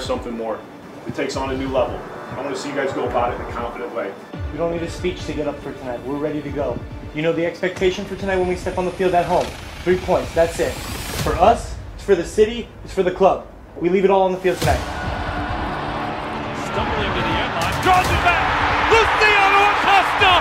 They 0.00 0.06
require 0.06 0.18
something 0.18 0.38
more. 0.38 0.58
It 1.06 1.14
takes 1.14 1.36
on 1.36 1.50
a 1.50 1.56
new 1.56 1.68
level. 1.68 1.98
I 2.32 2.36
want 2.40 2.54
to 2.54 2.60
see 2.60 2.70
you 2.70 2.74
guys 2.74 2.90
go 2.94 3.06
about 3.06 3.34
it 3.34 3.40
in 3.40 3.46
a 3.46 3.52
confident 3.52 3.94
way. 3.94 4.12
You 4.52 4.56
don't 4.56 4.72
need 4.72 4.82
a 4.82 4.90
speech 4.90 5.26
to 5.26 5.34
get 5.34 5.46
up 5.46 5.58
for 5.60 5.72
tonight. 5.74 6.02
We're 6.04 6.16
ready 6.16 6.40
to 6.40 6.50
go. 6.50 6.78
You 7.14 7.20
know 7.20 7.34
the 7.34 7.44
expectation 7.44 8.06
for 8.06 8.16
tonight 8.16 8.38
when 8.38 8.48
we 8.48 8.56
step 8.56 8.78
on 8.78 8.86
the 8.86 8.92
field 8.92 9.14
at 9.14 9.26
home. 9.26 9.44
Three 9.84 9.98
points, 9.98 10.32
that's 10.34 10.58
it. 10.58 10.72
For 11.22 11.34
us, 11.36 11.76
it's 11.94 12.04
for 12.04 12.14
the 12.14 12.24
city, 12.24 12.66
it's 12.84 12.94
for 12.94 13.02
the 13.02 13.10
club. 13.10 13.46
We 13.78 13.90
leave 13.90 14.04
it 14.04 14.10
all 14.10 14.22
on 14.22 14.32
the 14.32 14.38
field 14.38 14.56
tonight. 14.58 14.80
Stumbling 16.64 17.12
to 17.12 17.20
the 17.20 17.34
end 17.36 17.52
line, 17.60 17.76
draws 17.84 18.08
it 18.08 18.22
back. 18.24 18.40
Luciano 18.88 19.62
Acosta 19.68 20.32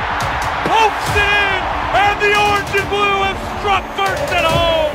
pokes 0.71 1.09
it 1.19 1.31
in, 1.35 1.59
and 1.99 2.15
the 2.23 2.31
orange 2.47 2.71
and 2.79 2.87
blue 2.87 3.27
have 3.27 3.39
struck 3.59 3.83
first 3.99 4.31
at 4.31 4.45
home. 4.45 4.88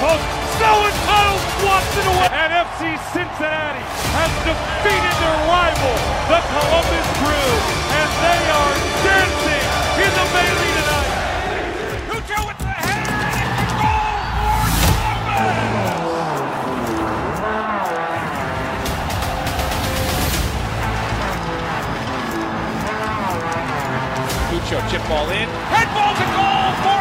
Post. 0.00 0.24
Tunnel 0.60 1.38
swats 1.60 1.92
it 1.96 2.06
away. 2.08 2.28
And 2.32 2.52
FC 2.52 2.96
Cincinnati 3.12 3.84
has 4.16 4.32
defeated 4.44 5.16
their 5.20 5.38
rival, 5.48 5.96
the 6.28 6.40
Columbus 6.52 7.08
Crew. 7.20 7.52
And 8.00 8.10
they 8.24 8.42
are 8.60 8.76
dancing 9.04 9.64
in 10.04 10.10
the 10.16 10.26
melee 10.32 10.72
tonight. 10.80 11.12
Cucho 12.08 12.38
with 12.48 12.60
the 12.60 12.72
head. 12.80 13.04
Goal 13.80 14.24
for 14.40 14.64
Columbus. 14.80 16.40
Cucho 24.50 24.78
chip 24.90 25.02
ball 25.08 25.28
in. 25.30 25.48
Head 25.72 25.88
ball 25.94 26.12
to 26.20 26.26
goal 26.36 26.72
for 26.84 26.99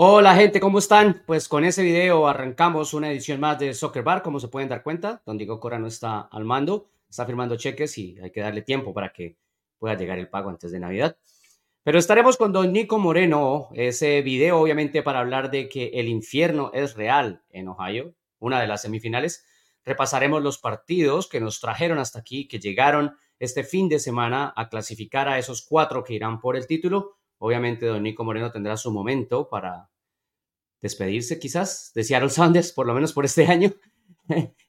Hola 0.00 0.36
gente, 0.36 0.60
¿cómo 0.60 0.78
están? 0.78 1.24
Pues 1.26 1.48
con 1.48 1.64
ese 1.64 1.82
video 1.82 2.28
arrancamos 2.28 2.94
una 2.94 3.10
edición 3.10 3.40
más 3.40 3.58
de 3.58 3.74
Soccer 3.74 4.04
Bar, 4.04 4.22
como 4.22 4.38
se 4.38 4.46
pueden 4.46 4.68
dar 4.68 4.84
cuenta. 4.84 5.20
Don 5.26 5.36
Diego 5.36 5.58
Cora 5.58 5.80
no 5.80 5.88
está 5.88 6.20
al 6.20 6.44
mando, 6.44 6.88
está 7.10 7.26
firmando 7.26 7.56
cheques 7.56 7.98
y 7.98 8.16
hay 8.20 8.30
que 8.30 8.40
darle 8.40 8.62
tiempo 8.62 8.94
para 8.94 9.12
que 9.12 9.34
pueda 9.76 9.96
llegar 9.96 10.20
el 10.20 10.28
pago 10.28 10.50
antes 10.50 10.70
de 10.70 10.78
Navidad. 10.78 11.16
Pero 11.82 11.98
estaremos 11.98 12.36
con 12.36 12.52
Don 12.52 12.72
Nico 12.72 13.00
Moreno, 13.00 13.70
ese 13.74 14.22
video 14.22 14.60
obviamente 14.60 15.02
para 15.02 15.18
hablar 15.18 15.50
de 15.50 15.68
que 15.68 15.88
el 15.94 16.06
infierno 16.06 16.70
es 16.72 16.94
real 16.94 17.42
en 17.50 17.66
Ohio, 17.66 18.14
una 18.38 18.60
de 18.60 18.68
las 18.68 18.82
semifinales. 18.82 19.46
Repasaremos 19.84 20.44
los 20.44 20.58
partidos 20.58 21.28
que 21.28 21.40
nos 21.40 21.58
trajeron 21.58 21.98
hasta 21.98 22.20
aquí, 22.20 22.46
que 22.46 22.60
llegaron 22.60 23.16
este 23.40 23.64
fin 23.64 23.88
de 23.88 23.98
semana 23.98 24.52
a 24.54 24.68
clasificar 24.68 25.28
a 25.28 25.40
esos 25.40 25.60
cuatro 25.60 26.04
que 26.04 26.14
irán 26.14 26.40
por 26.40 26.54
el 26.54 26.68
título. 26.68 27.17
Obviamente 27.38 27.86
Don 27.86 28.02
Nico 28.02 28.24
Moreno 28.24 28.50
tendrá 28.50 28.76
su 28.76 28.90
momento 28.90 29.48
para 29.48 29.90
despedirse 30.80 31.38
quizás 31.38 31.92
de 31.94 32.04
Seattle 32.04 32.30
Sounders, 32.30 32.72
por 32.72 32.86
lo 32.86 32.94
menos 32.94 33.12
por 33.12 33.24
este 33.24 33.46
año, 33.50 33.72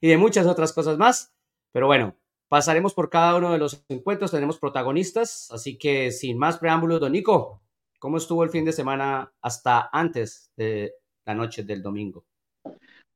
y 0.00 0.08
de 0.08 0.16
muchas 0.16 0.46
otras 0.46 0.72
cosas 0.72 0.98
más. 0.98 1.34
Pero 1.72 1.86
bueno, 1.86 2.16
pasaremos 2.48 2.94
por 2.94 3.10
cada 3.10 3.36
uno 3.36 3.52
de 3.52 3.58
los 3.58 3.84
encuentros, 3.88 4.30
tenemos 4.30 4.58
protagonistas, 4.58 5.50
así 5.50 5.78
que 5.78 6.10
sin 6.10 6.38
más 6.38 6.58
preámbulos, 6.58 7.00
Don 7.00 7.12
Nico, 7.12 7.62
¿cómo 7.98 8.16
estuvo 8.16 8.42
el 8.44 8.50
fin 8.50 8.64
de 8.64 8.72
semana 8.72 9.32
hasta 9.40 9.88
antes 9.92 10.52
de 10.56 10.94
la 11.24 11.34
noche 11.34 11.62
del 11.62 11.82
domingo? 11.82 12.24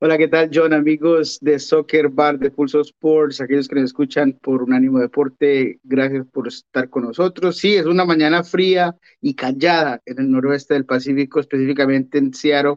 Hola, 0.07 0.19
¿qué 0.19 0.29
tal, 0.29 0.51
John? 0.53 0.75
Amigos 0.75 1.39
de 1.41 1.59
Soccer 1.59 2.11
Bar 2.11 2.39
de 2.39 2.51
Pulso 2.51 2.83
Sports, 2.83 3.41
aquellos 3.41 3.69
que 3.69 3.77
nos 3.77 3.85
escuchan 3.85 4.35
por 4.35 4.63
Unánimo 4.63 4.99
Deporte, 4.99 5.81
gracias 5.83 6.27
por 6.31 6.47
estar 6.47 6.91
con 6.91 7.05
nosotros. 7.05 7.57
Sí, 7.57 7.75
es 7.75 7.87
una 7.87 8.05
mañana 8.05 8.45
fría 8.45 8.95
y 9.23 9.35
callada 9.35 10.03
en 10.05 10.19
el 10.19 10.31
noroeste 10.31 10.75
del 10.75 10.85
Pacífico, 10.85 11.41
específicamente 11.41 12.19
en 12.19 12.35
Seattle, 12.35 12.77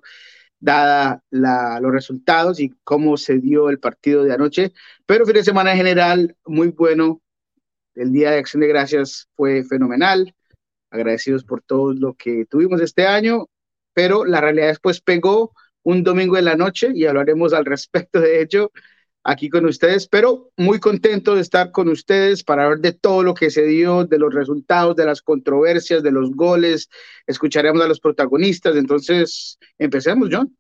dada 0.62 1.22
la, 1.30 1.82
los 1.82 1.92
resultados 1.92 2.62
y 2.62 2.74
cómo 2.86 3.18
se 3.18 3.40
dio 3.40 3.70
el 3.70 3.80
partido 3.80 4.24
de 4.24 4.34
anoche. 4.34 4.72
Pero 5.06 5.26
fin 5.26 5.36
de 5.36 5.44
semana 5.44 5.72
en 5.72 5.78
general, 5.80 6.38
muy 6.46 6.70
bueno. 6.70 7.22
El 7.94 8.14
Día 8.14 8.32
de 8.32 8.38
Acción 8.38 8.62
de 8.62 8.70
Gracias 8.70 9.28
fue 9.36 9.66
fenomenal. 9.66 10.34
Agradecidos 10.92 11.44
por 11.44 11.62
todo 11.62 11.92
lo 11.92 12.14
que 12.14 12.46
tuvimos 12.46 12.80
este 12.80 13.06
año, 13.06 13.48
pero 13.94 14.24
la 14.24 14.40
realidad 14.40 14.68
después 14.68 15.02
pegó 15.02 15.52
un 15.88 16.04
domingo 16.04 16.38
en 16.38 16.44
la 16.44 16.58
noche 16.58 16.90
y 16.94 17.06
hablaremos 17.06 17.54
al 17.54 17.64
respecto 17.64 18.20
de 18.20 18.42
ello 18.42 18.72
aquí 19.24 19.50
con 19.50 19.66
ustedes, 19.66 20.06
pero 20.10 20.52
muy 20.58 20.82
contento 20.82 21.34
de 21.34 21.42
estar 21.42 21.72
con 21.72 21.88
ustedes 21.88 22.44
para 22.44 22.66
hablar 22.66 22.80
de 22.80 22.92
todo 22.92 23.24
lo 23.24 23.34
que 23.34 23.50
se 23.50 23.64
dio, 23.64 24.04
de 24.04 24.20
los 24.20 24.34
resultados, 24.34 24.98
de 24.98 25.06
las 25.06 25.22
controversias, 25.22 26.04
de 26.04 26.12
los 26.12 26.32
goles. 26.32 26.90
Escucharemos 27.26 27.82
a 27.82 27.88
los 27.88 28.02
protagonistas. 28.02 28.76
Entonces, 28.76 29.58
empecemos, 29.78 30.28
John. 30.30 30.58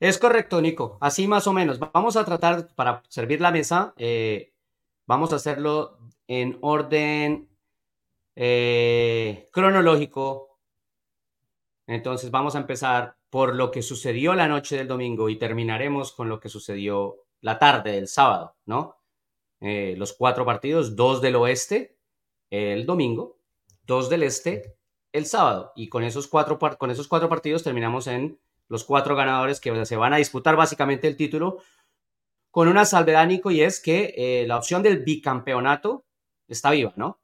Es 0.00 0.18
correcto, 0.18 0.60
Nico. 0.60 0.98
Así 1.00 1.28
más 1.28 1.46
o 1.46 1.52
menos. 1.52 1.78
Vamos 1.78 2.16
a 2.16 2.24
tratar, 2.24 2.74
para 2.74 3.04
servir 3.08 3.40
la 3.40 3.52
mesa, 3.52 3.94
eh, 3.98 4.52
vamos 5.06 5.32
a 5.32 5.36
hacerlo 5.36 5.98
en 6.26 6.58
orden 6.60 7.48
eh, 8.34 9.48
cronológico. 9.52 10.53
Entonces, 11.86 12.30
vamos 12.30 12.54
a 12.54 12.60
empezar 12.60 13.16
por 13.30 13.54
lo 13.54 13.70
que 13.70 13.82
sucedió 13.82 14.34
la 14.34 14.48
noche 14.48 14.76
del 14.76 14.88
domingo 14.88 15.28
y 15.28 15.38
terminaremos 15.38 16.12
con 16.12 16.28
lo 16.28 16.40
que 16.40 16.48
sucedió 16.48 17.16
la 17.40 17.58
tarde 17.58 17.92
del 17.92 18.08
sábado, 18.08 18.56
¿no? 18.64 18.96
Eh, 19.60 19.94
los 19.96 20.12
cuatro 20.12 20.44
partidos, 20.44 20.96
dos 20.96 21.20
del 21.20 21.36
oeste 21.36 21.94
el 22.50 22.86
domingo, 22.86 23.38
dos 23.86 24.08
del 24.08 24.22
este 24.22 24.76
el 25.12 25.26
sábado. 25.26 25.72
Y 25.76 25.88
con 25.88 26.04
esos 26.04 26.26
cuatro, 26.28 26.58
con 26.58 26.90
esos 26.90 27.08
cuatro 27.08 27.28
partidos 27.28 27.62
terminamos 27.62 28.06
en 28.06 28.38
los 28.68 28.84
cuatro 28.84 29.16
ganadores 29.16 29.60
que 29.60 29.84
se 29.84 29.96
van 29.96 30.12
a 30.12 30.18
disputar 30.18 30.56
básicamente 30.56 31.08
el 31.08 31.16
título 31.16 31.58
con 32.50 32.68
una 32.68 32.84
salvedad, 32.84 33.26
Nico, 33.26 33.50
y 33.50 33.62
es 33.62 33.80
que 33.80 34.14
eh, 34.16 34.46
la 34.46 34.56
opción 34.56 34.82
del 34.82 35.00
bicampeonato 35.02 36.04
está 36.46 36.70
viva, 36.70 36.92
¿no? 36.96 37.18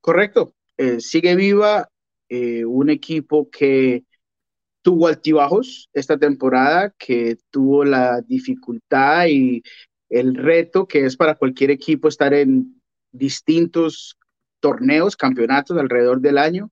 Correcto. 0.00 0.54
Eh, 0.78 1.00
sigue 1.00 1.34
viva 1.34 1.90
eh, 2.30 2.64
un 2.64 2.90
equipo 2.90 3.50
que 3.50 4.04
tuvo 4.82 5.08
altibajos 5.08 5.90
esta 5.92 6.16
temporada, 6.16 6.94
que 6.98 7.38
tuvo 7.50 7.84
la 7.84 8.20
dificultad 8.22 9.26
y 9.26 9.62
el 10.08 10.36
reto 10.36 10.86
que 10.86 11.04
es 11.04 11.16
para 11.16 11.34
cualquier 11.34 11.70
equipo 11.70 12.08
estar 12.08 12.32
en 12.32 12.80
distintos 13.12 14.16
torneos, 14.60 15.16
campeonatos 15.16 15.76
alrededor 15.76 16.20
del 16.20 16.38
año. 16.38 16.70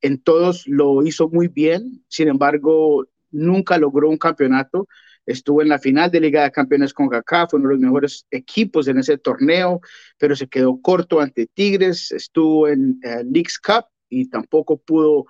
En 0.00 0.20
todos 0.20 0.66
lo 0.68 1.04
hizo 1.04 1.28
muy 1.28 1.48
bien, 1.48 2.04
sin 2.08 2.28
embargo, 2.28 3.06
nunca 3.30 3.78
logró 3.78 4.08
un 4.08 4.18
campeonato. 4.18 4.88
Estuvo 5.26 5.60
en 5.60 5.68
la 5.68 5.78
final 5.78 6.10
de 6.10 6.20
Liga 6.20 6.44
de 6.44 6.52
Campeones 6.52 6.94
con 6.94 7.08
Kaká, 7.08 7.48
fue 7.48 7.58
uno 7.58 7.68
de 7.68 7.74
los 7.74 7.82
mejores 7.82 8.26
equipos 8.30 8.88
en 8.88 8.98
ese 8.98 9.18
torneo, 9.18 9.80
pero 10.18 10.34
se 10.36 10.48
quedó 10.48 10.80
corto 10.80 11.20
ante 11.20 11.46
Tigres. 11.46 12.12
Estuvo 12.12 12.68
en 12.68 13.00
uh, 13.04 13.24
Leagues 13.24 13.58
Cup 13.58 13.86
y 14.08 14.28
tampoco 14.28 14.78
pudo 14.78 15.26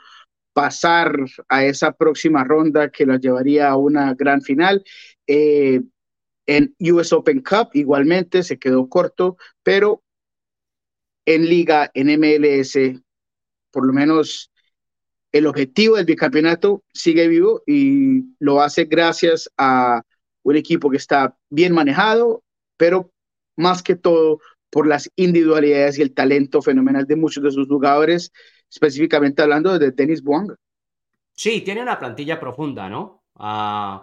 pasar 0.53 1.17
a 1.49 1.65
esa 1.65 1.93
próxima 1.93 2.45
ronda 2.45 2.91
que 2.91 3.07
la 3.07 3.19
llevaría 3.19 3.69
a 3.69 3.77
una 3.77 4.15
gran 4.15 4.43
final. 4.43 4.85
Eh, 5.27 5.83
en 6.47 6.75
US 6.81 7.13
Open 7.13 7.43
Cup 7.43 7.69
igualmente 7.75 8.43
se 8.43 8.59
quedó 8.59 8.89
corto, 8.89 9.37
pero 9.63 10.03
en 11.27 11.47
liga, 11.47 11.91
en 11.95 12.09
MLS, 12.09 13.01
por 13.71 13.87
lo 13.87 13.93
menos 13.93 14.51
el 15.31 15.47
objetivo 15.47 15.97
del 15.97 16.07
bicampeonato 16.07 16.83
sigue 16.93 17.29
vivo 17.29 17.63
y 17.67 18.35
lo 18.39 18.63
hace 18.63 18.87
gracias 18.87 19.51
a 19.59 20.03
un 20.43 20.57
equipo 20.57 20.91
que 20.91 20.97
está 20.97 21.37
bien 21.51 21.75
manejado, 21.75 22.43
pero 22.79 23.13
más 23.57 23.83
que 23.83 23.95
todo 23.95 24.41
por 24.71 24.87
las 24.87 25.11
individualidades 25.17 25.99
y 25.99 26.03
el 26.03 26.15
talento 26.15 26.63
fenomenal 26.63 27.07
de 27.07 27.17
muchos 27.17 27.45
de 27.45 27.51
sus 27.51 27.69
jugadores, 27.69 28.33
específicamente 28.70 29.43
hablando 29.43 29.79
de 29.79 29.91
Denis 29.91 30.23
Buanga. 30.23 30.56
Sí, 31.32 31.61
tiene 31.61 31.82
una 31.82 31.99
plantilla 31.99 32.41
profunda, 32.41 32.88
¿no? 32.88 33.23
Uh, 33.35 34.03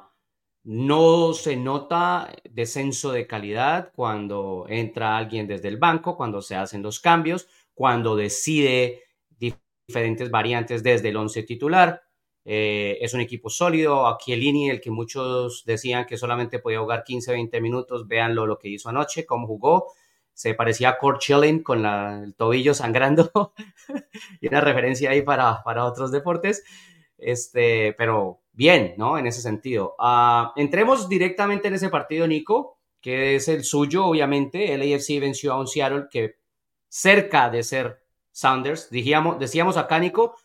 no 0.63 1.33
se 1.33 1.55
nota 1.55 2.33
descenso 2.49 3.11
de 3.11 3.27
calidad 3.27 3.91
cuando 3.95 4.65
entra 4.67 5.17
alguien 5.17 5.45
desde 5.45 5.67
el 5.67 5.77
banco, 5.77 6.17
cuando 6.17 6.41
se 6.41 6.55
hacen 6.55 6.81
los 6.81 6.99
cambios, 6.99 7.47
cuando 7.73 8.15
decide 8.15 9.03
diferentes 9.37 10.31
variantes 10.31 10.81
desde 10.81 11.09
el 11.09 11.17
once 11.17 11.43
titular. 11.43 12.01
Eh, 12.45 12.97
es 13.01 13.13
un 13.13 13.21
equipo 13.21 13.49
sólido. 13.49 14.07
A 14.07 14.17
el 14.27 14.81
que 14.81 14.91
muchos 14.91 15.63
decían 15.65 16.05
que 16.05 16.17
solamente 16.17 16.59
podía 16.59 16.79
jugar 16.79 17.03
15, 17.03 17.31
20 17.31 17.61
minutos, 17.61 18.07
véanlo 18.07 18.45
lo 18.47 18.57
que 18.57 18.69
hizo 18.69 18.89
anoche, 18.89 19.25
cómo 19.25 19.45
jugó. 19.45 19.93
Se 20.35 20.53
parecía 20.53 20.89
a 20.89 20.97
Kurt 20.97 21.21
Schilling 21.21 21.63
con 21.63 21.85
el 21.85 22.35
tobillo 22.35 22.73
sangrando 22.73 23.53
y 24.41 24.47
una 24.49 24.59
referencia 24.59 25.09
ahí 25.09 25.21
para, 25.21 25.63
para 25.63 25.85
otros 25.85 26.11
deportes. 26.11 26.63
Este, 27.17 27.93
pero 27.97 28.41
bien, 28.51 28.95
¿no? 28.97 29.17
En 29.17 29.27
ese 29.27 29.41
sentido. 29.41 29.95
Ah, 29.97 30.51
entremos 30.57 31.07
directamente 31.07 31.69
en 31.69 31.75
ese 31.75 31.89
partido, 31.89 32.27
Nico, 32.27 32.79
que 32.99 33.37
es 33.37 33.47
el 33.47 33.63
suyo, 33.63 34.05
obviamente. 34.05 34.73
El 34.73 34.81
AFC 34.81 35.21
venció 35.21 35.53
a 35.53 35.59
un 35.59 35.67
Seattle 35.67 36.07
que 36.11 36.35
cerca 36.89 37.49
de 37.49 37.63
ser 37.63 38.03
Sounders, 38.31 38.89
decíamos, 38.89 39.39
decíamos 39.39 39.77
acá, 39.77 39.97
Nico, 39.99 40.35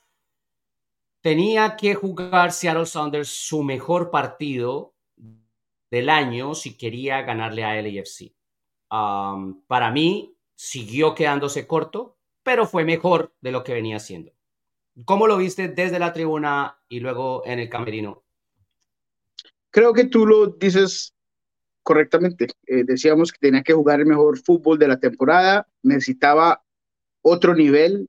tenía 1.21 1.75
que 1.77 1.97
jugar 1.97 2.53
Seattle 2.53 2.87
Sounders 2.87 3.29
su 3.29 3.65
mejor 3.65 4.13
partido 4.13 4.95
del 5.91 6.09
año 6.09 6.55
si 6.55 6.77
quería 6.77 7.23
ganarle 7.23 7.65
a 7.65 7.75
LAFC. 7.83 8.33
Para 8.91 9.91
mí, 9.93 10.37
siguió 10.55 11.15
quedándose 11.15 11.67
corto, 11.67 12.19
pero 12.43 12.67
fue 12.67 12.85
mejor 12.85 13.33
de 13.41 13.53
lo 13.53 13.65
que 13.65 13.73
venía 13.73 13.97
haciendo. 13.97 14.33
¿Cómo 15.05 15.27
lo 15.27 15.39
viste 15.39 15.69
desde 15.69 15.99
la 15.99 16.13
tribuna 16.13 16.79
y 16.89 17.01
luego 17.01 17.43
en 17.47 17.61
el 17.61 17.69
camerino? 17.69 18.25
Creo 19.71 19.93
que 19.93 20.05
tú 20.05 20.27
lo 20.27 20.49
dices 20.49 21.15
correctamente. 21.83 22.49
Eh, 22.67 22.85
decíamos 22.85 23.33
que 23.33 23.39
tenía 23.39 23.63
que 23.63 23.73
jugar 23.73 24.01
el 24.01 24.07
mejor 24.07 24.39
fútbol 24.39 24.79
de 24.79 24.89
la 24.89 24.99
temporada, 24.99 25.69
necesitaba 25.83 26.63
otro 27.23 27.55
nivel, 27.55 28.09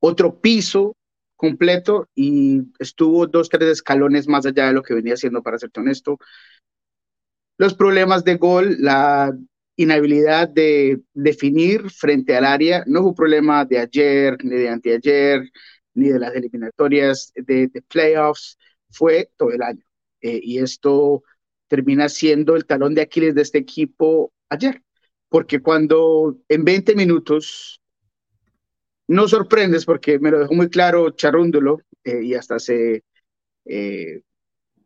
otro 0.00 0.40
piso 0.40 0.96
completo 1.36 2.08
y 2.14 2.62
estuvo 2.78 3.26
dos, 3.26 3.48
tres 3.48 3.68
escalones 3.68 4.28
más 4.28 4.46
allá 4.46 4.66
de 4.66 4.72
lo 4.72 4.82
que 4.82 4.94
venía 4.94 5.14
haciendo, 5.14 5.42
para 5.42 5.58
ser 5.58 5.70
honesto. 5.76 6.18
Los 7.56 7.74
problemas 7.74 8.22
de 8.24 8.36
gol, 8.36 8.76
la 8.78 9.36
inhabilidad 9.82 10.48
de 10.48 11.00
definir 11.14 11.90
frente 11.90 12.36
al 12.36 12.44
área, 12.44 12.84
no 12.86 13.00
fue 13.00 13.10
un 13.10 13.14
problema 13.14 13.64
de 13.64 13.78
ayer, 13.78 14.36
ni 14.44 14.56
de 14.56 14.68
anteayer, 14.68 15.50
ni 15.94 16.08
de 16.08 16.18
las 16.18 16.34
eliminatorias 16.34 17.32
de, 17.34 17.70
playoffs, 17.88 18.58
fue 18.90 19.30
todo 19.36 19.50
el 19.50 19.62
año. 19.62 19.84
Eh, 20.20 20.40
y 20.42 20.58
esto 20.58 21.22
termina 21.68 22.08
siendo 22.08 22.56
el 22.56 22.66
talón 22.66 22.94
de 22.94 23.02
Aquiles 23.02 23.34
de 23.34 23.42
este 23.42 23.58
equipo 23.58 24.32
ayer, 24.48 24.82
porque 25.28 25.60
cuando 25.60 26.38
en 26.48 26.64
20 26.64 26.94
minutos 26.94 27.80
no 29.08 29.28
sorprendes, 29.28 29.84
porque 29.84 30.18
me 30.18 30.30
lo 30.30 30.40
dejó 30.40 30.54
muy 30.54 30.68
claro 30.68 31.10
Charúndulo 31.10 31.80
eh, 32.04 32.22
y 32.22 32.34
hasta 32.34 32.58
se, 32.58 33.04
eh, 33.64 34.22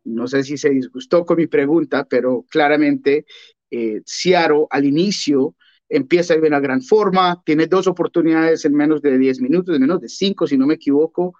no 0.03 0.27
sé 0.27 0.43
si 0.43 0.57
se 0.57 0.69
disgustó 0.69 1.25
con 1.25 1.37
mi 1.37 1.47
pregunta, 1.47 2.05
pero 2.09 2.45
claramente 2.49 3.25
eh, 3.71 4.01
Ciaro 4.05 4.67
al 4.69 4.85
inicio 4.85 5.55
empieza 5.89 6.33
en 6.33 6.45
una 6.45 6.59
gran 6.59 6.81
forma, 6.81 7.41
tiene 7.45 7.67
dos 7.67 7.87
oportunidades 7.87 8.65
en 8.65 8.73
menos 8.73 9.01
de 9.01 9.17
10 9.17 9.41
minutos, 9.41 9.75
en 9.75 9.81
menos 9.81 10.01
de 10.01 10.09
5, 10.09 10.47
si 10.47 10.57
no 10.57 10.67
me 10.67 10.75
equivoco, 10.75 11.33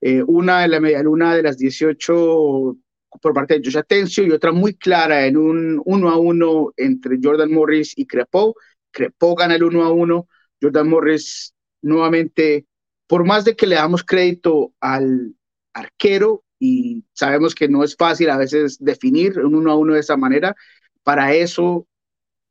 eh, 0.00 0.22
una 0.22 0.64
en 0.64 0.70
la 0.70 0.80
media 0.80 1.02
luna 1.02 1.34
de 1.34 1.42
las 1.42 1.58
18 1.58 2.76
por 3.20 3.32
parte 3.32 3.54
de 3.54 3.64
Josh 3.64 3.78
Atencio 3.78 4.24
y 4.24 4.30
otra 4.30 4.52
muy 4.52 4.74
clara 4.74 5.26
en 5.26 5.36
un 5.36 5.82
1 5.84 6.08
a 6.08 6.18
1 6.18 6.72
entre 6.76 7.18
Jordan 7.22 7.52
Morris 7.52 7.94
y 7.96 8.06
Crepo. 8.06 8.54
Crepo 8.90 9.34
gana 9.34 9.56
el 9.56 9.64
1 9.64 9.82
a 9.82 9.92
1, 9.92 10.28
Jordan 10.62 10.88
Morris 10.88 11.54
nuevamente, 11.82 12.66
por 13.06 13.24
más 13.24 13.44
de 13.44 13.56
que 13.56 13.66
le 13.66 13.76
damos 13.76 14.04
crédito 14.04 14.72
al 14.80 15.34
arquero 15.72 16.44
y 16.58 17.04
sabemos 17.12 17.54
que 17.54 17.68
no 17.68 17.84
es 17.84 17.96
fácil 17.96 18.30
a 18.30 18.36
veces 18.36 18.78
definir 18.80 19.38
un 19.38 19.54
1 19.54 19.70
a 19.70 19.76
1 19.76 19.94
de 19.94 20.00
esa 20.00 20.16
manera, 20.16 20.54
para 21.08 21.32
eso 21.32 21.88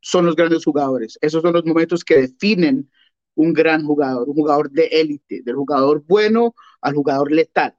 son 0.00 0.26
los 0.26 0.34
grandes 0.34 0.64
jugadores. 0.64 1.16
Esos 1.20 1.42
son 1.42 1.52
los 1.52 1.64
momentos 1.64 2.02
que 2.02 2.22
definen 2.22 2.90
un 3.36 3.52
gran 3.52 3.84
jugador, 3.86 4.28
un 4.28 4.34
jugador 4.34 4.68
de 4.72 4.86
élite, 4.86 5.42
del 5.44 5.54
jugador 5.54 6.02
bueno 6.08 6.56
al 6.80 6.94
jugador 6.94 7.30
letal. 7.30 7.76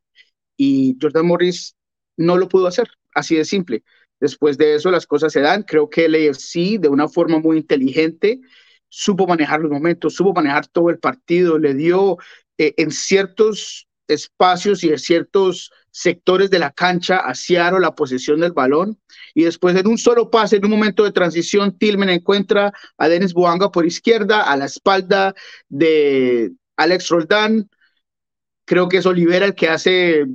Y 0.55 0.95
Jordan 1.01 1.25
Morris 1.25 1.75
no 2.15 2.37
lo 2.37 2.47
pudo 2.47 2.67
hacer, 2.67 2.87
así 3.13 3.35
de 3.35 3.43
simple. 3.43 3.83
Después 4.21 4.57
de 4.57 4.75
eso 4.75 4.89
las 4.89 5.05
cosas 5.05 5.33
se 5.33 5.41
dan. 5.41 5.63
Creo 5.63 5.89
que 5.89 6.05
el 6.05 6.15
AFC 6.15 6.79
de 6.79 6.87
una 6.87 7.09
forma 7.09 7.39
muy 7.39 7.57
inteligente 7.57 8.39
supo 8.87 9.27
manejar 9.27 9.59
los 9.59 9.71
momentos, 9.71 10.15
supo 10.15 10.31
manejar 10.31 10.65
todo 10.67 10.89
el 10.91 10.99
partido, 10.99 11.59
le 11.59 11.73
dio 11.73 12.19
eh, 12.57 12.73
en 12.77 12.91
ciertos 12.91 13.88
espacios 14.09 14.83
y 14.83 14.89
en 14.89 14.99
ciertos 14.99 15.71
sectores 15.91 16.49
de 16.49 16.59
la 16.59 16.71
cancha 16.71 17.23
a 17.25 17.79
la 17.79 17.95
posesión 17.95 18.39
del 18.39 18.51
balón 18.51 18.99
y 19.33 19.43
después 19.43 19.75
en 19.75 19.87
un 19.87 19.97
solo 19.97 20.29
pase, 20.29 20.57
en 20.57 20.65
un 20.65 20.71
momento 20.71 21.03
de 21.03 21.11
transición, 21.11 21.77
Tillman 21.77 22.09
encuentra 22.09 22.73
a 22.97 23.07
Dennis 23.07 23.33
Boanga 23.33 23.71
por 23.71 23.85
izquierda, 23.85 24.43
a 24.43 24.57
la 24.57 24.65
espalda 24.65 25.33
de 25.67 26.51
Alex 26.77 27.09
Roldán. 27.09 27.69
Creo 28.65 28.87
que 28.89 28.97
es 28.97 29.05
Olivera 29.05 29.45
el 29.45 29.55
que 29.55 29.69
hace 29.69 30.25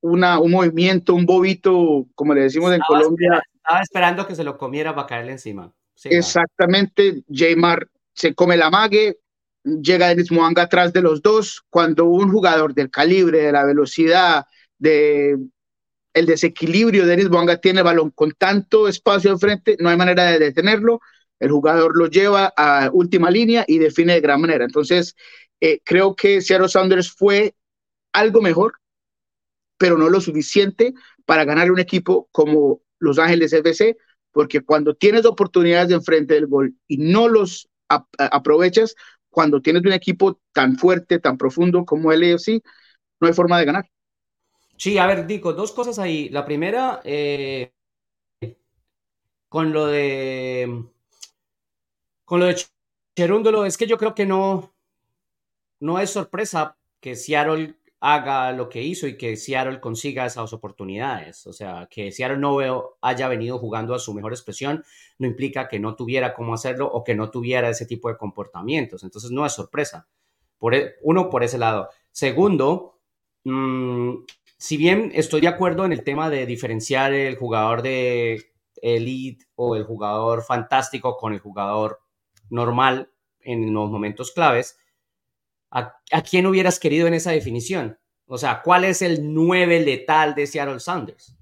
una, 0.00 0.38
un 0.38 0.50
movimiento, 0.50 1.14
un 1.14 1.26
bobito, 1.26 2.06
como 2.14 2.34
le 2.34 2.42
decimos 2.42 2.72
en 2.72 2.80
Colombia. 2.86 3.42
estaba 3.54 3.80
esperando 3.80 4.26
que 4.26 4.34
se 4.34 4.44
lo 4.44 4.58
comiera 4.58 4.94
para 4.94 5.06
caerle 5.06 5.32
encima. 5.32 5.72
Exactamente, 6.04 7.22
Jaymar 7.30 7.88
se 8.12 8.34
come 8.34 8.56
la 8.56 8.70
mague, 8.70 9.18
llega 9.64 10.08
Dennis 10.08 10.30
Moanga 10.30 10.62
atrás 10.62 10.92
de 10.92 11.02
los 11.02 11.22
dos. 11.22 11.64
Cuando 11.70 12.04
un 12.04 12.30
jugador 12.30 12.74
del 12.74 12.90
calibre, 12.90 13.42
de 13.42 13.52
la 13.52 13.64
velocidad, 13.64 14.44
de 14.78 15.38
el 16.14 16.26
desequilibrio 16.26 17.02
de 17.02 17.10
Dennis 17.10 17.30
Moanga 17.30 17.56
tiene 17.56 17.80
el 17.80 17.84
balón 17.84 18.10
con 18.10 18.30
tanto 18.32 18.86
espacio 18.86 19.32
enfrente, 19.32 19.76
no 19.80 19.88
hay 19.88 19.96
manera 19.96 20.30
de 20.30 20.38
detenerlo. 20.38 21.00
El 21.40 21.50
jugador 21.50 21.96
lo 21.96 22.06
lleva 22.06 22.52
a 22.56 22.88
última 22.92 23.30
línea 23.30 23.64
y 23.66 23.78
define 23.78 24.14
de 24.14 24.20
gran 24.20 24.40
manera. 24.40 24.64
Entonces, 24.64 25.16
eh, 25.60 25.80
creo 25.84 26.14
que 26.14 26.40
Seattle 26.40 26.68
Saunders 26.68 27.10
fue 27.10 27.56
algo 28.12 28.40
mejor, 28.40 28.74
pero 29.76 29.98
no 29.98 30.08
lo 30.08 30.20
suficiente 30.20 30.94
para 31.26 31.44
ganar 31.44 31.72
un 31.72 31.80
equipo 31.80 32.28
como 32.30 32.80
Los 33.00 33.18
Ángeles 33.18 33.52
FC, 33.52 33.96
porque 34.30 34.60
cuando 34.60 34.94
tienes 34.94 35.24
oportunidades 35.26 35.88
de 35.88 35.94
enfrente 35.96 36.34
del 36.34 36.46
gol 36.46 36.74
y 36.86 36.98
no 36.98 37.28
los 37.28 37.68
aprovechas 37.88 38.94
cuando 39.34 39.60
tienes 39.60 39.82
un 39.82 39.92
equipo 39.92 40.40
tan 40.52 40.78
fuerte, 40.78 41.18
tan 41.18 41.36
profundo 41.36 41.84
como 41.84 42.12
el 42.12 42.22
AFC, 42.22 42.62
no 43.20 43.26
hay 43.26 43.34
forma 43.34 43.58
de 43.58 43.64
ganar. 43.64 43.90
Sí, 44.76 44.96
a 44.96 45.06
ver, 45.06 45.26
Dico, 45.26 45.52
dos 45.52 45.72
cosas 45.72 45.98
ahí. 45.98 46.28
La 46.28 46.44
primera, 46.44 47.00
eh, 47.04 47.72
con 49.48 49.72
lo 49.72 49.86
de 49.86 50.84
con 52.24 52.40
lo 52.40 52.46
de 52.46 52.56
Cherúndolo, 53.16 53.64
es 53.66 53.76
que 53.76 53.86
yo 53.86 53.98
creo 53.98 54.14
que 54.14 54.24
no, 54.24 54.74
no 55.80 55.98
es 55.98 56.10
sorpresa 56.10 56.76
que 57.00 57.16
Seattle 57.16 57.76
haga 58.06 58.52
lo 58.52 58.68
que 58.68 58.82
hizo 58.82 59.06
y 59.06 59.16
que 59.16 59.34
Seattle 59.34 59.80
consiga 59.80 60.26
esas 60.26 60.52
oportunidades. 60.52 61.46
O 61.46 61.54
sea, 61.54 61.88
que 61.90 62.12
Seattle 62.12 62.36
no 62.36 62.54
veo, 62.54 62.98
haya 63.00 63.28
venido 63.28 63.58
jugando 63.58 63.94
a 63.94 63.98
su 63.98 64.12
mejor 64.12 64.34
expresión 64.34 64.84
no 65.18 65.26
implica 65.26 65.68
que 65.68 65.80
no 65.80 65.96
tuviera 65.96 66.34
cómo 66.34 66.52
hacerlo 66.52 66.86
o 66.86 67.02
que 67.02 67.14
no 67.14 67.30
tuviera 67.30 67.70
ese 67.70 67.86
tipo 67.86 68.10
de 68.10 68.18
comportamientos. 68.18 69.04
Entonces 69.04 69.30
no 69.30 69.46
es 69.46 69.54
sorpresa. 69.54 70.06
Por, 70.58 70.74
e, 70.74 70.96
uno, 71.02 71.30
por 71.30 71.44
ese 71.44 71.56
lado. 71.56 71.88
Segundo, 72.10 73.00
mm, 73.44 74.16
si 74.58 74.76
bien 74.76 75.10
estoy 75.14 75.40
de 75.40 75.48
acuerdo 75.48 75.86
en 75.86 75.92
el 75.92 76.04
tema 76.04 76.28
de 76.28 76.44
diferenciar 76.44 77.14
el 77.14 77.36
jugador 77.36 77.80
de 77.80 78.52
elite 78.82 79.46
o 79.54 79.76
el 79.76 79.84
jugador 79.84 80.42
fantástico 80.42 81.16
con 81.16 81.32
el 81.32 81.40
jugador 81.40 82.00
normal 82.50 83.10
en 83.40 83.72
los 83.72 83.90
momentos 83.90 84.32
claves, 84.32 84.76
¿A, 85.74 86.22
quién 86.22 86.46
hubieras 86.46 86.78
querido 86.78 87.08
en 87.08 87.14
esa 87.14 87.32
definición? 87.32 87.98
O 88.26 88.38
sea, 88.38 88.62
¿cuál 88.62 88.84
es 88.84 89.02
el 89.02 89.34
9 89.34 89.80
letal 89.80 90.34
de 90.34 90.46
Seattle 90.46 90.78
Sanders? 90.78 91.36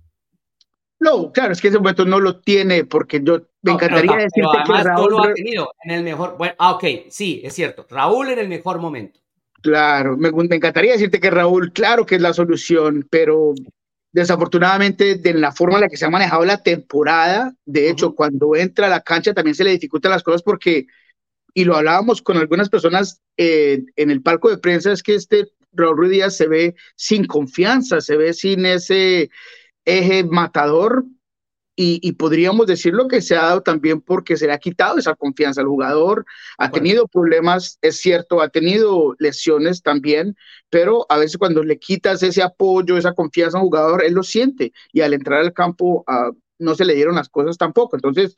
No, 0.98 1.30
claro, 1.32 1.52
es 1.52 1.60
que 1.60 1.68
ese 1.68 1.78
momento 1.78 2.04
no 2.04 2.18
lo 2.18 2.40
tiene 2.40 2.84
porque 2.84 3.20
yo 3.22 3.42
me 3.60 3.72
encantaría 3.72 4.16
decirte 4.16 4.58
que 4.64 4.82
Raúl 4.82 5.10
lo 5.10 5.24
ha 5.24 5.34
tenido 5.34 5.72
en 5.84 5.90
el 5.90 6.02
mejor. 6.02 6.36
Bueno, 6.38 6.54
ah, 6.58 6.72
ok, 6.72 6.84
sí, 7.10 7.42
es 7.44 7.52
cierto. 7.54 7.86
Raúl 7.90 8.30
en 8.30 8.38
el 8.38 8.48
mejor 8.48 8.78
momento. 8.78 9.20
Claro, 9.62 10.16
me, 10.16 10.28
encantaría 10.28 10.92
decirte 10.92 11.20
que 11.20 11.30
Raúl, 11.30 11.72
claro 11.72 12.06
que 12.06 12.16
es 12.16 12.20
la 12.20 12.32
solución, 12.32 13.06
pero 13.10 13.54
desafortunadamente 14.12 15.16
de 15.16 15.34
la 15.34 15.52
forma 15.52 15.76
en 15.76 15.82
la 15.82 15.88
que 15.88 15.96
se 15.96 16.04
ha 16.04 16.10
manejado 16.10 16.44
la 16.44 16.62
temporada, 16.62 17.52
de 17.64 17.90
hecho, 17.90 18.14
cuando 18.14 18.56
entra 18.56 18.86
a 18.86 18.90
la 18.90 19.00
cancha 19.00 19.34
también 19.34 19.54
se 19.54 19.64
le 19.64 19.70
dificultan 19.70 20.10
las 20.12 20.22
cosas 20.22 20.42
porque 20.42 20.86
y 21.54 21.64
lo 21.64 21.76
hablábamos 21.76 22.22
con 22.22 22.36
algunas 22.36 22.68
personas 22.68 23.20
eh, 23.36 23.82
en 23.96 24.10
el 24.10 24.22
palco 24.22 24.50
de 24.50 24.58
prensa, 24.58 24.92
es 24.92 25.02
que 25.02 25.14
este 25.14 25.48
Raúl 25.72 25.96
Ruiz 25.96 26.12
Díaz 26.12 26.36
se 26.36 26.48
ve 26.48 26.74
sin 26.96 27.26
confianza, 27.26 28.00
se 28.00 28.16
ve 28.16 28.32
sin 28.32 28.66
ese 28.66 29.30
eje 29.84 30.24
matador 30.24 31.04
y, 31.74 32.12
podríamos 32.12 32.66
decirlo 32.66 33.08
que 33.08 33.22
se 33.22 33.34
ha 33.34 33.42
dado 33.42 33.62
también 33.62 34.00
porque 34.00 34.36
se 34.36 34.46
le 34.46 34.52
ha 34.52 34.58
quitado 34.58 34.98
esa 34.98 35.14
confianza 35.14 35.62
al 35.62 35.66
jugador, 35.66 36.24
ha 36.58 36.70
tenido 36.70 37.08
problemas, 37.08 37.78
es 37.80 37.96
cierto, 37.96 38.42
ha 38.42 38.50
tenido 38.50 39.14
lesiones 39.18 39.82
también, 39.82 40.36
pero 40.70 41.06
a 41.08 41.16
veces 41.18 41.38
cuando 41.38 41.64
le 41.64 41.78
quitas 41.78 42.22
ese 42.22 42.42
apoyo, 42.42 42.98
esa 42.98 43.14
confianza 43.14 43.58
al 43.58 43.64
jugador, 43.64 44.04
él 44.04 44.12
lo 44.12 44.22
siente 44.22 44.72
y 44.92 45.00
al 45.00 45.14
entrar 45.14 45.40
al 45.40 45.54
campo 45.54 46.04
ah, 46.06 46.30
no 46.58 46.74
se 46.74 46.84
le 46.84 46.94
dieron 46.94 47.16
las 47.16 47.28
cosas 47.28 47.56
tampoco. 47.58 47.96
Entonces, 47.96 48.36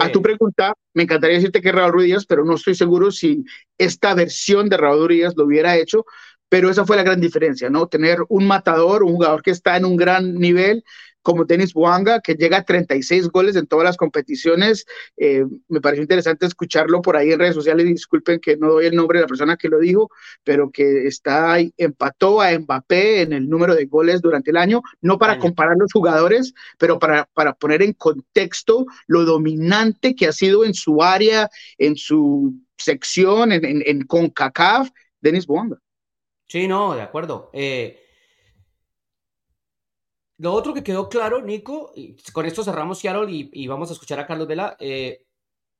A 0.00 0.10
tu 0.10 0.22
pregunta, 0.22 0.74
me 0.94 1.02
encantaría 1.04 1.36
decirte 1.36 1.60
que 1.60 1.72
Raúl 1.72 1.92
Ruiz 1.92 2.26
pero 2.26 2.44
no 2.44 2.54
estoy 2.54 2.74
seguro 2.74 3.10
si 3.10 3.44
esta 3.78 4.14
versión 4.14 4.68
de 4.68 4.76
Raúl 4.76 5.08
Ruiz 5.08 5.34
lo 5.36 5.44
hubiera 5.44 5.76
hecho, 5.76 6.04
pero 6.48 6.68
esa 6.68 6.84
fue 6.84 6.96
la 6.96 7.02
gran 7.02 7.20
diferencia, 7.20 7.70
¿no? 7.70 7.86
Tener 7.86 8.18
un 8.28 8.46
matador, 8.46 9.02
un 9.04 9.12
jugador 9.12 9.42
que 9.42 9.52
está 9.52 9.76
en 9.76 9.84
un 9.84 9.96
gran 9.96 10.34
nivel, 10.34 10.84
como 11.22 11.44
Denis 11.44 11.74
Buanga, 11.74 12.20
que 12.20 12.34
llega 12.34 12.58
a 12.58 12.64
36 12.64 13.28
goles 13.28 13.56
en 13.56 13.66
todas 13.66 13.84
las 13.84 13.96
competiciones. 13.96 14.86
Eh, 15.16 15.44
me 15.68 15.80
pareció 15.80 16.02
interesante 16.02 16.46
escucharlo 16.46 17.02
por 17.02 17.16
ahí 17.16 17.32
en 17.32 17.38
redes 17.38 17.54
sociales. 17.54 17.86
Disculpen 17.86 18.40
que 18.40 18.56
no 18.56 18.72
doy 18.72 18.86
el 18.86 18.96
nombre 18.96 19.18
de 19.18 19.22
la 19.22 19.28
persona 19.28 19.56
que 19.56 19.68
lo 19.68 19.78
dijo, 19.78 20.10
pero 20.44 20.70
que 20.70 21.06
está 21.06 21.52
ahí, 21.52 21.72
empató 21.76 22.40
a 22.40 22.58
Mbappé 22.58 23.22
en 23.22 23.32
el 23.32 23.48
número 23.48 23.74
de 23.74 23.86
goles 23.86 24.20
durante 24.20 24.50
el 24.50 24.56
año, 24.56 24.82
no 25.00 25.18
para 25.18 25.38
comparar 25.38 25.76
los 25.78 25.92
jugadores, 25.92 26.54
pero 26.78 26.98
para, 26.98 27.28
para 27.34 27.54
poner 27.54 27.82
en 27.82 27.92
contexto 27.92 28.86
lo 29.06 29.24
dominante 29.24 30.14
que 30.14 30.26
ha 30.26 30.32
sido 30.32 30.64
en 30.64 30.74
su 30.74 31.02
área, 31.02 31.48
en 31.78 31.96
su 31.96 32.54
sección, 32.76 33.52
en, 33.52 33.64
en, 33.64 33.82
en 33.84 34.06
CONCACAF, 34.06 34.90
Denis 35.20 35.46
Buanga. 35.46 35.78
Sí, 36.48 36.66
no, 36.66 36.94
de 36.94 37.02
acuerdo. 37.02 37.50
Eh, 37.52 38.00
lo 40.40 40.54
otro 40.54 40.72
que 40.72 40.82
quedó 40.82 41.10
claro, 41.10 41.42
Nico, 41.42 41.92
y 41.94 42.16
con 42.32 42.46
esto 42.46 42.64
cerramos 42.64 43.04
y, 43.04 43.50
y 43.52 43.66
vamos 43.66 43.90
a 43.90 43.92
escuchar 43.92 44.18
a 44.20 44.26
Carlos 44.26 44.48
Vela. 44.48 44.74
Eh, 44.80 45.26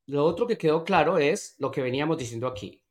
lo 0.05 0.23
otro 0.23 0.45
que 0.45 0.57
quedó 0.57 0.83
claro 0.83 1.17
es 1.17 1.55
lo 1.57 1.71
que 1.71 1.81
veníamos 1.81 2.15
diciendo 2.15 2.45
aquí. 2.45 2.83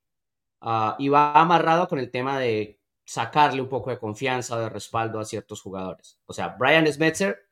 Uh, 0.61 0.99
y 0.99 1.09
va 1.09 1.33
amarrado 1.33 1.87
con 1.87 2.01
el 2.01 2.11
tema 2.11 2.41
de 2.41 2.81
sacarle 3.05 3.63
un 3.63 3.69
poco 3.69 3.91
de 3.91 4.01
confianza, 4.01 4.59
de 4.59 4.69
respaldo 4.69 5.21
a 5.21 5.25
ciertos 5.25 5.63
jugadores. 5.63 6.19
O 6.27 6.33
sea, 6.33 6.57
Brian 6.59 6.93
Smetzer 6.93 7.49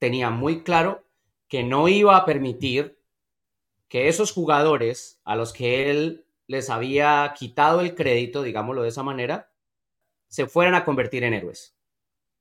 tenía 0.00 0.30
muy 0.30 0.64
claro 0.64 1.04
que 1.46 1.62
no 1.62 1.86
iba 1.86 2.16
a 2.16 2.24
permitir 2.24 2.98
que 3.88 4.08
esos 4.08 4.32
jugadores 4.32 5.20
a 5.22 5.36
los 5.36 5.52
que 5.52 5.92
él 5.92 6.26
les 6.48 6.70
había 6.70 7.32
quitado 7.38 7.82
el 7.82 7.94
crédito, 7.94 8.42
digámoslo 8.42 8.82
de 8.82 8.88
esa 8.88 9.04
manera, 9.04 9.52
se 10.26 10.46
fueran 10.46 10.74
a 10.74 10.84
convertir 10.84 11.22
en 11.22 11.34
héroes, 11.34 11.76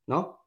¿no? 0.08 0.43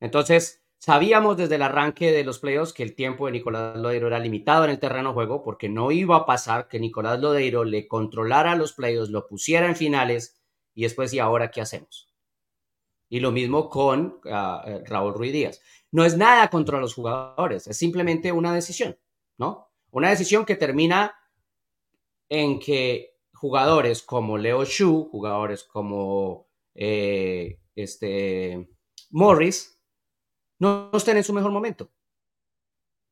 Entonces, 0.00 0.62
sabíamos 0.78 1.36
desde 1.36 1.56
el 1.56 1.62
arranque 1.62 2.10
de 2.10 2.24
los 2.24 2.38
playoffs 2.38 2.72
que 2.72 2.82
el 2.82 2.94
tiempo 2.94 3.26
de 3.26 3.32
Nicolás 3.32 3.76
Lodeiro 3.76 4.06
era 4.06 4.18
limitado 4.18 4.64
en 4.64 4.70
el 4.70 4.78
terreno 4.78 5.10
de 5.10 5.14
juego 5.14 5.42
porque 5.42 5.68
no 5.68 5.92
iba 5.92 6.16
a 6.16 6.26
pasar 6.26 6.68
que 6.68 6.80
Nicolás 6.80 7.20
Lodeiro 7.20 7.64
le 7.64 7.86
controlara 7.86 8.56
los 8.56 8.72
playoffs, 8.72 9.10
lo 9.10 9.26
pusiera 9.26 9.66
en 9.66 9.76
finales 9.76 10.40
y 10.74 10.82
después, 10.82 11.12
¿y 11.12 11.18
ahora 11.18 11.50
qué 11.50 11.60
hacemos? 11.60 12.08
Y 13.08 13.20
lo 13.20 13.32
mismo 13.32 13.68
con 13.68 14.20
uh, 14.24 14.84
Raúl 14.86 15.14
Ruiz 15.14 15.32
Díaz. 15.32 15.60
No 15.90 16.04
es 16.04 16.16
nada 16.16 16.48
contra 16.48 16.80
los 16.80 16.94
jugadores, 16.94 17.66
es 17.66 17.76
simplemente 17.76 18.32
una 18.32 18.54
decisión, 18.54 18.98
¿no? 19.36 19.70
Una 19.90 20.10
decisión 20.10 20.44
que 20.44 20.54
termina 20.54 21.12
en 22.28 22.60
que 22.60 23.16
jugadores 23.34 24.02
como 24.02 24.38
Leo 24.38 24.64
Shu, 24.64 25.08
jugadores 25.10 25.64
como 25.64 26.46
eh, 26.74 27.58
este, 27.74 28.68
Morris, 29.10 29.79
no 30.60 30.90
estén 30.94 31.16
en 31.16 31.24
su 31.24 31.32
mejor 31.32 31.50
momento. 31.50 31.90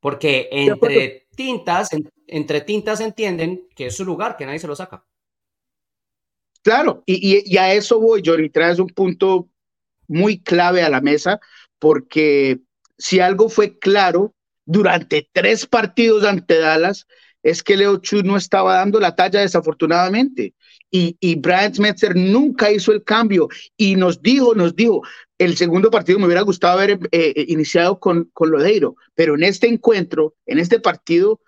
Porque 0.00 0.49
entre 0.52 1.26
tintas, 1.35 1.90
entre 2.26 2.61
tintas 2.61 3.00
entienden 3.00 3.67
que 3.75 3.87
es 3.87 3.97
su 3.97 4.05
lugar, 4.05 4.37
que 4.37 4.47
nadie 4.47 4.61
se 4.61 4.69
lo 4.69 4.76
saca. 4.76 5.05
Claro, 6.62 7.02
y, 7.07 7.57
a 7.57 7.73
eso 7.73 7.99
voy, 7.99 8.23
Jory, 8.25 8.50
traes 8.50 8.78
un 8.78 8.88
punto 8.88 9.49
muy 10.07 10.40
clave 10.40 10.83
a 10.83 10.90
la 10.90 11.00
mesa, 11.00 11.40
porque 11.78 12.61
si 12.97 13.21
algo 13.21 13.49
fue 13.49 13.78
claro 13.78 14.35
durante 14.64 15.28
tres 15.33 15.67
partidos 15.67 16.25
ante 16.25 16.59
Dallas, 16.59 17.07
es 17.43 17.62
que 17.62 17.76
Leo 17.76 17.97
Chu 17.99 18.23
no 18.23 18.37
estaba 18.37 18.75
dando 18.75 19.00
la 19.00 19.14
talla 19.14 19.40
desafortunadamente. 19.40 20.55
Y, 20.90 21.16
y 21.21 21.35
Brian 21.37 21.75
Smetzer 21.75 22.16
nunca 22.16 22.71
hizo 22.71 22.92
el 22.92 23.04
cambio 23.04 23.49
y 23.76 23.97
nos 23.97 24.23
dijo, 24.23 24.54
nos 24.54 24.75
dijo, 24.75 25.02
el 25.37 25.57
segundo 25.57 25.90
partido 25.90 26.18
me 26.18 26.26
hubiera 26.26 26.42
gustado 26.42 26.78
haber 26.78 26.92
eh, 26.92 27.33
eh, 27.37 27.45
iniciado 27.49 28.00
con, 28.00 28.30
con 28.33 28.50
Lodeiro, 28.50 28.97
pero 29.14 29.35
en 29.35 29.45
este 29.45 29.68
encuentro, 29.68 30.35
en 30.47 30.59
este 30.59 30.80
partido, 30.80 31.40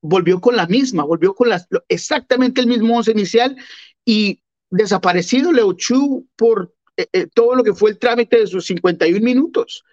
volvió 0.00 0.40
con 0.40 0.56
la 0.56 0.66
misma, 0.66 1.04
volvió 1.04 1.34
con 1.34 1.48
la, 1.50 1.66
exactamente 1.88 2.60
el 2.60 2.66
mismo 2.66 2.96
once 2.96 3.10
inicial 3.10 3.56
y 4.04 4.40
desaparecido 4.70 5.52
Leo 5.52 5.72
Chu 5.74 6.26
por 6.36 6.74
eh, 6.96 7.26
todo 7.32 7.54
lo 7.54 7.62
que 7.62 7.74
fue 7.74 7.90
el 7.90 7.98
trámite 7.98 8.38
de 8.38 8.46
sus 8.46 8.66
51 8.66 9.20
minutos. 9.20 9.84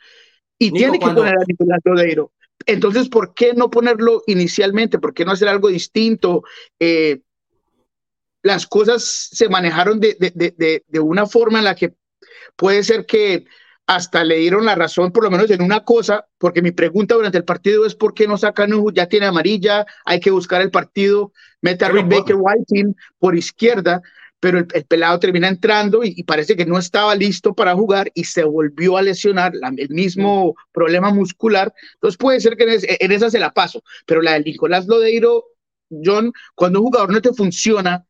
Y 0.58 0.72
tiene 0.72 1.00
que 1.00 1.06
poner 1.06 1.36
a 1.36 1.44
Nicolás 1.46 1.82
Lodeiro. 1.84 2.32
Entonces, 2.66 3.10
¿por 3.10 3.34
qué 3.34 3.54
no 3.54 3.70
ponerlo 3.70 4.24
inicialmente? 4.25 5.00
¿Por 5.00 5.14
qué 5.14 5.25
no 5.25 5.34
hacer 5.34 5.50
algo 5.50 5.68
distinto? 5.68 6.44
Eh, 6.80 7.20
las 8.46 8.68
cosas 8.68 9.30
se 9.32 9.50
manejaron 9.50 10.00
de, 10.00 10.16
de, 10.20 10.84
de, 10.88 11.00
una 11.00 11.25
forma 11.25 11.58
en 11.58 11.66
la 11.66 11.74
que 11.74 11.96
puede 12.56 12.84
ser 12.84 13.08
que 13.08 13.46
hasta 13.88 14.24
le 14.24 14.36
dieron 14.38 14.66
la 14.66 14.75
razón, 14.75 15.12
por 15.12 15.24
lo 15.24 15.32
menos 15.32 15.50
en 15.50 15.64
una 15.64 15.84
cosa, 15.84 16.28
porque 16.38 16.62
mi 16.62 16.72
pregunta 16.72 17.16
durante 17.16 17.40
el 17.40 17.44
partido 17.44 17.88
es 17.88 17.96
por 17.96 18.14
qué 18.14 18.28
no 18.28 18.38
sacan 18.38 18.72
ya 18.94 19.08
tiene 19.08 19.25
amarilla, 19.25 19.88
hay 20.06 20.20
que 20.20 20.30
buscar 20.30 20.62
el 20.62 20.70
partido, 20.70 21.34
mete 21.62 21.86
a 21.86 21.90
Rick 21.90 22.08
Baker 22.08 22.36
Whiting 22.38 22.96
por 23.18 23.36
izquierda, 23.36 24.04
pero 24.40 24.60
el, 24.60 24.68
pelado 24.86 25.20
termina 25.20 25.48
entrando 25.48 26.04
y, 26.04 26.22
parece 26.22 26.56
que 26.56 26.68
no 26.68 26.78
estaba 26.78 27.16
listo 27.16 27.56
para 27.56 27.74
jugar 27.74 28.12
y 28.14 28.25
se 28.25 28.44
volvió 28.44 28.96
a 28.96 29.02
lesionar, 29.02 29.54
el 29.75 29.90
mismo 29.90 30.54
problema 30.72 31.10
muscular. 31.10 31.74
Entonces 31.96 32.18
puede 32.20 32.40
ser 32.40 32.58
que 32.58 32.80
en, 33.00 33.12
esa 33.12 33.32
se 33.32 33.40
la 33.40 33.54
paso, 33.54 33.82
pero 34.06 34.22
la 34.22 34.34
de 34.34 34.42
Nicolás 34.42 34.86
Lodeiro, 34.86 35.46
John, 35.90 36.32
cuando 36.54 36.82
un 36.82 36.86
jugador 36.86 37.12
no 37.12 37.22
te 37.22 37.34
funciona, 37.34 38.06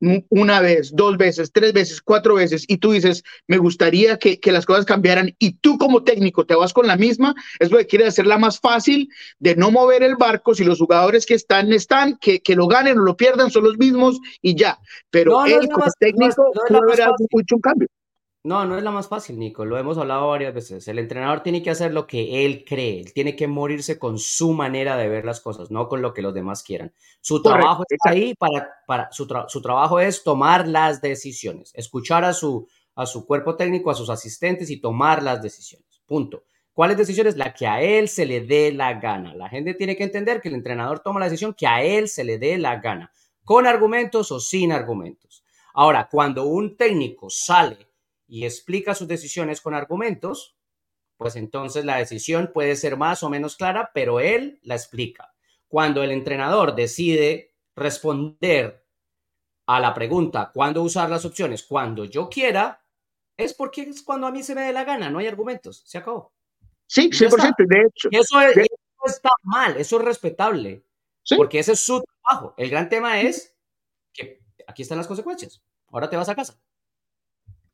una 0.00 0.60
vez, 0.60 0.92
dos 0.94 1.16
veces, 1.16 1.52
tres 1.52 1.72
veces, 1.72 2.02
cuatro 2.02 2.34
veces, 2.34 2.64
y 2.68 2.78
tú 2.78 2.92
dices, 2.92 3.22
me 3.46 3.58
gustaría 3.58 4.18
que, 4.18 4.38
que, 4.38 4.52
las 4.52 4.66
cosas 4.66 4.84
cambiaran, 4.84 5.34
y 5.38 5.52
tú 5.52 5.78
como 5.78 6.02
técnico 6.02 6.44
te 6.44 6.54
vas 6.54 6.72
con 6.72 6.86
la 6.86 6.96
misma, 6.96 7.34
es 7.58 7.70
lo 7.70 7.78
que 7.78 7.86
quiere 7.86 8.06
hacerla 8.06 8.36
más 8.38 8.60
fácil 8.60 9.08
de 9.38 9.56
no 9.56 9.70
mover 9.70 10.02
el 10.02 10.16
barco, 10.16 10.54
si 10.54 10.64
los 10.64 10.78
jugadores 10.78 11.24
que 11.24 11.34
están, 11.34 11.72
están, 11.72 12.16
que, 12.18 12.40
que 12.40 12.56
lo 12.56 12.66
ganen 12.66 12.98
o 12.98 13.02
lo 13.02 13.16
pierdan 13.16 13.50
son 13.50 13.64
los 13.64 13.78
mismos 13.78 14.20
y 14.42 14.54
ya. 14.54 14.78
Pero 15.10 15.44
él 15.46 15.68
como 15.72 15.86
técnico 15.98 16.52
no, 16.70 16.78
haber 16.78 17.08
mucho 17.30 17.56
un 17.56 17.60
cambio. 17.60 17.88
No, 18.46 18.64
no 18.64 18.78
es 18.78 18.84
la 18.84 18.92
más 18.92 19.08
fácil, 19.08 19.40
Nico. 19.40 19.64
Lo 19.64 19.76
hemos 19.76 19.98
hablado 19.98 20.28
varias 20.28 20.54
veces. 20.54 20.86
El 20.86 21.00
entrenador 21.00 21.42
tiene 21.42 21.64
que 21.64 21.70
hacer 21.70 21.92
lo 21.92 22.06
que 22.06 22.46
él 22.46 22.64
cree. 22.64 23.00
Él 23.00 23.12
tiene 23.12 23.34
que 23.34 23.48
morirse 23.48 23.98
con 23.98 24.20
su 24.20 24.52
manera 24.52 24.96
de 24.96 25.08
ver 25.08 25.24
las 25.24 25.40
cosas, 25.40 25.72
no 25.72 25.88
con 25.88 26.00
lo 26.00 26.14
que 26.14 26.22
los 26.22 26.32
demás 26.32 26.62
quieran. 26.62 26.92
Su 27.20 27.42
trabajo 27.42 27.82
está 27.88 28.10
ahí 28.10 28.34
para, 28.34 28.68
para 28.86 29.10
su, 29.10 29.26
su, 29.48 29.60
trabajo 29.60 29.98
es 29.98 30.22
tomar 30.22 30.68
las 30.68 31.00
decisiones, 31.00 31.72
escuchar 31.74 32.24
a 32.24 32.32
su, 32.32 32.68
a 32.94 33.04
su 33.04 33.26
cuerpo 33.26 33.56
técnico, 33.56 33.90
a 33.90 33.96
sus 33.96 34.10
asistentes 34.10 34.70
y 34.70 34.80
tomar 34.80 35.24
las 35.24 35.42
decisiones. 35.42 36.00
Punto. 36.06 36.44
¿Cuáles 36.72 36.98
decisiones? 36.98 37.36
La 37.36 37.52
que 37.52 37.66
a 37.66 37.82
él 37.82 38.08
se 38.08 38.26
le 38.26 38.42
dé 38.42 38.70
la 38.70 38.94
gana. 38.94 39.34
La 39.34 39.48
gente 39.48 39.74
tiene 39.74 39.96
que 39.96 40.04
entender 40.04 40.40
que 40.40 40.50
el 40.50 40.54
entrenador 40.54 41.00
toma 41.00 41.18
la 41.18 41.26
decisión 41.26 41.52
que 41.52 41.66
a 41.66 41.82
él 41.82 42.08
se 42.08 42.22
le 42.22 42.38
dé 42.38 42.58
la 42.58 42.76
gana, 42.76 43.10
con 43.42 43.66
argumentos 43.66 44.30
o 44.30 44.38
sin 44.38 44.70
argumentos. 44.70 45.42
Ahora, 45.74 46.08
cuando 46.08 46.44
un 46.44 46.76
técnico 46.76 47.28
sale 47.28 47.85
y 48.26 48.44
explica 48.44 48.94
sus 48.94 49.08
decisiones 49.08 49.60
con 49.60 49.74
argumentos, 49.74 50.56
pues 51.16 51.36
entonces 51.36 51.84
la 51.84 51.96
decisión 51.96 52.50
puede 52.52 52.76
ser 52.76 52.96
más 52.96 53.22
o 53.22 53.30
menos 53.30 53.56
clara, 53.56 53.90
pero 53.94 54.20
él 54.20 54.60
la 54.62 54.74
explica. 54.74 55.34
Cuando 55.68 56.02
el 56.02 56.10
entrenador 56.10 56.74
decide 56.74 57.54
responder 57.74 58.84
a 59.66 59.80
la 59.80 59.94
pregunta, 59.94 60.50
¿cuándo 60.52 60.82
usar 60.82 61.10
las 61.10 61.24
opciones? 61.24 61.62
Cuando 61.62 62.04
yo 62.04 62.28
quiera, 62.28 62.84
es 63.36 63.54
porque 63.54 63.82
es 63.82 64.02
cuando 64.02 64.26
a 64.26 64.30
mí 64.30 64.42
se 64.42 64.54
me 64.54 64.62
dé 64.62 64.72
la 64.72 64.84
gana, 64.84 65.10
no 65.10 65.18
hay 65.18 65.26
argumentos, 65.26 65.82
se 65.86 65.98
acabó. 65.98 66.32
Sí, 66.86 67.10
100%, 67.10 67.54
de 67.66 67.80
hecho. 67.80 68.08
Eso, 68.10 68.40
está 69.04 69.30
mal, 69.42 69.76
eso 69.76 69.98
es 69.98 70.04
respetable, 70.04 70.84
porque 71.36 71.58
ese 71.58 71.72
es 71.72 71.80
su 71.80 72.02
trabajo. 72.02 72.54
El 72.56 72.70
gran 72.70 72.88
tema 72.88 73.20
es 73.20 73.56
que 74.12 74.42
aquí 74.66 74.82
están 74.82 74.98
las 74.98 75.06
consecuencias. 75.06 75.62
Ahora 75.88 76.08
te 76.08 76.16
vas 76.16 76.28
a 76.28 76.34
casa. 76.34 76.58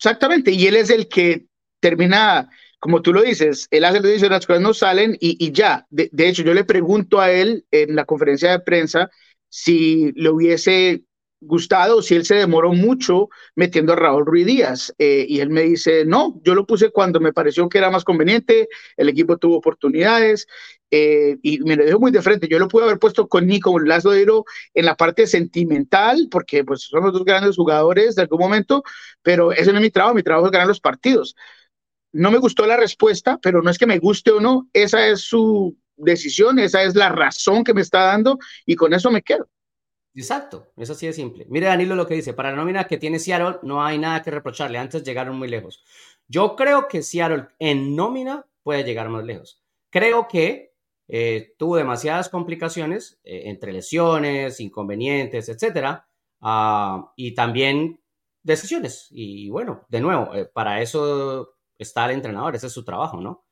Exactamente, 0.03 0.51
y 0.51 0.67
él 0.67 0.75
es 0.75 0.91
el 0.91 1.07
que 1.07 1.47
termina, 1.79 2.51
como 2.81 3.03
tú 3.03 3.13
lo 3.13 3.23
dices, 3.23 3.69
él 3.71 3.85
hace 3.85 4.01
lo 4.01 4.09
dice, 4.09 4.29
las 4.29 4.45
cosas 4.45 4.61
no 4.61 4.75
salen 4.75 5.17
y, 5.21 5.37
y 5.39 5.53
ya. 5.53 5.87
De, 5.91 6.09
de, 6.11 6.29
hecho, 6.29 6.43
yo 6.43 6.55
le 6.55 6.65
pregunto 6.65 7.21
a 7.21 7.31
él 7.31 7.65
en 7.71 7.95
la 7.95 8.05
conferencia 8.05 8.51
de 8.51 8.59
prensa 8.59 9.11
si 9.49 10.11
le 10.17 10.29
hubiese 10.31 11.05
gustado, 11.41 12.03
si 12.03 12.17
él 12.17 12.25
se 12.25 12.35
demoró 12.35 12.73
mucho 12.73 13.29
metiendo 13.55 13.93
a 13.93 13.97
Raúl 13.97 14.27
Ruiz 14.27 14.45
Díaz. 14.45 14.93
Eh, 14.99 15.25
y 15.29 15.39
él 15.39 15.51
me 15.51 15.63
dice, 15.63 16.05
no, 16.05 16.41
yo 16.43 16.57
lo 16.57 16.67
puse 16.67 16.91
cuando 16.91 17.21
me 17.21 17.33
pareció 17.33 17.69
que 17.69 17.79
era 17.79 17.91
más 17.93 18.03
conveniente, 18.03 18.69
el 18.97 19.09
equipo 19.09 19.37
tuvo 19.37 19.59
oportunidades 19.59 20.49
eh, 20.93 21.39
y 21.43 21.59
me 21.61 21.75
lo 21.75 21.85
dejo 21.85 21.99
muy 21.99 22.13
de 22.13 22.23
frente. 22.23 22.47
Yo 22.47 22.59
lo 22.59 22.69
pude 22.69 22.85
haber 22.85 22.99
puesto 22.99 23.27
con 23.27 23.47
Nico 23.47 23.77
Lazo 23.81 24.13
en 24.15 24.85
la 24.85 24.97
parte 24.97 25.27
sentimental, 25.27 26.29
porque 26.31 26.65
pues 26.65 26.83
somos 26.83 27.13
dos 27.13 27.25
grandes 27.25 27.57
jugadores 27.57 28.15
de 28.15 28.23
algún 28.23 28.39
momento, 28.39 28.85
pero 29.23 29.53
ese 29.53 29.73
no 29.73 29.79
es 29.79 29.83
mi 29.83 29.91
trabajo, 29.91 30.15
mi 30.15 30.23
trabajo 30.23 30.47
es 30.47 30.53
ganar 30.53 30.69
los 30.69 30.81
partidos. 30.81 31.35
No 32.13 32.31
me 32.31 32.39
gustó 32.39 32.67
la 32.67 32.77
respuesta, 32.77 33.39
pero 33.43 33.63
no 33.63 33.71
es 33.71 33.79
que 33.79 33.87
me 33.87 33.99
guste 33.99 34.33
o 34.33 34.41
no, 34.41 34.69
esa 34.75 35.09
es 35.09 35.23
su, 35.23 35.77
decisión, 35.97 36.59
esa 36.59 36.83
es 36.83 36.95
la 36.95 37.09
razón 37.09 37.65
que 37.65 37.75
me 37.75 37.81
está 37.81 38.01
dando 38.01 38.39
y 38.67 38.77
con 38.77 38.93
eso 38.93 39.11
me 39.11 39.23
quedo. 39.23 39.49
Exacto, 40.15 40.73
eso 40.77 40.95
sí 40.95 41.07
es 41.07 41.17
simple. 41.17 41.47
Mire 41.49 41.67
Danilo 41.67 41.95
lo 41.95 42.07
que 42.07 42.15
dice, 42.15 42.35
para 42.35 42.51
la 42.51 42.57
nómina 42.57 42.85
que 42.85 42.99
tiene 42.99 43.19
Seattle 43.19 43.61
no 43.63 43.83
hay 43.83 43.99
nada 43.99 44.23
que 44.23 44.31
reprocharle, 44.31 44.79
antes 44.79 45.03
llegaron 45.05 45.37
muy 45.37 45.49
lejos. 45.49 45.83
Yo 46.29 46.55
creo 46.55 46.87
que 46.87 47.03
Seattle 47.03 47.49
en 47.59 47.97
nómina 47.97 48.47
puede 48.63 48.85
llegar 48.85 49.09
más 49.09 49.25
lejos. 49.25 49.63
Creo 49.91 50.29
que 50.29 50.72
eh, 51.09 51.55
tuvo 51.59 51.77
demasiadas 51.77 52.29
complicaciones 52.29 53.21
eh, 53.25 53.43
entre 53.47 53.73
lesiones, 53.73 54.61
inconvenientes, 54.61 55.49
etcétera, 55.49 56.09
ah, 56.41 57.13
y 57.17 57.35
también 57.35 58.01
decisiones. 58.43 59.09
Y 59.11 59.51
bueno, 59.51 59.85
de 59.89 60.01
nuevo, 60.01 60.35
eh, 60.35 60.47
para 60.47 60.81
eso 60.81 61.55
está 61.79 62.07
el 62.07 62.13
entrenador, 62.13 62.55
ese 62.55 62.69
es 62.69 62.73
su 62.73 62.85
trabajo, 62.85 63.21
¿no? 63.21 63.45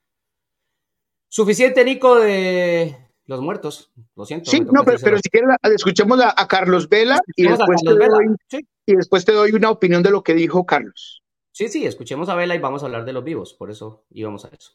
Suficiente, 1.28 1.85
Nico, 1.85 2.19
de 2.19 2.97
los 3.26 3.40
muertos. 3.40 3.92
Lo 4.16 4.25
siento. 4.25 4.50
Sí, 4.50 4.61
no, 4.61 4.85
pero, 4.85 4.99
si 5.19 5.30
quieres, 5.30 5.50
escuchemos 5.62 6.21
a, 6.21 6.49
Carlos 6.49 6.88
Vela, 6.88 7.21
y 7.37 7.47
después, 7.47 7.80
te 7.83 7.95
doy, 7.95 8.64
y 8.87 8.97
después 8.97 9.25
te 9.25 9.33
doy 9.33 9.52
una 9.52 9.71
opinión 9.71 10.02
de 10.02 10.11
lo 10.11 10.23
que 10.23 10.35
dijo 10.35 10.66
Carlos. 10.66 11.23
Sí, 11.52 11.69
sí, 11.69 11.87
escuchemos 11.87 12.28
a 12.28 12.35
Vela 12.35 12.54
y 12.54 12.59
vamos 12.59 12.83
a 12.83 12.87
hablar 12.87 13.04
de 13.04 13.12
los 13.12 13.23
vivos, 13.23 13.54
por 13.54 13.71
eso 13.71 14.04
íbamos 14.11 14.45
a 14.45 14.49
eso. 14.49 14.73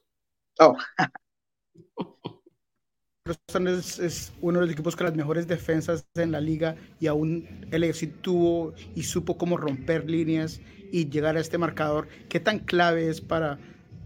Oh. 0.60 0.78
Es, 3.28 4.00
es, 4.00 4.34
uno 4.42 4.60
de 4.60 4.66
los 4.66 4.74
equipos 4.74 4.96
con 4.96 5.08
las 5.08 5.16
mejores 5.16 5.48
defensas 5.48 6.06
en 6.14 6.32
la 6.32 6.40
liga 6.40 6.76
y 7.00 7.08
aún 7.08 7.66
el 7.72 7.84
AFC 7.84 8.22
tuvo 8.22 8.74
y 8.94 9.02
supo 9.02 9.36
cómo 9.36 9.58
romper 9.58 10.08
líneas 10.08 10.62
y 10.92 11.10
llegar 11.10 11.36
a 11.36 11.40
este 11.40 11.58
marcador. 11.58 12.08
¿Qué 12.30 12.40
tan 12.40 12.60
clave 12.60 13.10
es 13.10 13.22
para 13.22 13.58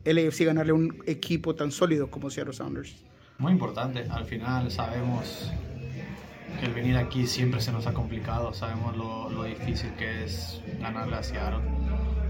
el 0.06 0.18
AFC 0.26 0.46
ganarle 0.46 0.72
a 0.72 0.76
un 0.76 1.04
equipo 1.06 1.54
tan 1.54 1.72
sólido 1.72 2.10
como 2.10 2.30
Seattle 2.30 2.54
Sounders? 2.54 2.96
Muy 3.40 3.52
importante. 3.52 4.06
Al 4.10 4.24
final 4.24 4.72
sabemos 4.72 5.52
que 6.60 6.66
el 6.66 6.74
venir 6.74 6.96
aquí 6.96 7.28
siempre 7.28 7.60
se 7.60 7.74
nos 7.74 7.88
ha 7.88 7.94
complicado. 7.94 8.54
Sabemos 8.54 8.96
lo, 8.96 9.30
lo 9.30 9.44
difícil 9.44 9.92
que 9.96 10.24
es 10.24 10.62
ganarle 10.80 11.18
a 11.18 11.24
Seattle. 11.24 11.60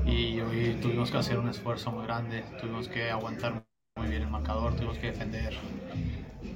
Y 0.08 0.40
hoy 0.40 0.76
tuvimos 0.82 1.12
que 1.12 1.18
hacer 1.18 1.38
un 1.38 1.50
esfuerzo 1.50 1.92
muy 1.92 2.06
grande. 2.06 2.44
Tuvimos 2.60 2.88
que 2.88 3.12
aguantar 3.12 3.64
muy 3.96 4.08
bien 4.08 4.24
el 4.24 4.30
marcador. 4.30 4.76
Tuvimos 4.76 4.98
que 4.98 5.08
defender 5.08 5.54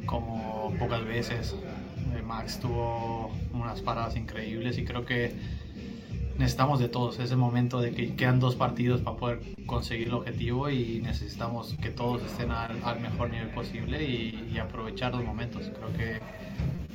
como 0.06 0.74
pocas 0.80 1.04
veces. 1.06 1.56
Eh, 2.16 2.22
Max 2.22 2.60
tuvo 2.60 3.32
unas 3.54 3.82
paradas 3.82 4.16
increíbles 4.16 4.78
y 4.78 4.86
creo 4.86 5.06
que 5.06 5.34
necesitamos 6.38 6.80
de 6.80 6.90
todos. 6.90 7.20
Es 7.20 7.32
el 7.32 7.38
momento 7.38 7.82
de 7.82 7.92
que 7.92 8.16
quedan 8.16 8.40
dos 8.40 8.56
partidos 8.56 9.02
para 9.02 9.18
poder 9.18 9.40
conseguir 9.66 10.08
el 10.08 10.14
objetivo 10.14 10.70
y 10.70 11.02
necesitamos 11.02 11.76
que 11.82 11.90
todos 11.90 12.24
estén 12.24 12.52
al, 12.52 13.00
mejor 13.00 13.30
nivel 13.30 13.50
posible 13.50 14.04
y, 14.04 14.58
aprovechar 14.58 15.14
los 15.14 15.24
momentos. 15.24 15.72
Creo 15.76 15.94
que 15.98 16.20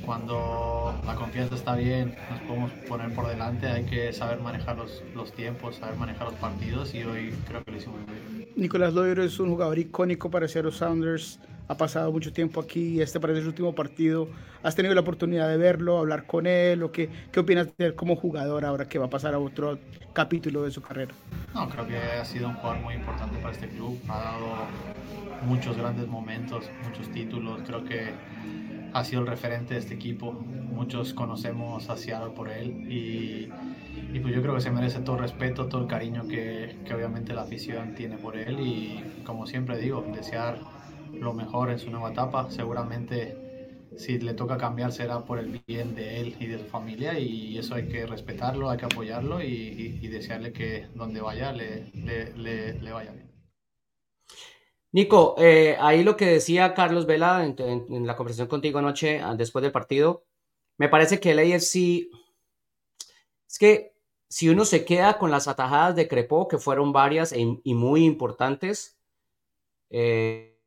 cuando 0.05 0.93
la 1.05 1.15
confianza 1.15 1.55
está 1.55 1.75
bien, 1.75 2.15
nos 2.31 2.39
podemos 2.41 2.71
poner 2.87 3.13
por 3.13 3.27
delante. 3.27 3.67
Hay 3.67 3.83
que 3.85 4.11
saber 4.13 4.39
manejar 4.39 4.77
los, 4.77 5.03
los 5.13 5.31
tiempos, 5.33 5.75
saber 5.75 5.97
manejar 5.97 6.27
los 6.27 6.35
partidos 6.35 6.95
y 6.95 7.03
hoy 7.03 7.33
creo 7.47 7.63
que 7.63 7.71
lo 7.71 7.77
hicimos 7.77 7.99
muy 8.07 8.37
bien. 8.37 8.49
Nicolás 8.55 8.93
Loiro 8.93 9.23
es 9.23 9.39
un 9.39 9.49
jugador 9.51 9.77
icónico 9.77 10.31
para 10.31 10.47
Seattle 10.47 10.71
Sounders 10.71 11.39
ha 11.69 11.77
pasado 11.77 12.11
mucho 12.11 12.33
tiempo 12.33 12.59
aquí, 12.59 12.99
este 12.99 13.19
parece 13.19 13.43
su 13.43 13.49
último 13.49 13.75
partido. 13.75 14.27
¿Has 14.63 14.75
tenido 14.75 14.95
la 14.95 15.01
oportunidad 15.01 15.47
de 15.47 15.55
verlo, 15.55 15.99
hablar 15.99 16.25
con 16.25 16.47
él? 16.47 16.81
¿O 16.81 16.91
qué, 16.91 17.09
qué 17.31 17.39
opinas 17.39 17.67
de 17.77 17.85
él 17.85 17.95
como 17.95 18.15
jugador 18.15 18.65
ahora 18.65 18.89
que 18.89 18.97
va 18.97 19.05
a 19.05 19.09
pasar 19.09 19.35
a 19.35 19.39
otro 19.39 19.77
capítulo 20.11 20.63
de 20.63 20.71
su 20.71 20.81
carrera? 20.81 21.13
No, 21.53 21.69
creo 21.69 21.87
que 21.87 21.95
ha 21.95 22.25
sido 22.25 22.49
un 22.49 22.55
jugador 22.55 22.81
muy 22.81 22.95
importante 22.95 23.37
para 23.37 23.53
este 23.53 23.67
club. 23.67 23.99
Ha 24.09 24.17
dado 24.17 24.47
muchos 25.45 25.77
grandes 25.77 26.07
momentos, 26.07 26.65
muchos 26.83 27.07
títulos. 27.11 27.61
Creo 27.67 27.85
que 27.85 28.13
ha 28.91 29.03
sido 29.03 29.21
el 29.21 29.27
referente 29.27 29.75
de 29.75 29.79
este 29.79 29.93
equipo. 29.93 30.33
Muchos 30.33 31.13
conocemos 31.13 31.87
a 31.91 31.97
Seattle 31.97 32.31
por 32.31 32.49
él 32.49 32.91
y, 32.91 33.47
y, 34.11 34.19
pues 34.21 34.33
yo 34.33 34.41
creo 34.41 34.55
que 34.55 34.61
se 34.61 34.71
merece 34.71 35.01
todo 35.01 35.17
el 35.17 35.21
respeto, 35.21 35.67
todo 35.67 35.81
el 35.81 35.87
cariño 35.87 36.27
que, 36.27 36.77
que 36.83 36.95
obviamente 36.95 37.31
la 37.33 37.43
afición 37.43 37.93
tiene 37.93 38.17
por 38.17 38.37
él 38.37 38.59
y 38.59 39.03
como 39.23 39.45
siempre 39.45 39.77
digo, 39.77 40.03
desear 40.15 40.57
lo 41.19 41.33
mejor 41.33 41.69
en 41.69 41.79
su 41.79 41.89
nueva 41.89 42.11
etapa. 42.11 42.49
Seguramente 42.49 43.49
si 43.97 44.17
le 44.19 44.33
toca 44.33 44.57
cambiar 44.57 44.91
será 44.91 45.25
por 45.25 45.39
el 45.39 45.61
bien 45.67 45.95
de 45.95 46.21
él 46.21 46.35
y 46.39 46.47
de 46.47 46.59
su 46.59 46.65
familia 46.65 47.19
y 47.19 47.57
eso 47.57 47.75
hay 47.75 47.87
que 47.87 48.05
respetarlo, 48.05 48.69
hay 48.69 48.77
que 48.77 48.85
apoyarlo 48.85 49.41
y, 49.41 50.07
desearle 50.07 50.53
que 50.53 50.87
donde 50.95 51.21
vaya 51.21 51.51
le, 51.51 51.91
le, 51.93 52.91
vaya 52.91 53.11
bien. 53.11 53.29
Nico, 54.91 55.35
eh, 55.37 55.77
ahí 55.79 56.03
lo 56.03 56.17
que 56.17 56.25
decía 56.25 56.73
Carlos 56.73 57.05
Vela 57.05 57.45
en, 57.45 58.07
la 58.07 58.15
conversación 58.15 58.47
contigo 58.47 58.79
anoche, 58.79 59.19
ah, 59.21 59.35
después 59.35 59.61
del 59.61 59.71
partido, 59.71 60.23
me 60.77 60.89
parece 60.89 61.19
que 61.19 61.31
el 61.31 61.39
AFC, 61.39 62.09
es 63.47 63.59
que 63.59 63.93
si 64.29 64.49
uno 64.49 64.65
se 64.65 64.85
queda 64.85 65.17
con 65.17 65.29
las 65.29 65.47
atajadas 65.47 65.95
de 65.95 66.07
Crepó, 66.07 66.47
que 66.47 66.57
fueron 66.57 66.93
varias 66.93 67.33
e, 67.33 67.59
y 67.63 67.73
muy 67.73 68.05
importantes, 68.05 68.97
eh, 69.89 70.58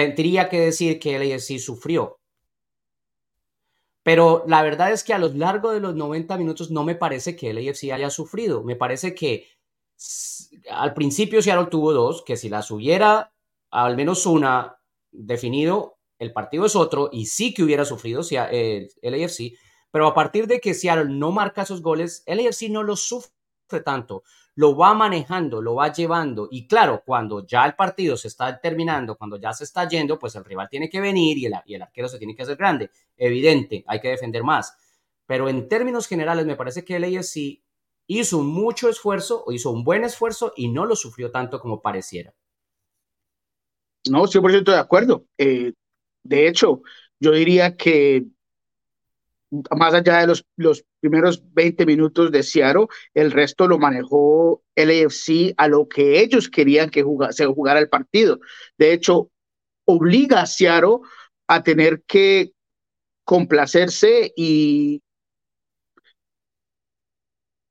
tendría 0.00 0.48
que 0.48 0.60
decir 0.60 0.98
que 0.98 1.16
el 1.16 1.32
AFC 1.32 1.58
sufrió. 1.58 2.18
Pero 4.02 4.44
la 4.46 4.62
verdad 4.62 4.92
es 4.92 5.04
que 5.04 5.12
a 5.12 5.18
lo 5.18 5.28
largo 5.28 5.72
de 5.72 5.80
los 5.80 5.94
90 5.94 6.38
minutos 6.38 6.70
no 6.70 6.84
me 6.84 6.94
parece 6.94 7.36
que 7.36 7.50
el 7.50 7.58
AFC 7.58 7.92
haya 7.92 8.08
sufrido. 8.08 8.62
Me 8.62 8.76
parece 8.76 9.14
que 9.14 9.46
al 10.70 10.94
principio 10.94 11.42
Seattle 11.42 11.68
tuvo 11.70 11.92
dos, 11.92 12.22
que 12.22 12.36
si 12.36 12.48
las 12.48 12.70
hubiera 12.70 13.32
al 13.70 13.94
menos 13.96 14.24
una 14.24 14.78
definido, 15.12 15.98
el 16.18 16.32
partido 16.32 16.64
es 16.64 16.74
otro 16.74 17.10
y 17.12 17.26
sí 17.26 17.52
que 17.52 17.62
hubiera 17.62 17.84
sufrido 17.84 18.22
el, 18.50 18.88
el 19.02 19.24
AFC. 19.24 19.52
Pero 19.90 20.06
a 20.06 20.14
partir 20.14 20.46
de 20.46 20.60
que 20.60 20.72
Seattle 20.72 21.10
no 21.10 21.30
marca 21.30 21.62
esos 21.62 21.82
goles, 21.82 22.22
el 22.24 22.46
AFC 22.46 22.70
no 22.70 22.82
los 22.82 23.02
sufre 23.02 23.32
tanto 23.78 24.24
lo 24.60 24.76
va 24.76 24.92
manejando, 24.92 25.62
lo 25.62 25.76
va 25.76 25.90
llevando. 25.90 26.46
Y 26.50 26.66
claro, 26.66 27.02
cuando 27.06 27.46
ya 27.46 27.64
el 27.64 27.74
partido 27.74 28.14
se 28.18 28.28
está 28.28 28.60
terminando, 28.60 29.16
cuando 29.16 29.38
ya 29.38 29.54
se 29.54 29.64
está 29.64 29.88
yendo, 29.88 30.18
pues 30.18 30.34
el 30.34 30.44
rival 30.44 30.68
tiene 30.68 30.90
que 30.90 31.00
venir 31.00 31.38
y 31.38 31.46
el, 31.46 31.82
arquero 31.82 32.08
se 32.08 32.18
tiene 32.18 32.34
que 32.34 32.42
hacer 32.42 32.56
grande. 32.56 32.90
Evidente, 33.16 33.84
hay 33.86 34.00
que 34.00 34.08
defender 34.08 34.42
más. 34.42 34.76
Pero 35.24 35.48
en 35.48 35.66
términos 35.66 36.06
generales, 36.06 36.44
me 36.44 36.56
parece 36.56 36.84
que 36.84 36.96
el 36.96 37.04
AFC 37.04 37.62
hizo 38.06 38.42
mucho 38.42 38.90
esfuerzo, 38.90 39.44
o 39.46 39.52
hizo 39.52 39.70
un 39.70 39.82
buen 39.82 40.04
esfuerzo 40.04 40.52
y 40.54 40.68
no 40.68 40.84
lo 40.84 40.94
sufrió 40.94 41.30
tanto 41.30 41.58
como 41.58 41.80
pareciera. 41.80 42.34
No, 44.10 44.26
100% 44.26 44.72
de 44.72 44.78
acuerdo. 44.78 45.24
Eh, 45.38 45.72
de 46.22 46.48
hecho, 46.48 46.82
yo 47.18 47.30
diría 47.32 47.76
que 47.76 48.26
más 49.50 49.94
allá 49.94 50.20
de 50.20 50.26
los, 50.28 50.44
los 50.56 50.84
primeros 51.00 51.42
20 51.52 51.86
minutos 51.86 52.30
de 52.30 52.42
Seattle, 52.42 52.86
el 53.14 53.32
resto 53.32 53.66
lo 53.66 53.78
manejó 53.78 54.62
el 54.74 54.90
AFC 54.90 55.54
a 55.56 55.68
lo 55.68 55.88
que 55.88 56.20
ellos 56.20 56.48
querían 56.48 56.90
que 56.90 57.04
se 57.30 57.46
jugara 57.46 57.80
el 57.80 57.88
partido. 57.88 58.40
De 58.78 58.92
hecho, 58.92 59.30
obliga 59.84 60.42
a 60.42 60.46
Seattle 60.46 60.98
a 61.48 61.62
tener 61.62 62.02
que 62.06 62.52
complacerse 63.24 64.32
y 64.36 65.02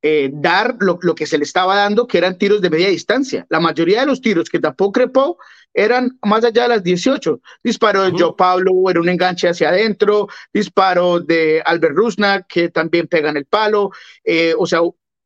eh, 0.01 0.29
dar 0.31 0.77
lo, 0.79 0.97
lo, 1.01 1.13
que 1.13 1.25
se 1.25 1.37
le 1.37 1.43
estaba 1.43 1.75
dando, 1.75 2.07
que 2.07 2.17
eran 2.17 2.37
tiros 2.37 2.61
de 2.61 2.69
media 2.69 2.87
distancia. 2.87 3.45
La 3.49 3.59
mayoría 3.59 4.01
de 4.01 4.05
los 4.05 4.21
tiros 4.21 4.49
que 4.49 4.59
tapó 4.59 4.93
Crepó 4.93 5.37
eran 5.73 6.17
más 6.25 6.45
allá 6.45 6.63
de 6.63 6.69
las 6.69 6.83
18. 6.83 7.41
Disparo 7.61 8.03
de 8.03 8.11
Joe 8.17 8.33
Pablo, 8.37 8.71
era 8.89 9.01
un 9.01 9.09
enganche 9.09 9.49
hacia 9.49 9.69
adentro, 9.69 10.29
disparo 10.53 11.19
de 11.19 11.61
Albert 11.65 11.95
Rusnak, 11.95 12.47
que 12.47 12.69
también 12.69 13.07
pega 13.07 13.29
en 13.29 13.37
el 13.37 13.45
palo. 13.45 13.91
Eh, 14.23 14.53
o 14.57 14.65
sea, 14.65 14.79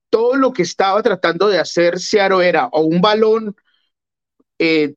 todo 0.09 0.35
lo 0.35 0.51
que 0.51 0.63
estaba 0.63 1.03
tratando 1.03 1.49
de 1.49 1.59
hacer 1.59 1.99
Seattle 1.99 2.47
era 2.47 2.67
o 2.71 2.81
un 2.81 2.99
balón 2.99 3.55
eh, 4.57 4.95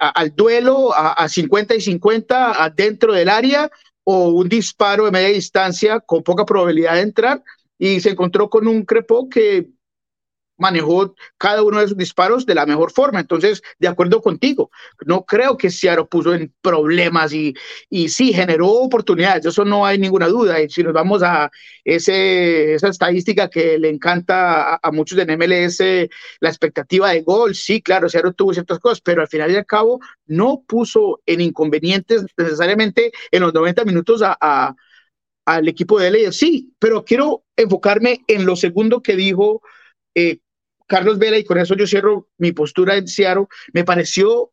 al 0.00 0.34
duelo 0.34 0.92
a, 0.92 1.12
a, 1.12 1.28
50 1.28 1.76
y 1.76 1.80
50 1.80 2.62
adentro 2.62 3.14
del 3.14 3.30
área 3.30 3.70
o 4.04 4.28
un 4.30 4.48
disparo 4.50 5.06
de 5.06 5.12
media 5.12 5.28
distancia 5.28 6.00
con 6.00 6.22
poca 6.22 6.44
probabilidad 6.44 6.94
de 6.94 7.00
entrar 7.00 7.42
y 7.78 8.00
se 8.00 8.10
encontró 8.10 8.50
con 8.50 8.66
un 8.66 8.84
Crepó 8.84 9.28
que 9.28 9.68
manejó 10.58 11.14
cada 11.38 11.62
uno 11.62 11.80
de 11.80 11.88
sus 11.88 11.96
disparos 11.96 12.44
de 12.44 12.54
la 12.54 12.66
mejor 12.66 12.90
forma. 12.92 13.20
Entonces, 13.20 13.62
de 13.78 13.88
acuerdo 13.88 14.20
contigo, 14.20 14.70
no 15.06 15.24
creo 15.24 15.56
que 15.56 15.70
Seattle 15.70 16.06
puso 16.06 16.34
en 16.34 16.52
problemas 16.60 17.32
y, 17.32 17.54
y 17.88 18.08
sí 18.08 18.32
generó 18.32 18.68
oportunidades, 18.68 19.46
eso 19.46 19.64
no 19.64 19.86
hay 19.86 19.98
ninguna 19.98 20.26
duda. 20.26 20.60
Y 20.60 20.68
si 20.68 20.82
nos 20.82 20.92
vamos 20.92 21.22
a 21.22 21.50
ese, 21.84 22.74
esa 22.74 22.88
estadística 22.88 23.48
que 23.48 23.78
le 23.78 23.88
encanta 23.88 24.74
a, 24.82 24.90
muchos 24.90 25.16
de 25.16 25.36
MLS, 25.36 25.78
la 26.40 26.48
expectativa 26.48 27.10
de 27.10 27.22
gol, 27.22 27.54
sí, 27.54 27.80
claro, 27.80 28.08
Seattle 28.08 28.32
tuvo 28.34 28.52
ciertas 28.52 28.80
cosas, 28.80 29.00
pero 29.00 29.22
al 29.22 29.28
final 29.28 29.50
y 29.52 29.56
al 29.56 29.66
cabo 29.66 30.00
no 30.26 30.64
puso 30.66 31.22
en 31.24 31.40
inconvenientes 31.40 32.26
necesariamente 32.36 33.12
en 33.30 33.42
los 33.42 33.54
90 33.54 33.84
minutos 33.84 34.22
a 34.24 34.74
al 35.48 35.66
equipo 35.66 35.98
de 35.98 36.10
LA. 36.10 36.32
Sí, 36.32 36.74
pero 36.78 37.04
quiero 37.04 37.44
enfocarme 37.56 38.22
en 38.28 38.44
lo 38.44 38.54
segundo 38.54 39.02
que 39.02 39.16
dijo 39.16 39.62
eh, 40.14 40.40
Carlos 40.86 41.18
Vela 41.18 41.38
y 41.38 41.44
con 41.44 41.58
eso 41.58 41.74
yo 41.74 41.86
cierro 41.86 42.28
mi 42.36 42.52
postura 42.52 42.96
en 42.96 43.08
Seattle. 43.08 43.46
Me 43.72 43.82
pareció 43.82 44.52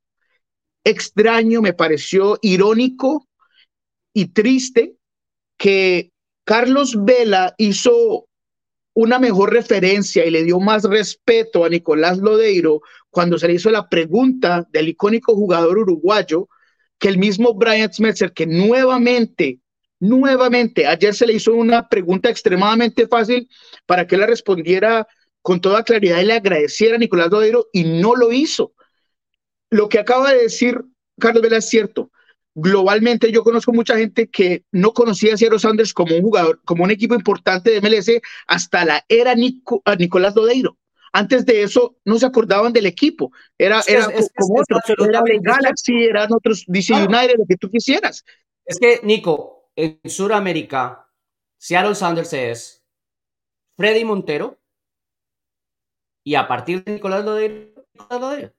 extraño, 0.86 1.62
me 1.62 1.74
pareció 1.74 2.40
irónico 2.42 3.28
y 4.14 4.28
triste 4.28 4.96
que 5.58 6.12
Carlos 6.46 6.96
Vela 7.04 7.56
hizo 7.58 8.28
una 8.94 9.20
mejor 9.20 9.52
referencia 9.52 10.26
y 10.26 10.32
le 10.32 10.44
dio 10.44 10.62
más 10.62 10.84
respeto 10.84 11.66
a 11.66 11.70
Nicolás 11.70 12.20
Lodeiro 12.20 12.82
cuando 13.10 13.38
se 13.38 13.48
le 13.48 13.56
hizo 13.56 13.70
la 13.70 13.90
pregunta 13.90 14.66
del 14.72 14.88
icónico 14.88 15.36
jugador 15.36 15.78
uruguayo 15.78 16.48
que 16.98 17.10
el 17.10 17.18
mismo 17.18 17.54
Brian 17.54 17.92
Smetzer, 17.92 18.32
que 18.32 18.48
nuevamente, 18.48 19.60
nuevamente, 20.00 20.88
ayer 20.88 21.14
se 21.14 21.26
le 21.26 21.34
hizo 21.34 21.54
una 21.54 21.88
pregunta 21.88 22.30
extremadamente 22.30 23.08
fácil 23.08 23.50
para 23.86 24.08
que 24.08 24.18
la 24.18 24.26
respondiera 24.26 25.08
con 25.42 25.62
toda 25.62 25.84
claridad 25.84 26.22
y 26.22 26.26
le 26.26 26.34
agradeciera 26.34 26.96
a 26.96 27.00
Nicolás 27.00 27.30
Lodeiro 27.30 27.68
y 27.72 27.84
no 27.84 28.16
lo 28.16 28.32
hizo. 28.32 28.74
Lo 29.70 29.90
que 29.90 30.00
acaba 30.00 30.32
de 30.32 30.44
decir 30.44 30.82
Carlos 31.20 31.42
Vela 31.42 31.58
es 31.58 31.70
cierto 31.70 32.12
globalmente 32.56 33.32
yo 33.32 33.44
conozco 33.44 33.74
mucha 33.74 33.98
gente 33.98 34.30
que 34.30 34.64
no 34.72 34.94
conocía 34.94 35.34
a 35.34 35.38
Seattle 35.38 35.60
Sanders 35.60 35.94
como 35.94 36.16
un 36.16 36.22
jugador, 36.22 36.62
como 36.64 36.86
un 36.86 36.92
equipo 36.92 37.14
importante 37.14 37.70
de 37.70 37.82
MLS 37.82 38.10
hasta 38.48 38.86
la 38.86 39.06
era 39.10 39.36
Nicolás 39.36 40.36
Lodeiro. 40.36 40.78
Antes 41.12 41.46
de 41.46 41.64
eso 41.64 41.98
no 42.04 42.18
se 42.18 42.26
acordaban 42.26 42.74
del 42.74 42.88
equipo. 42.88 43.32
Era, 43.58 43.82
era 43.88 44.06
como 44.38 44.60
otro, 44.60 44.80
era 45.08 45.22
Galaxy, 45.42 46.04
eran 46.04 46.34
otros 46.34 46.66
DC 46.68 46.94
United, 46.94 47.36
lo 47.38 47.46
que 47.48 47.56
tú 47.56 47.70
quisieras. 47.70 48.24
Es 48.66 48.80
que, 48.80 49.00
Nico, 49.04 49.55
en 49.76 50.00
Sudamérica, 50.06 51.10
Seattle 51.58 51.96
Sanders 51.96 52.34
es 52.34 52.86
Freddy 53.78 54.06
Montero 54.06 54.60
y 56.24 56.36
a 56.36 56.48
partir 56.48 56.84
de 56.84 56.94
Nicolás 56.94 57.26
Lodeiro, 57.26 57.86
Nicolás 57.94 58.22
Lodeiro. 58.22 58.54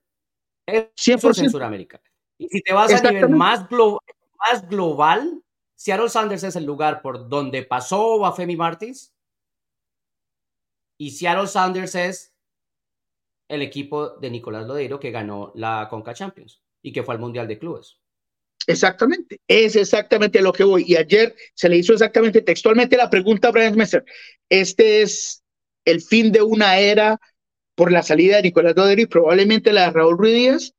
Eso 0.66 1.30
es 1.30 1.38
en 1.38 1.50
Sudamérica. 1.50 2.02
Y 2.38 2.48
si 2.48 2.60
te 2.60 2.72
vas 2.72 2.92
a 2.92 3.10
nivel 3.10 3.30
más, 3.30 3.66
más 3.70 4.68
global, 4.68 5.42
Seattle 5.74 6.08
Sanders 6.08 6.44
es 6.44 6.56
el 6.56 6.64
lugar 6.64 7.02
por 7.02 7.28
donde 7.28 7.62
pasó 7.62 8.18
Bafemi 8.18 8.56
Martins. 8.56 9.14
Y 10.98 11.10
Seattle 11.10 11.46
Sanders 11.46 11.94
es 11.94 12.34
el 13.48 13.62
equipo 13.62 14.10
de 14.10 14.30
Nicolás 14.30 14.66
Lodeiro 14.66 14.98
que 14.98 15.10
ganó 15.10 15.52
la 15.54 15.86
Conca 15.88 16.14
Champions 16.14 16.62
y 16.82 16.92
que 16.92 17.02
fue 17.02 17.14
al 17.14 17.20
Mundial 17.20 17.46
de 17.46 17.58
Clubes. 17.58 18.00
Exactamente, 18.66 19.40
es 19.46 19.76
exactamente 19.76 20.40
lo 20.42 20.52
que 20.52 20.64
voy. 20.64 20.84
Y 20.86 20.96
ayer 20.96 21.34
se 21.54 21.68
le 21.68 21.76
hizo 21.76 21.92
exactamente 21.92 22.42
textualmente 22.42 22.96
la 22.96 23.10
pregunta 23.10 23.48
a 23.48 23.52
Brian 23.52 23.76
Messer. 23.76 24.04
Este 24.48 25.02
es 25.02 25.42
el 25.84 26.00
fin 26.00 26.32
de 26.32 26.42
una 26.42 26.78
era 26.78 27.20
por 27.76 27.92
la 27.92 28.02
salida 28.02 28.36
de 28.36 28.42
Nicolás 28.42 28.74
Lodeiro 28.76 29.02
y 29.02 29.06
probablemente 29.06 29.72
la 29.72 29.86
de 29.86 29.90
Raúl 29.92 30.18
Ruiz 30.18 30.34
Díaz 30.34 30.74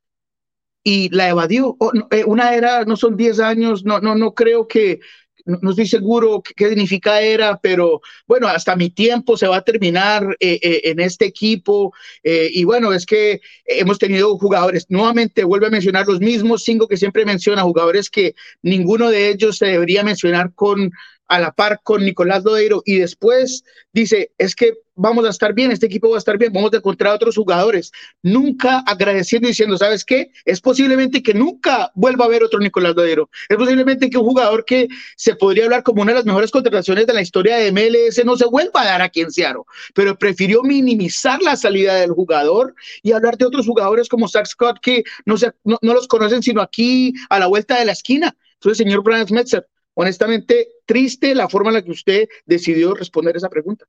y 0.82 1.08
la 1.14 1.28
evadió. 1.28 1.76
Oh, 1.78 1.92
eh, 2.10 2.24
una 2.24 2.54
era, 2.54 2.84
no 2.84 2.96
son 2.96 3.16
10 3.16 3.40
años, 3.40 3.84
no, 3.84 4.00
no, 4.00 4.14
no 4.14 4.34
creo 4.34 4.68
que, 4.68 5.00
no, 5.48 5.70
estoy 5.70 5.86
seguro 5.86 6.42
qué, 6.42 6.68
significa 6.68 7.20
era, 7.20 7.58
pero 7.58 8.00
bueno, 8.26 8.46
hasta 8.48 8.76
mi 8.76 8.90
tiempo 8.90 9.36
se 9.36 9.48
va 9.48 9.56
a 9.56 9.64
terminar 9.64 10.36
eh, 10.40 10.58
eh, 10.62 10.80
en 10.84 11.00
este 11.00 11.24
equipo. 11.24 11.92
y 12.22 12.64
bueno, 12.64 12.92
es 12.92 13.06
que 13.06 13.40
hemos 13.64 13.98
tenido 13.98 14.36
jugadores, 14.38 14.86
nuevamente 14.88 15.44
vuelve 15.44 15.68
a 15.68 15.70
mencionar 15.70 16.06
los 16.06 16.20
mismos 16.20 16.62
cinco 16.64 16.86
que 16.86 16.96
siempre 16.96 17.24
menciona, 17.24 17.62
jugadores 17.62 18.10
que 18.10 18.34
ninguno 18.62 19.10
de 19.10 19.30
ellos 19.30 19.58
se 19.58 19.66
debería 19.66 20.02
mencionar 20.02 20.52
con 20.54 20.90
a 21.28 21.38
la 21.38 21.52
par 21.52 21.80
con 21.82 22.04
Nicolás 22.04 22.44
Lodeiro 22.44 22.82
y 22.84 22.96
después 22.96 23.64
dice, 23.92 24.32
es 24.38 24.54
que 24.54 24.74
vamos 24.98 25.24
a 25.24 25.30
estar 25.30 25.54
bien, 25.54 25.70
este 25.70 25.86
equipo 25.86 26.10
va 26.10 26.16
a 26.16 26.18
estar 26.18 26.36
bien, 26.36 26.52
vamos 26.52 26.72
a 26.72 26.76
encontrar 26.76 27.14
otros 27.14 27.36
jugadores, 27.36 27.92
nunca 28.22 28.80
agradeciendo 28.80 29.48
y 29.48 29.52
diciendo, 29.52 29.78
¿sabes 29.78 30.04
qué? 30.04 30.30
Es 30.44 30.60
posiblemente 30.60 31.22
que 31.22 31.32
nunca 31.32 31.90
vuelva 31.94 32.24
a 32.24 32.28
haber 32.28 32.42
otro 32.42 32.58
Nicolás 32.58 32.94
Lodeiro, 32.94 33.30
es 33.48 33.56
posiblemente 33.56 34.10
que 34.10 34.18
un 34.18 34.24
jugador 34.24 34.64
que 34.64 34.88
se 35.16 35.36
podría 35.36 35.64
hablar 35.64 35.82
como 35.82 36.02
una 36.02 36.12
de 36.12 36.18
las 36.18 36.26
mejores 36.26 36.50
contrataciones 36.50 37.06
de 37.06 37.14
la 37.14 37.22
historia 37.22 37.56
de 37.56 37.72
MLS 37.72 38.24
no 38.24 38.36
se 38.36 38.46
vuelva 38.46 38.82
a 38.82 38.86
dar 38.86 39.02
aquí 39.02 39.20
en 39.20 39.30
Seattle, 39.30 39.62
pero 39.94 40.18
prefirió 40.18 40.62
minimizar 40.62 41.40
la 41.40 41.56
salida 41.56 41.94
del 41.94 42.10
jugador 42.10 42.74
y 43.02 43.12
hablar 43.12 43.38
de 43.38 43.46
otros 43.46 43.66
jugadores 43.66 44.08
como 44.08 44.28
Zach 44.28 44.46
Scott 44.46 44.78
que 44.82 45.04
no, 45.24 45.36
se, 45.36 45.52
no, 45.64 45.78
no 45.80 45.94
los 45.94 46.08
conocen 46.08 46.42
sino 46.42 46.60
aquí 46.60 47.14
a 47.30 47.38
la 47.38 47.46
vuelta 47.46 47.78
de 47.78 47.84
la 47.84 47.92
esquina. 47.92 48.36
Entonces, 48.54 48.78
señor 48.78 49.02
Brian 49.02 49.26
Smetzer, 49.26 49.66
honestamente 49.94 50.68
triste 50.86 51.34
la 51.34 51.48
forma 51.48 51.70
en 51.70 51.74
la 51.74 51.82
que 51.82 51.90
usted 51.90 52.28
decidió 52.46 52.94
responder 52.94 53.36
esa 53.36 53.48
pregunta. 53.48 53.86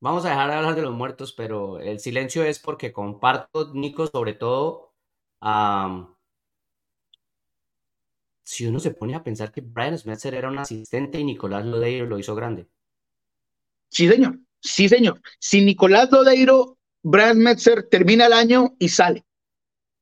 Vamos 0.00 0.24
a 0.24 0.30
dejar 0.30 0.50
de 0.50 0.56
hablar 0.56 0.74
de 0.76 0.82
los 0.82 0.94
muertos, 0.94 1.32
pero 1.32 1.80
el 1.80 1.98
silencio 1.98 2.44
es 2.44 2.58
porque 2.60 2.92
comparto, 2.92 3.72
Nico, 3.74 4.06
sobre 4.06 4.34
todo, 4.34 4.92
si 8.44 8.66
uno 8.66 8.78
se 8.78 8.92
pone 8.92 9.14
a 9.14 9.22
pensar 9.24 9.52
que 9.52 9.60
Brian 9.60 9.98
Smetzer 9.98 10.34
era 10.34 10.48
un 10.48 10.58
asistente 10.58 11.18
y 11.18 11.24
Nicolás 11.24 11.66
Lodeiro 11.66 12.06
lo 12.06 12.18
hizo 12.18 12.34
grande. 12.34 12.68
Sí, 13.88 14.08
señor. 14.08 14.38
Sí, 14.60 14.88
señor. 14.88 15.20
Si 15.38 15.64
Nicolás 15.64 16.10
Lodeiro, 16.10 16.78
Brian 17.02 17.36
Smetzer 17.36 17.88
termina 17.88 18.26
el 18.26 18.32
año 18.32 18.74
y 18.78 18.88
sale. 18.88 19.24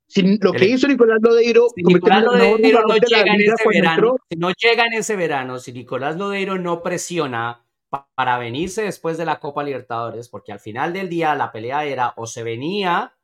Si 0.08 0.38
lo 0.38 0.52
que 0.52 0.66
hizo 0.66 0.86
Nicolás 0.86 1.18
Lodeiro, 1.20 1.66
si 1.74 1.82
Nicolás 1.82 2.22
Lodeiro 2.22 2.82
no, 2.86 2.94
llega 2.96 3.34
en 3.34 3.40
ese 3.40 3.68
verano, 3.68 4.16
si 4.30 4.36
no 4.38 4.52
llega 4.52 4.84
en 4.84 4.92
ese 4.92 5.16
verano, 5.16 5.58
si 5.58 5.72
Nicolás 5.72 6.16
Lodeiro 6.16 6.58
no 6.58 6.82
presiona 6.82 7.65
para 7.88 8.38
venirse 8.38 8.82
después 8.82 9.16
de 9.18 9.24
la 9.24 9.40
Copa 9.40 9.62
Libertadores, 9.62 10.28
porque 10.28 10.52
al 10.52 10.60
final 10.60 10.92
del 10.92 11.08
día 11.08 11.34
la 11.34 11.52
pelea 11.52 11.84
era 11.84 12.14
o 12.16 12.26
se 12.26 12.42
venía 12.42 13.16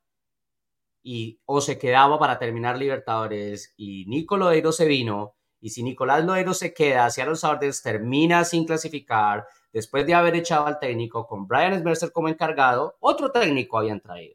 y 1.02 1.40
o 1.44 1.60
se 1.60 1.78
quedaba 1.78 2.18
para 2.18 2.38
terminar 2.38 2.78
Libertadores 2.78 3.74
y 3.76 4.04
Nicolás 4.06 4.46
Lodeiro 4.46 4.72
se 4.72 4.86
vino 4.86 5.34
y 5.62 5.70
si 5.70 5.84
Nicolás 5.84 6.24
Lodeiro 6.24 6.54
se 6.54 6.74
queda, 6.74 7.08
los 7.24 7.40
Sarders 7.40 7.82
termina 7.82 8.44
sin 8.44 8.66
clasificar 8.66 9.46
después 9.72 10.04
de 10.04 10.12
haber 10.12 10.34
echado 10.34 10.66
al 10.66 10.80
técnico 10.80 11.24
con 11.26 11.46
Brian 11.46 11.78
Smercer 11.78 12.10
como 12.10 12.28
encargado, 12.28 12.96
otro 12.98 13.30
técnico 13.30 13.78
habían 13.78 14.00
traído. 14.00 14.34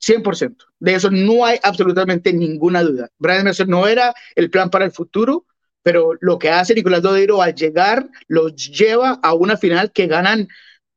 100%. 0.00 0.56
De 0.78 0.94
eso 0.94 1.10
no 1.10 1.44
hay 1.44 1.58
absolutamente 1.62 2.32
ninguna 2.32 2.82
duda. 2.82 3.10
Brian 3.18 3.44
Mercer 3.44 3.68
no 3.68 3.86
era 3.86 4.14
el 4.34 4.50
plan 4.50 4.70
para 4.70 4.86
el 4.86 4.90
futuro, 4.92 5.44
pero 5.82 6.12
lo 6.20 6.38
que 6.38 6.50
hace 6.50 6.74
Nicolás 6.74 7.02
Lodeiro 7.02 7.42
al 7.42 7.54
llegar 7.54 8.08
los 8.26 8.54
lleva 8.54 9.18
a 9.22 9.34
una 9.34 9.56
final 9.56 9.92
que 9.92 10.06
ganan 10.06 10.48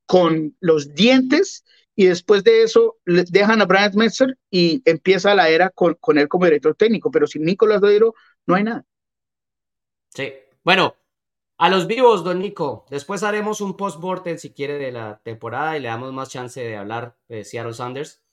con 0.05 0.55
los 0.59 0.93
dientes 0.93 1.63
y 1.95 2.05
después 2.05 2.43
de 2.43 2.63
eso 2.63 2.97
dejan 3.05 3.61
a 3.61 3.65
Brian 3.65 3.91
Mercer 3.95 4.37
y 4.49 4.81
empieza 4.85 5.35
la 5.35 5.49
era 5.49 5.69
con, 5.69 5.95
con 5.95 6.17
él 6.17 6.27
como 6.27 6.45
director 6.45 6.75
técnico, 6.75 7.11
pero 7.11 7.27
sin 7.27 7.43
Nicolás 7.43 7.81
Lodeiro 7.81 8.13
no 8.45 8.55
hay 8.55 8.63
nada. 8.63 8.85
Sí, 10.09 10.33
bueno, 10.63 10.95
a 11.57 11.69
los 11.69 11.85
vivos, 11.85 12.23
don 12.23 12.39
Nico, 12.39 12.85
después 12.89 13.21
haremos 13.21 13.61
un 13.61 13.77
post-mortem 13.77 14.39
si 14.39 14.51
quiere 14.51 14.79
de 14.79 14.91
la 14.91 15.21
temporada 15.23 15.77
y 15.77 15.81
le 15.81 15.89
damos 15.89 16.11
más 16.11 16.29
chance 16.29 16.59
de 16.59 16.75
hablar 16.75 17.15
de 17.27 17.45
Seattle 17.45 17.75
Sanders. 17.75 18.23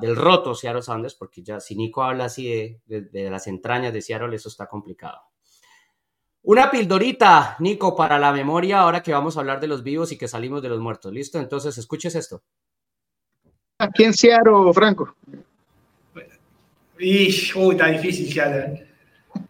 Del 0.00 0.14
roto 0.14 0.54
Seattle 0.54 0.82
Sanders, 0.82 1.14
porque 1.14 1.42
ya 1.42 1.58
si 1.58 1.74
Nico 1.74 2.04
habla 2.04 2.26
así 2.26 2.78
de, 2.86 3.30
las 3.30 3.46
entrañas 3.48 3.92
de 3.92 4.00
Seattle, 4.00 4.34
eso 4.34 4.48
está 4.48 4.66
complicado. 4.66 5.20
Una 6.42 6.70
pildorita, 6.70 7.56
Nico, 7.58 7.94
para 7.94 8.18
la 8.18 8.32
memoria, 8.32 8.80
ahora 8.80 9.02
que 9.02 9.12
vamos 9.12 9.36
a 9.36 9.40
hablar 9.40 9.60
de 9.60 9.66
los 9.66 9.82
vivos 9.82 10.12
y 10.12 10.16
que 10.16 10.28
salimos 10.28 10.62
de 10.62 10.68
los 10.68 10.80
muertos. 10.80 11.12
¿Listo? 11.12 11.38
Entonces, 11.38 11.76
escuches 11.76 12.14
esto. 12.14 12.42
Aquí 13.78 14.04
en 14.04 14.14
Seattle, 14.14 14.72
Franco. 14.72 15.16
Y, 16.98 17.28
uy, 17.56 17.74
está 17.74 17.86
difícil 17.88 18.32
Seattle. 18.32 18.86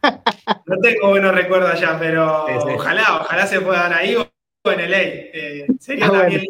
No 0.67 0.77
tengo 0.79 1.09
buenos 1.09 1.35
recuerdos 1.35 1.71
allá, 1.71 1.97
pero 1.99 2.47
ojalá, 2.75 3.21
ojalá 3.23 3.47
se 3.47 3.61
puedan 3.61 3.93
ahí 3.93 4.15
o 4.15 4.31
en 4.71 4.81
el 4.81 4.93
eh, 4.95 5.67
sería 5.79 6.07
ah, 6.07 6.13
también 6.13 6.45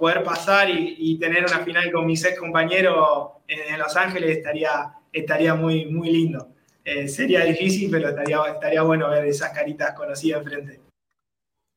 poder 0.00 0.24
pasar 0.24 0.68
y, 0.70 1.18
tener 1.18 1.44
una 1.44 1.60
final 1.60 1.92
con 1.92 2.06
mis 2.06 2.24
ex 2.24 2.38
compañeros 2.38 3.32
en, 3.46 3.78
Los 3.78 3.96
Ángeles 3.96 4.38
estaría, 4.38 4.94
estaría 5.12 5.54
muy, 5.54 5.86
muy 5.86 6.10
lindo. 6.10 6.48
Eh, 6.84 7.06
sería 7.06 7.44
difícil, 7.44 7.90
pero 7.90 8.08
estaría, 8.08 8.40
estaría 8.52 8.82
bueno 8.82 9.08
ver 9.10 9.26
esas 9.26 9.52
caritas 9.52 9.94
conocidas 9.94 10.42
enfrente. 10.42 10.80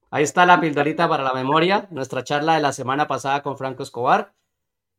Ahí 0.10 0.24
está 0.24 0.46
la 0.46 0.62
pildorita 0.62 1.10
para 1.10 1.24
la 1.24 1.34
memoria, 1.34 1.88
nuestra 1.92 2.24
charla 2.24 2.56
de 2.56 2.62
la 2.62 2.72
semana 2.72 3.08
pasada 3.08 3.44
con 3.44 3.58
Franco 3.58 3.84
Escobar. 3.84 4.34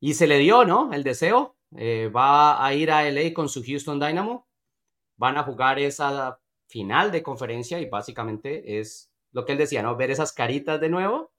Y 0.01 0.15
se 0.15 0.27
le 0.27 0.39
dio, 0.39 0.65
¿no? 0.65 0.93
El 0.93 1.03
deseo. 1.03 1.57
Eh, 1.77 2.11
va 2.15 2.65
a 2.65 2.75
ir 2.75 2.91
a 2.91 3.09
LA 3.11 3.33
con 3.33 3.49
su 3.49 3.65
Houston 3.65 3.99
Dynamo. 3.99 4.47
Van 5.17 5.39
a 5.39 5.43
jugar 5.45 5.79
esa 5.79 6.39
final 6.69 7.11
de 7.11 7.23
conferencia 7.23 7.81
y 7.81 7.89
básicamente 7.89 8.81
es 8.81 9.11
lo 9.33 9.45
que 9.45 9.53
él 9.53 9.59
decía, 9.59 9.83
¿no? 9.83 9.97
Ver 9.97 10.11
esas 10.11 10.33
caritas 10.33 10.81
de 10.81 10.89
nuevo. 10.89 11.33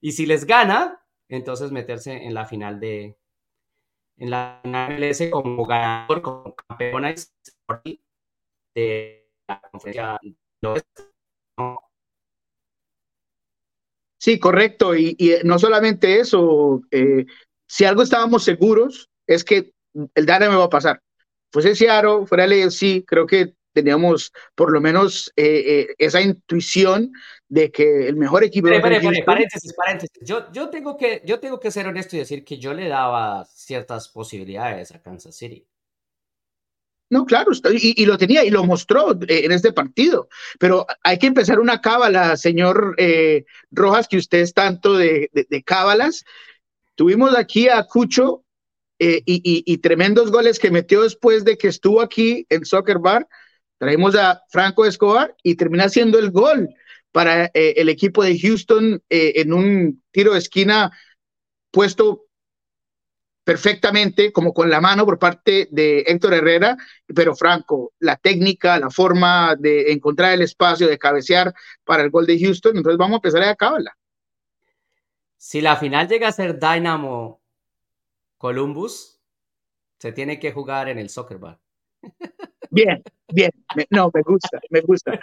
Y 0.00 0.12
si 0.12 0.26
les 0.26 0.46
gana, 0.46 1.00
entonces 1.28 1.70
meterse 1.70 2.24
en 2.24 2.34
la 2.34 2.46
final 2.46 2.80
de 2.80 3.16
en 4.16 4.30
la 4.30 4.60
MLS 4.64 5.30
como 5.30 5.64
ganador, 5.64 6.22
como 6.22 6.54
campeón 6.54 7.04
de 8.74 9.30
la 9.46 9.60
conferencia. 9.70 10.18
Sí, 14.18 14.38
correcto. 14.40 14.96
Y, 14.96 15.16
no 15.44 15.58
solamente 15.58 16.18
eso, 16.18 16.82
eh, 16.90 17.24
si 17.66 17.84
algo 17.84 18.02
estábamos 18.02 18.42
seguros 18.44 19.08
es 19.26 19.44
que 19.44 19.72
el 20.14 20.26
me 20.26 20.56
va 20.56 20.64
a 20.64 20.70
pasar. 20.70 21.00
Fuese 21.52 21.74
Seattle, 21.74 22.26
fuera 22.26 22.44
el 22.44 22.70
sí, 22.70 23.04
creo 23.06 23.26
que 23.26 23.54
teníamos 23.82 24.32
por 24.54 24.72
lo 24.72 24.80
menos 24.80 25.32
eh, 25.36 25.64
eh, 25.66 25.94
esa 25.98 26.20
intuición 26.20 27.12
de 27.48 27.70
que 27.70 28.08
el 28.08 28.16
mejor 28.16 28.44
equipo... 28.44 28.68
Espere, 28.68 29.22
paréntesis, 29.24 29.72
paréntesis. 29.72 30.18
Yo, 30.20 30.52
yo, 30.52 30.68
tengo 30.68 30.96
que, 30.96 31.22
yo 31.24 31.40
tengo 31.40 31.58
que 31.58 31.70
ser 31.70 31.86
honesto 31.86 32.16
y 32.16 32.20
decir 32.20 32.44
que 32.44 32.58
yo 32.58 32.74
le 32.74 32.88
daba 32.88 33.44
ciertas 33.46 34.08
posibilidades 34.08 34.92
a 34.92 35.00
Kansas 35.00 35.34
City. 35.34 35.66
No, 37.10 37.24
claro, 37.24 37.52
y, 37.72 38.02
y, 38.02 38.04
lo 38.04 38.18
tenía 38.18 38.44
y 38.44 38.50
lo 38.50 38.64
mostró 38.64 39.12
eh, 39.12 39.44
en 39.44 39.52
este 39.52 39.72
partido. 39.72 40.28
Pero 40.58 40.86
hay 41.02 41.18
que 41.18 41.26
empezar 41.26 41.58
una 41.58 41.80
cábala, 41.80 42.36
señor 42.36 42.94
eh, 42.98 43.46
Rojas, 43.70 44.08
que 44.08 44.18
usted 44.18 44.40
es 44.40 44.52
tanto 44.52 44.94
de, 44.94 45.30
de, 45.32 45.62
cábalas. 45.62 46.24
Tuvimos 46.96 47.34
aquí 47.36 47.68
a 47.68 47.84
Cucho 47.84 48.44
eh, 48.98 49.22
y, 49.24 49.40
y, 49.64 49.78
tremendos 49.78 50.30
goles 50.30 50.58
que 50.58 50.70
metió 50.70 51.02
después 51.02 51.44
de 51.44 51.56
que 51.56 51.68
estuvo 51.68 52.02
aquí 52.02 52.46
en 52.50 52.66
Soccer 52.66 52.98
Bar. 52.98 53.26
Traemos 53.78 54.14
a 54.16 54.42
Franco 54.48 54.84
Escobar 54.84 55.34
y 55.42 55.54
termina 55.54 55.84
haciendo 55.84 56.18
el 56.18 56.30
gol 56.30 56.68
para 57.12 57.50
el 57.54 57.88
equipo 57.88 58.22
de 58.22 58.38
Houston 58.38 59.02
en 59.08 59.52
un 59.52 60.02
tiro 60.10 60.32
de 60.32 60.38
esquina 60.38 60.92
puesto 61.70 62.28
perfectamente, 63.48 64.30
como 64.30 64.52
con 64.52 64.68
la 64.68 64.78
mano 64.78 65.06
por 65.06 65.18
parte 65.18 65.68
de 65.70 66.00
Héctor 66.00 66.34
Herrera, 66.34 66.76
pero 67.06 67.34
Franco, 67.34 67.94
la 67.98 68.16
técnica, 68.16 68.78
la 68.78 68.90
forma 68.90 69.56
de 69.58 69.90
encontrar 69.90 70.34
el 70.34 70.42
espacio, 70.42 70.86
de 70.86 70.98
cabecear 70.98 71.54
para 71.82 72.02
el 72.02 72.10
gol 72.10 72.26
de 72.26 72.38
Houston, 72.38 72.76
entonces 72.76 72.98
vamos 72.98 73.14
a 73.14 73.16
empezar 73.16 73.42
a 73.42 73.50
acabarla. 73.50 73.96
Si 75.38 75.62
la 75.62 75.76
final 75.76 76.08
llega 76.08 76.28
a 76.28 76.32
ser 76.32 76.58
Dynamo 76.58 77.40
Columbus, 78.36 79.18
se 79.98 80.12
tiene 80.12 80.38
que 80.38 80.52
jugar 80.52 80.90
en 80.90 80.98
el 80.98 81.08
soccer 81.08 81.38
bar. 81.38 81.58
Bien, 82.70 83.02
bien, 83.32 83.50
no, 83.90 84.10
me 84.12 84.22
gusta, 84.22 84.60
me 84.70 84.80
gusta. 84.80 85.18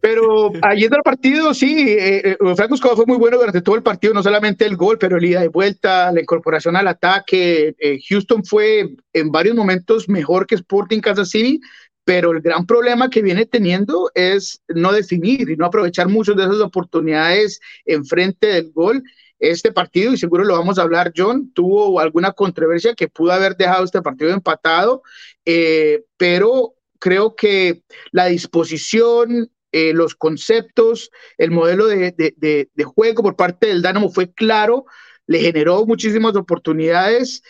Pero 0.00 0.52
ayer 0.62 0.90
el 0.92 1.02
partido, 1.02 1.54
sí, 1.54 1.86
eh, 1.88 2.30
eh 2.30 2.36
Franco 2.56 2.76
fue 2.96 3.06
muy 3.06 3.16
bueno 3.16 3.38
durante 3.38 3.62
todo 3.62 3.76
el 3.76 3.82
partido, 3.82 4.14
no 4.14 4.22
solamente 4.22 4.64
el 4.64 4.76
gol, 4.76 4.98
pero 4.98 5.16
el 5.16 5.24
ida 5.24 5.40
de 5.40 5.48
vuelta, 5.48 6.12
la 6.12 6.20
incorporación 6.20 6.76
al 6.76 6.88
ataque. 6.88 7.74
Eh, 7.78 7.98
Houston 8.08 8.44
fue 8.44 8.96
en 9.12 9.30
varios 9.30 9.56
momentos 9.56 10.08
mejor 10.08 10.46
que 10.46 10.56
Sporting 10.56 11.00
Kansas 11.00 11.30
City, 11.30 11.60
pero 12.04 12.32
el 12.32 12.40
gran 12.40 12.66
problema 12.66 13.10
que 13.10 13.22
viene 13.22 13.46
teniendo 13.46 14.10
es 14.14 14.62
no 14.68 14.92
definir 14.92 15.50
y 15.50 15.56
no 15.56 15.66
aprovechar 15.66 16.08
muchas 16.08 16.36
de 16.36 16.44
esas 16.44 16.60
oportunidades 16.60 17.60
enfrente 17.84 18.46
del 18.46 18.72
gol. 18.72 19.02
Este 19.38 19.72
partido, 19.72 20.12
y 20.12 20.16
seguro 20.16 20.44
lo 20.44 20.54
vamos 20.54 20.78
a 20.78 20.82
hablar, 20.82 21.12
John, 21.16 21.52
tuvo 21.52 22.00
alguna 22.00 22.32
controversia 22.32 22.94
que 22.94 23.08
pudo 23.08 23.32
haber 23.32 23.56
dejado 23.56 23.84
este 23.84 24.02
partido 24.02 24.30
empatado, 24.30 25.02
eh, 25.44 26.04
pero 26.16 26.74
creo 26.98 27.36
que 27.36 27.82
la 28.10 28.26
disposición, 28.26 29.50
eh, 29.70 29.92
los 29.92 30.14
conceptos, 30.14 31.10
el 31.36 31.52
modelo 31.52 31.86
de, 31.86 32.68
juego 32.84 33.22
por 33.22 33.36
parte 33.36 33.68
del 33.68 33.82
Dynamo 33.82 34.10
fue 34.10 34.32
claro, 34.32 34.86
le 35.26 35.40
generó 35.40 35.86
muchísimas 35.86 36.34
oportunidades 36.34 37.42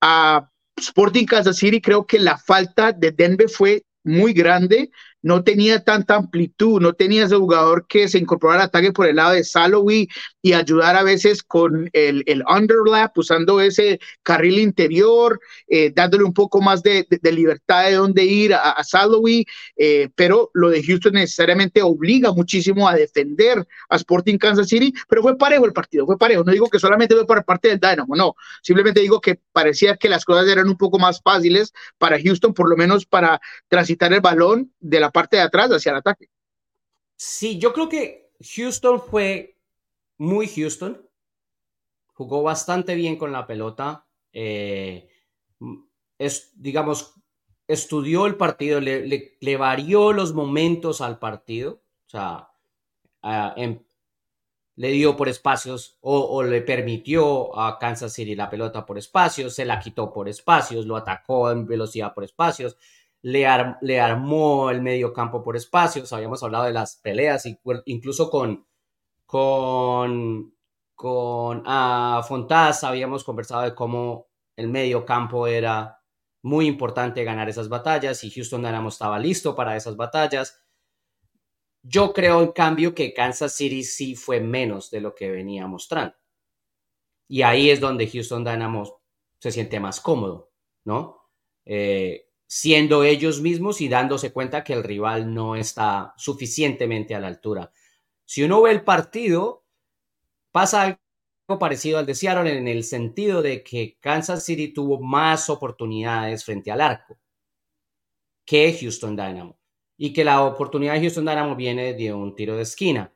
a 0.00 0.48
Sporting 0.76 1.26
Kansas 1.26 1.56
City. 1.56 1.80
Creo 1.80 2.06
que 2.06 2.18
la 2.18 2.38
falta 2.38 2.92
de 2.92 3.10
Denver 3.10 3.48
fue 3.48 3.84
muy 4.04 4.32
grande 4.32 4.90
no 5.26 5.42
tenía 5.42 5.82
tanta 5.82 6.14
amplitud, 6.14 6.80
no 6.80 6.92
tenía 6.92 7.24
ese 7.24 7.34
jugador 7.34 7.88
que 7.88 8.06
se 8.06 8.18
incorporara 8.18 8.62
al 8.62 8.68
ataque 8.68 8.92
por 8.92 9.08
el 9.08 9.16
lado 9.16 9.32
de 9.32 9.42
Salowi 9.42 10.08
y 10.46 10.52
ayudar 10.52 10.94
a 10.94 11.02
veces 11.02 11.42
con 11.42 11.90
el, 11.92 12.22
el 12.26 12.44
underlap, 12.48 13.18
usando 13.18 13.60
ese 13.60 13.98
carril 14.22 14.60
interior, 14.60 15.40
eh, 15.66 15.90
dándole 15.92 16.22
un 16.22 16.32
poco 16.32 16.60
más 16.60 16.84
de, 16.84 17.04
libertad 17.20 17.86
de 17.86 17.94
dónde 17.94 18.24
ir 18.24 18.54
a, 18.54 18.70
a 18.70 18.84
eh, 19.76 20.08
pero 20.14 20.52
lo 20.54 20.70
de 20.70 20.84
Houston 20.84 21.14
necesariamente 21.14 21.82
obliga 21.82 22.32
muchísimo 22.32 22.88
a 22.88 22.94
defender 22.94 23.66
a 23.88 23.96
Sporting 23.96 24.38
Kansas 24.38 24.68
City, 24.68 24.94
pero 25.08 25.20
fue 25.20 25.36
parejo 25.36 25.64
el 25.64 25.72
partido, 25.72 26.06
fue 26.06 26.16
parejo, 26.16 26.44
no 26.44 26.52
digo 26.52 26.70
que 26.70 26.78
solamente 26.78 27.16
fue 27.16 27.26
para 27.26 27.42
parte 27.42 27.66
del 27.66 27.80
Dynamo, 27.80 28.14
no, 28.14 28.36
simplemente 28.62 29.00
digo 29.00 29.20
que 29.20 29.40
parecía 29.50 29.96
que 29.96 30.08
las 30.08 30.24
cosas 30.24 30.46
eran 30.46 30.68
un 30.68 30.76
poco 30.76 31.00
más 31.00 31.20
fáciles 31.20 31.72
para 31.98 32.22
Houston, 32.22 32.54
por 32.54 32.70
lo 32.70 32.76
menos 32.76 33.04
para 33.04 33.40
transitar 33.66 34.12
el 34.12 34.20
balón 34.20 34.72
de 34.78 35.00
la 35.00 35.10
parte 35.10 35.38
de 35.38 35.42
atrás 35.42 35.70
hacia 35.72 35.90
el 35.90 35.96
ataque. 35.96 36.28
Sí, 37.16 37.58
yo 37.58 37.72
creo 37.72 37.88
que 37.88 38.30
Houston 38.54 39.02
fue 39.02 39.55
muy 40.18 40.48
Houston. 40.48 41.08
Jugó 42.14 42.42
bastante 42.42 42.94
bien 42.94 43.16
con 43.16 43.32
la 43.32 43.46
pelota. 43.46 44.06
Eh, 44.32 45.08
es, 46.18 46.52
digamos, 46.54 47.14
estudió 47.68 48.26
el 48.26 48.36
partido, 48.36 48.80
le, 48.80 49.56
varió 49.58 50.12
los 50.12 50.32
momentos 50.32 51.00
al 51.00 51.18
partido. 51.18 51.82
O 52.06 52.08
sea, 52.08 52.50
le 54.76 54.90
dio 54.90 55.16
por 55.16 55.28
espacios 55.28 55.98
o, 56.00 56.18
o, 56.18 56.42
le 56.42 56.60
permitió 56.62 57.58
a 57.58 57.78
Kansas 57.78 58.12
City 58.12 58.34
la 58.34 58.50
pelota 58.50 58.86
por 58.86 58.98
espacios, 58.98 59.54
se 59.54 59.64
la 59.64 59.80
quitó 59.80 60.12
por 60.12 60.28
espacios, 60.28 60.86
lo 60.86 60.96
atacó 60.96 61.50
en 61.50 61.66
velocidad 61.66 62.14
por 62.14 62.24
espacios, 62.24 62.76
le, 63.22 63.98
armó 64.00 64.70
el 64.70 64.82
medio 64.82 65.12
campo 65.12 65.42
por 65.42 65.56
espacios, 65.56 66.12
habíamos 66.12 66.42
hablado 66.42 66.64
de 66.64 66.72
las 66.72 66.96
peleas, 66.96 67.44
incluso 67.86 68.30
con, 68.30 68.66
con, 69.36 70.56
con 70.94 71.62
ah, 71.66 72.26
habíamos 72.82 73.22
conversado 73.22 73.64
de 73.64 73.74
cómo 73.74 74.28
el 74.56 74.68
medio 74.68 75.04
campo 75.04 75.46
era 75.46 76.00
muy 76.42 76.66
importante 76.66 77.22
ganar 77.22 77.46
esas 77.46 77.68
batallas 77.68 78.24
y 78.24 78.30
Houston 78.30 78.62
Dynamo 78.62 78.88
estaba 78.88 79.18
listo 79.18 79.54
para 79.54 79.76
esas 79.76 79.94
batallas. 79.94 80.64
Yo 81.82 82.14
creo, 82.14 82.40
en 82.40 82.52
cambio, 82.52 82.94
que 82.94 83.12
Kansas 83.12 83.52
City 83.52 83.84
sí 83.84 84.14
fue 84.14 84.40
menos 84.40 84.90
de 84.90 85.02
lo 85.02 85.14
que 85.14 85.30
venía 85.30 85.66
mostrando. 85.66 86.16
Y 87.28 87.42
ahí 87.42 87.68
es 87.68 87.78
donde 87.78 88.08
Houston 88.08 88.42
Dynamo 88.42 89.02
se 89.38 89.52
siente 89.52 89.78
más 89.80 90.00
cómodo, 90.00 90.50
¿no? 90.86 91.20
Eh, 91.66 92.30
siendo 92.46 93.04
ellos 93.04 93.42
mismos 93.42 93.82
y 93.82 93.90
dándose 93.90 94.32
cuenta 94.32 94.64
que 94.64 94.72
el 94.72 94.82
rival 94.82 95.34
no 95.34 95.56
está 95.56 96.14
suficientemente 96.16 97.14
a 97.14 97.20
la 97.20 97.26
altura. 97.26 97.70
Si 98.26 98.42
uno 98.42 98.60
ve 98.60 98.72
el 98.72 98.84
partido, 98.84 99.64
pasa 100.50 100.82
algo 100.82 101.58
parecido 101.58 101.98
al 101.98 102.06
de 102.06 102.14
Seattle 102.14 102.58
en 102.58 102.68
el 102.68 102.84
sentido 102.84 103.40
de 103.40 103.62
que 103.62 103.96
Kansas 104.00 104.44
City 104.44 104.72
tuvo 104.72 105.00
más 105.00 105.48
oportunidades 105.48 106.44
frente 106.44 106.70
al 106.70 106.80
arco 106.80 107.18
que 108.44 108.76
Houston 108.80 109.16
Dynamo 109.16 109.58
y 109.96 110.12
que 110.12 110.24
la 110.24 110.42
oportunidad 110.44 110.94
de 110.94 111.00
Houston 111.00 111.24
Dynamo 111.24 111.56
viene 111.56 111.94
de 111.94 112.12
un 112.12 112.34
tiro 112.34 112.56
de 112.56 112.62
esquina. 112.62 113.12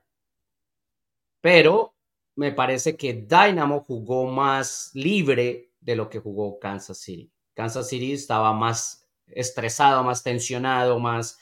Pero 1.41 1.97
me 2.37 2.53
parece 2.53 2.97
que 2.97 3.15
Dynamo 3.15 3.81
jugó 3.81 4.27
más 4.27 4.91
libre 4.95 5.73
de 5.81 5.97
lo 5.97 6.09
que 6.09 6.21
jugó 6.21 6.59
Kansas 6.59 6.99
City. 6.99 7.33
Kansas 7.55 7.89
City 7.89 8.13
estaba 8.13 8.53
más 8.53 9.09
estresado, 9.27 10.03
más 10.05 10.23
tensionado, 10.23 10.99
más 10.99 11.39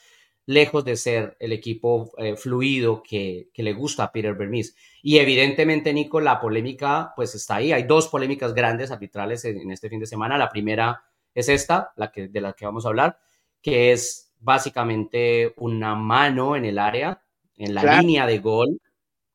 lejos 0.49 0.83
de 0.83 0.97
ser 0.97 1.37
el 1.39 1.53
equipo 1.53 2.11
eh, 2.17 2.35
fluido 2.35 3.03
que, 3.03 3.51
le 3.53 3.73
gusta 3.73 4.05
a 4.05 4.11
Peter 4.11 4.33
Vermis. 4.33 4.75
Y 5.03 5.19
evidentemente, 5.19 5.93
Nico, 5.93 6.19
la 6.19 6.39
polémica 6.39 7.13
pues 7.15 7.35
está 7.35 7.57
ahí. 7.57 7.71
Hay 7.71 7.83
dos 7.83 8.07
polémicas 8.07 8.55
grandes 8.55 8.89
arbitrales 8.89 9.45
en, 9.45 9.69
este 9.69 9.89
fin 9.89 9.99
de 9.99 10.07
semana. 10.07 10.39
La 10.39 10.49
primera 10.49 11.03
es 11.35 11.49
esta, 11.49 11.93
la 11.97 12.11
que, 12.11 12.29
de 12.29 12.41
la 12.41 12.53
que 12.53 12.65
vamos 12.65 12.83
a 12.83 12.87
hablar, 12.87 13.19
que 13.61 13.91
es 13.91 14.33
básicamente 14.39 15.53
una 15.57 15.93
mano 15.93 16.55
en 16.55 16.65
el 16.65 16.79
área, 16.79 17.21
en 17.55 17.75
la 17.75 17.99
línea 17.99 18.25
de 18.25 18.39
gol, 18.39 18.81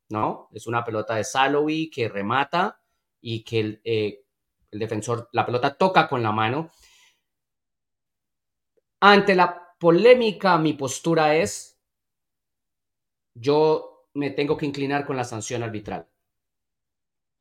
¿no? 0.08 0.48
Es 0.52 0.66
una 0.66 0.84
pelota 0.84 1.14
de 1.14 1.22
Salowi 1.22 1.90
que 1.90 2.08
remata 2.08 2.80
y 3.20 3.44
que 3.44 3.60
el, 3.60 3.80
eh, 3.84 4.24
el 4.72 4.80
defensor, 4.80 5.28
la 5.30 5.46
pelota 5.46 5.76
toca 5.76 6.08
con 6.08 6.24
la 6.24 6.32
mano 6.32 6.72
ante 8.98 9.36
la 9.36 9.63
polémica, 9.84 10.56
mi 10.56 10.72
postura 10.72 11.36
es, 11.36 11.78
yo 13.34 14.08
me 14.14 14.30
tengo 14.30 14.56
que 14.56 14.64
inclinar 14.64 15.04
con 15.04 15.14
la 15.14 15.24
sanción 15.24 15.62
arbitral. 15.62 16.08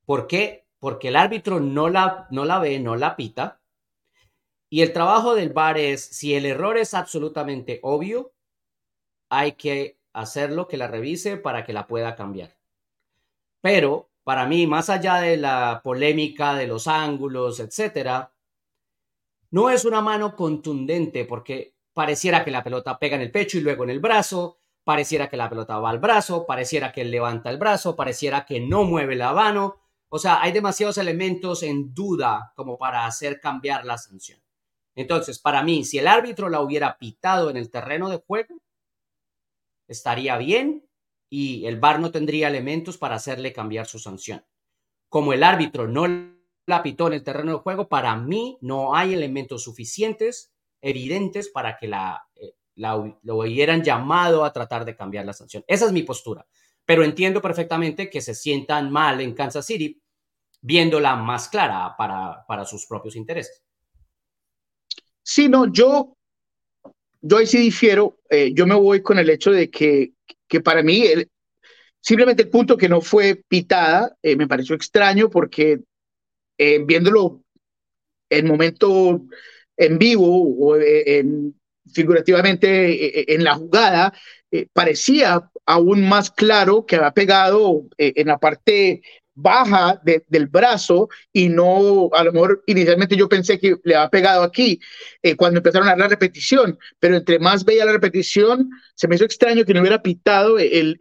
¿Por 0.05 0.27
qué? 0.27 0.67
Porque 0.77 1.07
el 1.07 1.15
árbitro 1.15 1.61
no 1.61 1.87
la, 1.87 2.27
no 2.31 2.43
la 2.43 2.59
ve, 2.59 2.81
no 2.81 2.97
la 2.97 3.15
pita. 3.15 3.61
Y 4.69 4.81
el 4.81 4.91
trabajo 4.91 5.35
del 5.35 5.53
VAR 5.53 5.77
es, 5.77 6.03
si 6.03 6.35
el 6.35 6.45
error 6.45 6.77
es 6.77 6.93
absolutamente 6.93 7.79
obvio, 7.81 8.33
hay 9.29 9.53
que 9.53 9.97
hacerlo, 10.11 10.67
que 10.67 10.75
la 10.75 10.89
revise 10.89 11.37
para 11.37 11.63
que 11.63 11.71
la 11.71 11.87
pueda 11.87 12.13
cambiar. 12.13 12.57
Pero 13.61 14.09
para 14.25 14.47
mí, 14.47 14.67
más 14.67 14.89
allá 14.89 15.21
de 15.21 15.37
la 15.37 15.79
polémica 15.81 16.55
de 16.55 16.67
los 16.67 16.89
ángulos, 16.89 17.61
etcétera, 17.61 18.33
no 19.49 19.69
es 19.69 19.85
una 19.85 20.01
mano 20.01 20.35
contundente 20.35 21.23
porque 21.23 21.72
pareciera 21.93 22.43
que 22.43 22.51
la 22.51 22.63
pelota 22.63 22.97
pega 22.99 23.15
en 23.15 23.21
el 23.21 23.31
pecho 23.31 23.57
y 23.57 23.61
luego 23.61 23.83
en 23.83 23.91
el 23.91 23.99
brazo, 23.99 24.57
pareciera 24.83 25.29
que 25.29 25.37
la 25.37 25.49
pelota 25.49 25.79
va 25.79 25.89
al 25.89 25.99
brazo, 25.99 26.45
pareciera 26.45 26.91
que 26.91 27.01
él 27.01 27.11
levanta 27.11 27.49
el 27.49 27.57
brazo, 27.57 27.95
pareciera 27.95 28.45
que 28.45 28.59
no 28.59 28.83
mueve 28.83 29.15
la 29.15 29.33
mano. 29.33 29.81
O 30.09 30.19
sea, 30.19 30.41
hay 30.41 30.51
demasiados 30.51 30.97
elementos 30.97 31.63
en 31.63 31.93
duda 31.93 32.53
como 32.55 32.77
para 32.77 33.05
hacer 33.05 33.39
cambiar 33.39 33.85
la 33.85 33.97
sanción. 33.97 34.39
Entonces, 34.95 35.39
para 35.39 35.63
mí, 35.63 35.83
si 35.85 35.97
el 35.97 36.07
árbitro 36.07 36.49
la 36.49 36.61
hubiera 36.61 36.97
pitado 36.97 37.49
en 37.49 37.57
el 37.57 37.71
terreno 37.71 38.09
de 38.09 38.17
juego, 38.17 38.61
estaría 39.87 40.37
bien 40.37 40.87
y 41.29 41.65
el 41.65 41.79
VAR 41.79 41.99
no 41.99 42.11
tendría 42.11 42.47
elementos 42.47 42.97
para 42.97 43.15
hacerle 43.15 43.53
cambiar 43.53 43.87
su 43.87 43.97
sanción. 43.97 44.45
Como 45.09 45.33
el 45.33 45.43
árbitro 45.43 45.87
no 45.87 46.05
la 46.67 46.83
pitó 46.83 47.07
en 47.07 47.13
el 47.13 47.23
terreno 47.23 47.53
de 47.53 47.57
juego, 47.59 47.89
para 47.89 48.15
mí 48.15 48.57
no 48.61 48.95
hay 48.95 49.13
elementos 49.13 49.63
suficientes, 49.63 50.52
evidentes, 50.83 51.49
para 51.49 51.77
que 51.77 51.87
la, 51.87 52.21
eh, 52.35 52.53
lo 52.75 53.37
hubieran 53.37 53.81
llamado 53.81 54.43
a 54.43 54.51
tratar 54.51 54.85
de 54.85 54.95
cambiar 54.95 55.25
la 55.25 55.33
sanción. 55.33 55.63
Esa 55.65 55.85
es 55.85 55.91
mi 55.91 56.03
postura. 56.03 56.45
Pero 56.85 57.03
entiendo 57.03 57.41
perfectamente 57.41 58.09
que 58.09 58.21
se 58.21 58.35
sientan 58.35 58.91
mal 58.91 59.21
en 59.21 59.33
Kansas 59.33 59.65
City 59.65 59.99
viéndola 60.61 61.15
más 61.15 61.47
clara 61.47 61.95
para, 61.97 62.45
para 62.45 62.65
sus 62.65 62.85
propios 62.85 63.15
intereses. 63.15 63.63
Sí, 65.21 65.47
no, 65.47 65.71
yo, 65.71 66.17
yo 67.21 67.37
ahí 67.37 67.47
sí 67.47 67.59
difiero. 67.59 68.19
Eh, 68.29 68.51
yo 68.53 68.67
me 68.67 68.75
voy 68.75 69.01
con 69.01 69.17
el 69.17 69.29
hecho 69.29 69.51
de 69.51 69.69
que, 69.69 70.11
que 70.47 70.59
para 70.59 70.83
mí, 70.83 71.05
simplemente 72.01 72.43
el 72.43 72.49
punto 72.49 72.75
que 72.75 72.89
no 72.89 72.99
fue 72.99 73.41
pitada 73.47 74.15
eh, 74.21 74.35
me 74.35 74.47
pareció 74.47 74.75
extraño 74.75 75.29
porque 75.29 75.79
viéndolo 76.57 77.43
en 78.29 78.47
momento 78.47 79.21
en 79.77 79.97
vivo 79.97 80.43
o 80.59 80.77
en, 80.77 81.55
figurativamente 81.93 83.33
en 83.33 83.43
la 83.43 83.55
jugada, 83.55 84.13
parecía 84.73 85.49
aún 85.65 86.07
más 86.07 86.31
claro 86.31 86.85
que 86.85 86.95
había 86.95 87.11
pegado 87.11 87.87
en 87.97 88.27
la 88.27 88.37
parte 88.37 89.01
baja 89.35 90.01
del 90.03 90.47
brazo 90.47 91.09
y 91.31 91.49
no, 91.49 92.09
a 92.13 92.23
lo 92.23 92.31
mejor 92.31 92.63
inicialmente 92.67 93.15
yo 93.15 93.27
pensé 93.27 93.59
que 93.59 93.75
le 93.83 93.95
había 93.95 94.09
pegado 94.09 94.43
aquí 94.43 94.79
eh, 95.21 95.35
cuando 95.35 95.57
empezaron 95.57 95.87
a 95.87 95.91
dar 95.91 95.99
la 95.99 96.07
repetición, 96.07 96.77
pero 96.99 97.17
entre 97.17 97.39
más 97.39 97.65
veía 97.65 97.85
la 97.85 97.93
repetición, 97.93 98.69
se 98.95 99.07
me 99.07 99.15
hizo 99.15 99.25
extraño 99.25 99.65
que 99.65 99.73
no 99.73 99.81
hubiera 99.81 100.01
pitado 100.01 100.59
el, 100.59 100.97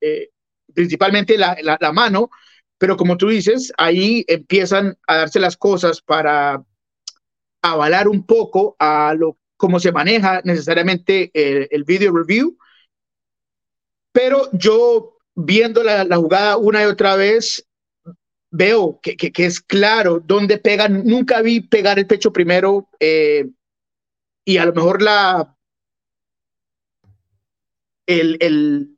eh, 0.00 0.30
principalmente 0.74 1.36
la, 1.36 1.56
la, 1.62 1.92
mano, 1.92 2.30
pero 2.78 2.96
como 2.96 3.16
tú 3.16 3.28
dices, 3.28 3.72
ahí 3.76 4.24
empiezan 4.28 4.96
a 5.06 5.16
darse 5.16 5.40
las 5.40 5.56
cosas 5.56 6.00
para 6.00 6.62
avalar 7.72 8.08
un 8.08 8.24
poco 8.24 8.76
a 8.78 9.14
lo 9.16 9.38
cómo 9.56 9.80
se 9.80 9.92
maneja 9.92 10.42
necesariamente 10.44 11.30
el, 11.32 11.68
el 11.70 11.84
video 11.84 12.14
review. 12.14 12.58
Pero 14.12 14.48
yo 14.52 15.16
viendo 15.34 15.82
la, 15.82 16.04
la, 16.04 16.16
jugada 16.16 16.56
una 16.56 16.82
y 16.82 16.86
otra 16.86 17.16
vez, 17.16 17.66
veo 18.50 18.98
que, 19.02 19.16
que, 19.16 19.32
es 19.44 19.60
claro 19.60 20.20
dónde 20.20 20.58
pegan. 20.58 21.04
Nunca 21.04 21.42
vi 21.42 21.60
pegar 21.60 21.98
el 21.98 22.06
pecho 22.06 22.32
primero 22.32 22.88
eh, 23.00 23.48
y 24.44 24.56
a 24.58 24.64
lo 24.64 24.72
mejor 24.72 25.02
la 25.02 25.56
el, 28.06 28.95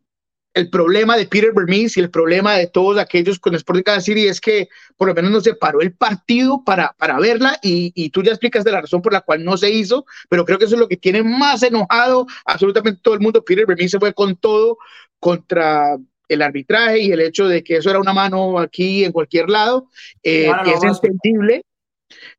el 0.59 0.71
problema 0.71 1.17
de 1.17 1.27
Peter 1.27 1.53
Vermees 1.55 1.97
y 1.97 2.01
el 2.01 2.11
problema 2.11 2.55
de 2.55 2.67
todos 2.67 2.99
aquellos 2.99 3.39
con 3.39 3.55
Sporting 3.55 3.85
Kansas 3.85 4.05
City 4.05 4.27
es 4.27 4.41
que 4.41 4.69
por 4.97 5.07
lo 5.07 5.15
menos 5.15 5.31
no 5.31 5.41
se 5.41 5.55
paró 5.55 5.81
el 5.81 5.93
partido 5.93 6.63
para, 6.65 6.95
para 6.99 7.19
verla 7.21 7.59
y, 7.63 7.93
y, 7.95 8.11
tú 8.11 8.23
ya 8.23 8.33
explicas 8.33 8.65
de 8.65 8.73
la 8.73 8.81
razón 8.81 9.01
por 9.01 9.13
la 9.13 9.21
cual 9.21 9.45
no 9.45 9.57
se 9.57 9.71
hizo, 9.71 10.05
pero 10.29 10.45
creo 10.45 10.59
que 10.59 10.65
eso 10.65 10.75
es 10.75 10.81
lo 10.81 10.89
que 10.89 10.97
tiene 10.97 11.23
más 11.23 11.63
enojado 11.63 12.27
absolutamente 12.45 13.01
todo 13.03 13.15
el 13.15 13.21
mundo. 13.21 13.45
Peter 13.45 13.67
Vermees 13.67 13.93
se 13.93 14.01
fue 14.01 14.13
con 14.13 14.37
todo 14.37 14.79
contra 15.21 15.97
el 16.29 16.43
arbitraje 16.43 17.01
y 17.01 17.13
el 17.13 17.21
hecho 17.21 17.47
de 17.47 17.63
que 17.63 17.77
eso 17.77 17.91
era 17.91 18.01
una 18.01 18.13
mano 18.13 18.59
aquí 18.59 19.05
en 19.05 19.13
cualquier 19.13 19.49
lado, 19.49 19.89
eh, 20.23 20.51
es 20.67 20.83
entendible. 20.83 21.63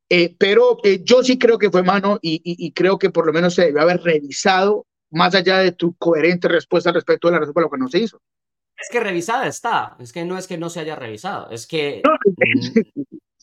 Eh, 0.08 0.34
pero 0.36 0.78
eh, 0.82 1.00
yo 1.04 1.22
sí 1.22 1.38
creo 1.38 1.56
que 1.56 1.70
fue 1.70 1.84
mano 1.84 2.18
y, 2.20 2.42
y, 2.44 2.72
creo 2.72 2.98
que 2.98 3.10
por 3.10 3.24
lo 3.24 3.32
menos 3.32 3.54
se 3.54 3.66
debe 3.66 3.80
haber 3.80 4.02
revisado 4.02 4.84
más 5.10 5.34
allá 5.34 5.58
de 5.58 5.72
tu 5.72 5.94
coherente 5.96 6.48
respuesta 6.48 6.92
respecto 6.92 7.28
a 7.28 7.32
la 7.32 7.40
razón 7.40 7.54
por 7.54 7.64
la 7.64 7.70
que 7.70 7.78
no 7.78 7.88
se 7.88 7.98
hizo. 7.98 8.20
Es 8.76 8.88
que 8.90 9.00
revisada 9.00 9.46
está, 9.46 9.96
es 9.98 10.12
que 10.12 10.24
no 10.24 10.38
es 10.38 10.46
que 10.46 10.56
no 10.56 10.70
se 10.70 10.80
haya 10.80 10.96
revisado, 10.96 11.50
es 11.50 11.66
que 11.66 12.02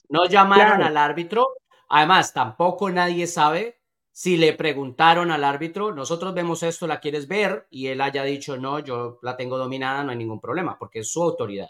no, 0.10 0.25
llamaron 0.25 0.82
al 0.82 0.97
árbitro, 0.97 1.49
además 1.89 2.34
tampoco 2.34 2.89
nadie 2.89 3.27
sabe 3.27 3.77
si 4.12 4.36
le 4.36 4.53
preguntaron 4.53 5.30
al 5.30 5.43
árbitro, 5.43 5.93
nosotros 5.93 6.34
vemos 6.34 6.63
esto, 6.63 6.88
¿la 6.88 6.99
quieres 6.99 7.27
ver? 7.27 7.67
Y 7.69 7.86
él 7.88 8.01
haya 8.01 8.23
dicho, 8.23 8.58
no, 8.58 8.80
yo 8.80 9.19
la 9.21 9.38
tengo 9.38 9.60
dominada, 9.60 10.03
no 10.03 10.10
hay 10.10 10.17
ningún 10.17 10.41
problema, 10.41 10.75
porque 10.80 10.99
es 10.99 11.12
su 11.12 11.21
autoridad. 11.21 11.69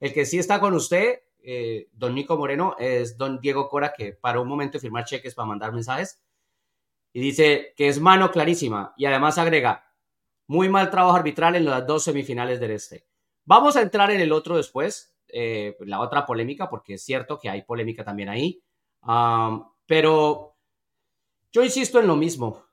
El 0.00 0.12
que 0.12 0.26
sí 0.26 0.40
está 0.40 0.58
con 0.58 0.74
usted, 0.74 1.20
eh, 1.38 1.88
don 1.92 2.16
Nico 2.16 2.36
Moreno, 2.36 2.74
es 2.80 3.16
don 3.16 3.38
Diego 3.38 3.68
Cora, 3.68 3.92
que 3.96 4.12
para 4.12 4.40
un 4.40 4.48
momento 4.48 4.80
firmar 4.80 5.04
cheques 5.04 5.36
para 5.36 5.46
mandar 5.46 5.72
mensajes. 5.72 6.20
Y 7.14 7.20
dice 7.20 7.72
que 7.76 7.88
es 7.88 8.00
mano 8.00 8.30
clarísima. 8.30 8.92
Y 8.98 9.06
además 9.06 9.38
agrega, 9.38 9.86
muy 10.48 10.68
mal 10.68 10.90
trabajo 10.90 11.16
arbitral 11.16 11.54
en 11.54 11.64
las 11.64 11.86
dos 11.86 12.04
semifinales 12.04 12.60
del 12.60 12.72
Este. 12.72 13.06
Vamos 13.44 13.76
a 13.76 13.82
entrar 13.82 14.10
en 14.10 14.20
el 14.20 14.32
otro 14.32 14.56
después, 14.56 15.14
eh, 15.28 15.76
la 15.80 16.00
otra 16.00 16.26
polémica, 16.26 16.68
porque 16.68 16.94
es 16.94 17.04
cierto 17.04 17.38
que 17.38 17.48
hay 17.48 17.62
polémica 17.62 18.04
también 18.04 18.28
ahí. 18.28 18.60
pero 19.86 20.56
yo 21.52 21.62
insisto 21.62 22.00
en 22.00 22.08
lo 22.08 22.16
mismo. 22.16 22.64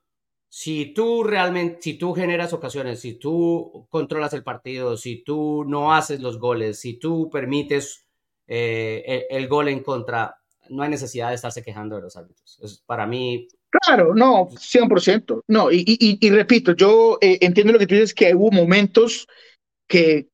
Si 0.50 0.94
tú 0.94 1.24
realmente, 1.24 1.82
si 1.82 1.94
tú 1.94 2.14
generas 2.14 2.52
ocasiones, 2.52 3.00
si 3.00 3.14
tú 3.14 3.88
controlas 3.90 4.34
el 4.34 4.44
partido, 4.44 4.98
si 4.98 5.24
tú 5.24 5.64
no 5.66 5.94
haces 5.94 6.20
los 6.20 6.40
goles, 6.40 6.80
si 6.80 6.96
tú 6.96 7.30
permites 7.30 8.08
eh, 8.48 9.28
el, 9.30 9.48
gol 9.48 9.70
en 9.70 9.82
contra, 9.82 10.36
no 10.70 10.84
hay 10.84 10.90
necesidad 10.90 11.30
de 11.30 11.36
estarse 11.36 11.64
quejando 11.64 11.96
de 11.96 12.02
los 12.02 12.18
árbitros. 12.18 12.84
Para 12.86 13.06
mí. 13.06 13.48
Claro, 13.72 14.14
no, 14.14 14.50
100%. 14.50 15.44
No, 15.48 15.72
y, 15.72 15.84
y, 15.88 16.18
y 16.20 16.30
repito, 16.30 16.76
yo 16.76 17.18
eh, 17.22 17.38
entiendo 17.42 17.72
lo 17.72 17.80
que 17.80 17.88
tú 17.88 17.96
dices, 17.96 18.14
que 18.14 18.36
hubo 18.36 18.52
momentos 18.52 19.28
que 19.88 20.28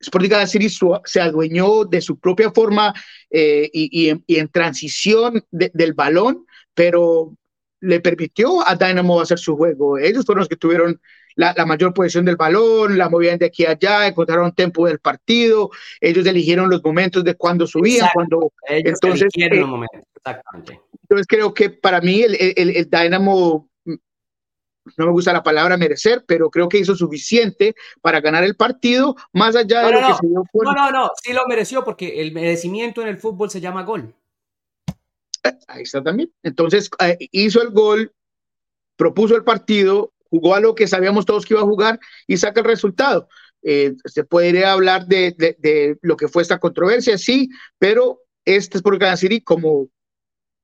Sporting 0.00 0.46
City 0.46 0.68
se 1.04 1.20
adueñó 1.20 1.84
de 1.84 2.00
su 2.00 2.18
propia 2.20 2.52
forma 2.52 2.94
eh, 3.30 3.68
y, 3.72 4.14
y, 4.26 4.38
en, 4.38 4.48
transición 4.48 5.44
del 5.50 5.92
balón, 5.92 6.46
pero 6.72 7.34
le 7.80 8.00
permitió 8.00 8.66
a 8.66 8.76
Dynamo 8.76 9.20
hacer 9.20 9.38
su 9.40 9.56
juego. 9.56 9.98
Ellos 9.98 10.24
fueron 10.24 10.40
los 10.40 10.48
que 10.48 10.56
tuvieron 10.56 11.00
la, 11.34 11.54
mayor 11.66 11.94
posición 11.94 12.24
del 12.24 12.36
balón, 12.36 12.96
la 12.98 13.08
movían 13.08 13.38
de 13.38 13.46
aquí 13.46 13.64
a 13.64 13.70
allá, 13.70 14.06
encontraron 14.06 14.52
tiempo 14.52 14.86
del 14.86 14.98
partido, 14.98 15.70
ellos 16.00 16.26
eligieron 16.26 16.70
los 16.70 16.82
momentos 16.82 17.22
de 17.24 17.34
cuando 17.34 17.66
subían, 17.66 18.08
cuando... 18.12 18.52
entonces, 18.68 19.28
eh, 19.36 19.48
los 19.56 19.68
momentos, 19.68 20.00
exactamente. 20.16 20.80
Entonces 21.08 21.26
creo 21.26 21.54
que 21.54 21.70
para 21.70 22.00
mí 22.00 22.22
el, 22.22 22.36
el, 22.38 22.76
el, 22.76 22.90
Dynamo, 22.90 23.70
no 23.84 25.06
me 25.06 25.12
gusta 25.12 25.32
la 25.32 25.42
palabra 25.42 25.78
merecer, 25.78 26.24
pero 26.26 26.50
creo 26.50 26.68
que 26.68 26.78
hizo 26.78 26.94
suficiente 26.94 27.74
para 28.02 28.20
ganar 28.20 28.44
el 28.44 28.56
partido, 28.56 29.16
más 29.32 29.56
allá 29.56 29.86
de 29.86 29.92
lo 29.92 30.06
que 30.06 30.14
se 30.14 30.26
dio 30.26 30.44
No, 30.52 30.72
no, 30.72 30.90
no, 30.90 31.10
sí 31.22 31.32
lo 31.32 31.46
mereció 31.46 31.82
porque 31.82 32.20
el 32.20 32.32
merecimiento 32.32 33.00
en 33.00 33.08
el 33.08 33.16
fútbol 33.16 33.48
se 33.48 33.60
llama 33.60 33.84
gol. 33.84 34.14
Ahí 35.66 35.82
está 35.82 36.02
también. 36.02 36.30
Entonces 36.42 36.90
eh, 37.00 37.16
hizo 37.32 37.62
el 37.62 37.70
gol, 37.70 38.12
propuso 38.96 39.34
el 39.34 39.44
partido, 39.44 40.12
jugó 40.28 40.54
a 40.54 40.60
lo 40.60 40.74
que 40.74 40.86
sabíamos 40.86 41.24
todos 41.24 41.46
que 41.46 41.54
iba 41.54 41.62
a 41.62 41.66
jugar 41.66 41.98
y 42.26 42.36
saca 42.36 42.60
el 42.60 42.66
resultado. 42.66 43.28
Eh, 43.62 43.94
se 44.04 44.24
puede 44.24 44.64
hablar 44.66 45.06
de, 45.06 45.34
de, 45.36 45.98
lo 46.02 46.16
que 46.16 46.28
fue 46.28 46.42
esta 46.42 46.58
controversia, 46.58 47.16
sí, 47.16 47.48
pero 47.78 48.20
este 48.44 48.78
es 48.78 48.82
por 48.82 48.98
City, 49.16 49.40
como 49.40 49.88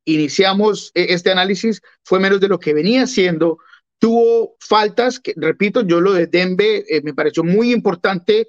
iniciamos 0.05 0.91
eh, 0.95 1.07
este 1.11 1.31
análisis, 1.31 1.83
fue 2.05 2.21
menos 2.21 2.41
de 2.41 2.49
lo 2.49 2.59
que 2.59 2.75
venía 2.75 3.07
siendo. 3.07 3.59
Tuvo 3.99 4.57
faltas, 4.61 5.21
que 5.21 5.35
repito, 5.37 5.83
yo 5.83 6.01
lo 6.01 6.13
de 6.13 6.27
Dembe 6.27 6.85
me 7.03 7.15
pareció 7.15 7.43
muy 7.45 7.73
importante 7.73 8.49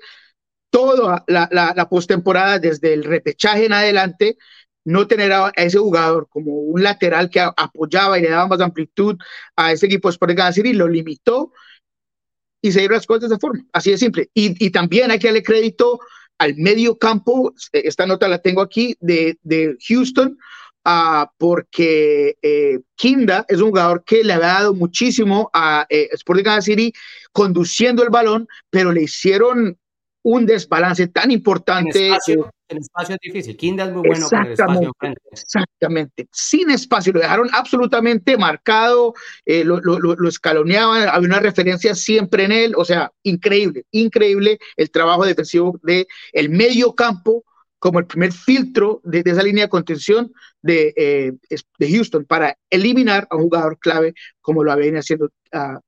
toda 0.69 1.23
la, 1.27 1.47
la, 1.51 1.73
la 1.75 1.89
postemporada, 1.89 2.59
desde 2.59 2.93
el 2.93 3.05
repechaje 3.05 3.65
en 3.65 3.73
adelante, 3.73 4.37
no 4.85 5.07
tener 5.07 5.33
a, 5.33 5.51
ese 5.55 5.79
jugador 5.79 6.27
como 6.29 6.53
un 6.53 6.83
lateral 6.83 7.29
que 7.29 7.39
apoyaba 7.39 8.17
y 8.17 8.21
le 8.21 8.29
daba 8.29 8.47
más 8.47 8.61
amplitud 8.61 9.17
a 9.55 9.71
ese 9.71 9.87
equipo 9.87 10.09
Kansas 10.09 10.55
City, 10.55 10.73
lo 10.73 10.87
limitó 10.87 11.51
y 12.61 12.71
se 12.71 12.79
dieron 12.79 12.95
las 12.95 13.05
cosas 13.05 13.21
de 13.21 13.27
esa 13.27 13.39
forma, 13.39 13.65
así 13.73 13.91
de 13.91 13.97
simple. 13.97 14.29
Y, 14.33 14.69
también 14.71 15.11
hay 15.11 15.19
que 15.19 15.27
darle 15.27 15.43
crédito 15.43 15.99
al 16.37 16.55
medio 16.55 16.97
campo, 16.97 17.53
esta 17.71 18.05
nota 18.05 18.27
la 18.27 18.39
tengo 18.39 18.61
aquí, 18.61 18.95
de, 18.99 19.37
de 19.43 19.77
Houston, 19.87 20.37
uh, 20.85 21.25
porque 21.37 22.37
eh, 22.41 22.79
Kinda 22.95 23.45
es 23.47 23.59
un 23.59 23.69
jugador 23.69 24.03
que 24.03 24.23
le 24.23 24.33
había 24.33 24.47
dado 24.47 24.73
muchísimo 24.73 25.49
a 25.53 25.85
eh, 25.89 26.09
Sporting 26.13 26.43
Kansas 26.43 26.65
City 26.65 26.93
conduciendo 27.31 28.03
el 28.03 28.09
balón, 28.09 28.47
pero 28.69 28.91
le 28.91 29.03
hicieron 29.03 29.77
un 30.23 30.45
desbalance 30.45 31.07
tan 31.07 31.29
importante. 31.29 32.07
En 32.67 32.77
espacio, 32.79 33.13
es 33.13 33.19
difícil. 33.21 33.55
Kinda 33.55 33.85
es 33.85 33.91
muy 33.91 34.07
bueno 34.07 34.27
con 34.27 34.43
el 34.43 34.51
espacio 34.53 34.87
enfrente. 34.87 35.21
Exactamente. 35.31 36.27
Sin 36.31 36.71
espacio. 36.71 37.13
Lo 37.13 37.19
dejaron 37.19 37.47
absolutamente 37.53 38.35
marcado. 38.35 39.13
Eh, 39.45 39.63
lo, 39.63 39.79
lo, 39.81 39.99
lo, 39.99 40.27
escaloneaban. 40.27 41.07
Había 41.07 41.27
una 41.27 41.39
referencia 41.39 41.93
siempre 41.93 42.45
en 42.45 42.51
él. 42.51 42.73
O 42.75 42.83
sea, 42.83 43.11
increíble, 43.21 43.85
increíble 43.91 44.57
el 44.77 44.89
trabajo 44.89 45.25
defensivo 45.25 45.79
del 45.83 46.07
el 46.33 46.49
medio 46.49 46.95
campo 46.95 47.43
como 47.85 47.99
el 47.99 48.07
primer 48.07 48.31
filtro 48.31 48.99
de, 49.03 49.21
esa 49.23 49.43
línea 49.43 49.65
de 49.65 49.69
contención 49.69 50.33
de, 50.63 50.91
eh, 50.97 51.33
de, 51.77 51.91
Houston 51.91 52.25
para 52.25 52.57
eliminar 52.71 53.27
a 53.29 53.35
un 53.35 53.43
jugador 53.43 53.77
clave 53.77 54.15
como 54.41 54.63
lo 54.63 54.71
había 54.71 54.91
haciendo 54.97 55.25
uh, 55.53 55.79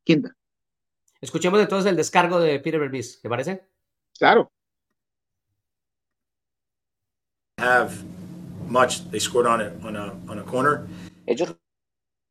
Escuchemos 1.20 1.60
entonces 1.60 1.90
el 1.90 1.96
descargo 1.96 2.40
de 2.40 2.60
Peter 2.60 2.80
Verbies, 2.80 3.20
¿te 3.20 3.28
parece? 3.28 3.64
Claro. 4.20 4.52
Have 7.60 8.04
much. 8.68 9.00
They 9.10 9.20
scored 9.20 9.48
on 9.48 9.60
on 9.84 9.96
a, 9.96 10.14
on 10.28 10.38
a 10.38 10.44
corner. 10.44 10.86
Ellos 11.26 11.56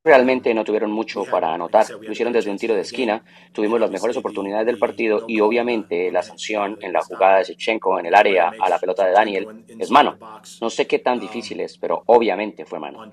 realmente 0.07 0.55
no 0.55 0.65
tuvieron 0.65 0.93
mucho 0.93 1.25
para 1.25 1.53
anotar. 1.53 1.85
Lo 2.01 2.13
hicieron 2.13 2.33
desde 2.33 2.51
un 2.51 2.57
tiro 2.57 2.75
de 2.75 2.83
esquina. 2.83 3.23
Tuvimos 3.53 3.81
las 3.81 3.91
mejores 3.91 4.17
oportunidades 4.17 4.65
del 4.65 4.79
partido 4.79 5.25
y 5.27 5.41
obviamente 5.41 6.13
la 6.13 6.23
sanción 6.23 6.79
en 6.81 6.93
la 6.93 7.03
jugada 7.03 7.39
de 7.39 7.45
Shevchenko 7.45 7.99
en 7.99 8.07
el 8.07 8.15
área 8.15 8.53
a 8.59 8.69
la 8.71 8.79
pelota 8.79 9.05
de 9.05 9.13
Daniel 9.13 9.65
es 9.67 9.91
mano. 9.91 10.17
No 10.61 10.71
sé 10.71 10.87
qué 10.87 11.01
tan 11.01 11.19
difícil 11.19 11.61
es, 11.61 11.77
pero 11.77 12.05
obviamente 12.07 12.65
fue 12.65 12.79
mano. 12.79 13.05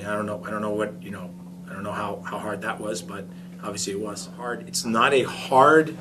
I 0.00 0.04
don't 0.04 0.24
know. 0.24 0.42
I 0.46 0.50
don't 0.50 0.62
know 0.62 0.70
what 0.70 1.02
you 1.02 1.10
know. 1.10 1.28
I 1.68 1.74
don't 1.74 1.82
know 1.82 1.92
how, 1.92 2.22
how 2.24 2.38
hard 2.38 2.62
that 2.62 2.80
was, 2.80 3.02
but 3.02 3.24
obviously 3.62 3.92
it 3.92 4.00
was 4.00 4.30
hard. 4.38 4.66
It's 4.66 4.86
not 4.86 5.12
a 5.12 5.24
hard 5.24 5.94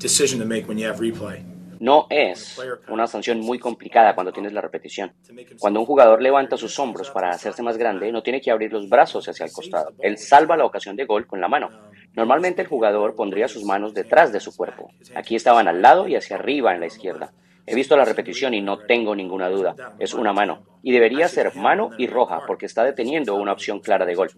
decision 0.00 0.40
to 0.40 0.44
make 0.44 0.66
when 0.66 0.78
you 0.78 0.86
have 0.88 0.98
replay. 0.98 1.49
No 1.80 2.06
es 2.10 2.60
una 2.88 3.06
sanción 3.06 3.40
muy 3.40 3.58
complicada 3.58 4.14
cuando 4.14 4.34
tienes 4.34 4.52
la 4.52 4.60
repetición. 4.60 5.14
Cuando 5.58 5.80
un 5.80 5.86
jugador 5.86 6.20
levanta 6.20 6.58
sus 6.58 6.78
hombros 6.78 7.10
para 7.10 7.30
hacerse 7.30 7.62
más 7.62 7.78
grande, 7.78 8.12
no 8.12 8.22
tiene 8.22 8.42
que 8.42 8.50
abrir 8.50 8.70
los 8.70 8.90
brazos 8.90 9.26
hacia 9.26 9.46
el 9.46 9.52
costado. 9.52 9.94
Él 9.98 10.18
salva 10.18 10.58
la 10.58 10.66
ocasión 10.66 10.94
de 10.94 11.06
gol 11.06 11.26
con 11.26 11.40
la 11.40 11.48
mano. 11.48 11.70
Normalmente 12.12 12.60
el 12.60 12.68
jugador 12.68 13.16
pondría 13.16 13.48
sus 13.48 13.64
manos 13.64 13.94
detrás 13.94 14.30
de 14.30 14.40
su 14.40 14.54
cuerpo. 14.54 14.90
Aquí 15.14 15.36
estaban 15.36 15.68
al 15.68 15.80
lado 15.80 16.06
y 16.06 16.16
hacia 16.16 16.36
arriba 16.36 16.74
en 16.74 16.80
la 16.80 16.86
izquierda. 16.86 17.32
He 17.64 17.74
visto 17.74 17.96
la 17.96 18.04
repetición 18.04 18.52
y 18.52 18.60
no 18.60 18.80
tengo 18.80 19.14
ninguna 19.14 19.48
duda. 19.48 19.74
Es 19.98 20.12
una 20.12 20.34
mano. 20.34 20.62
Y 20.82 20.92
debería 20.92 21.28
ser 21.28 21.54
mano 21.56 21.92
y 21.96 22.08
roja 22.08 22.40
porque 22.46 22.66
está 22.66 22.84
deteniendo 22.84 23.36
una 23.36 23.52
opción 23.52 23.80
clara 23.80 24.04
de 24.04 24.14
gol. 24.14 24.30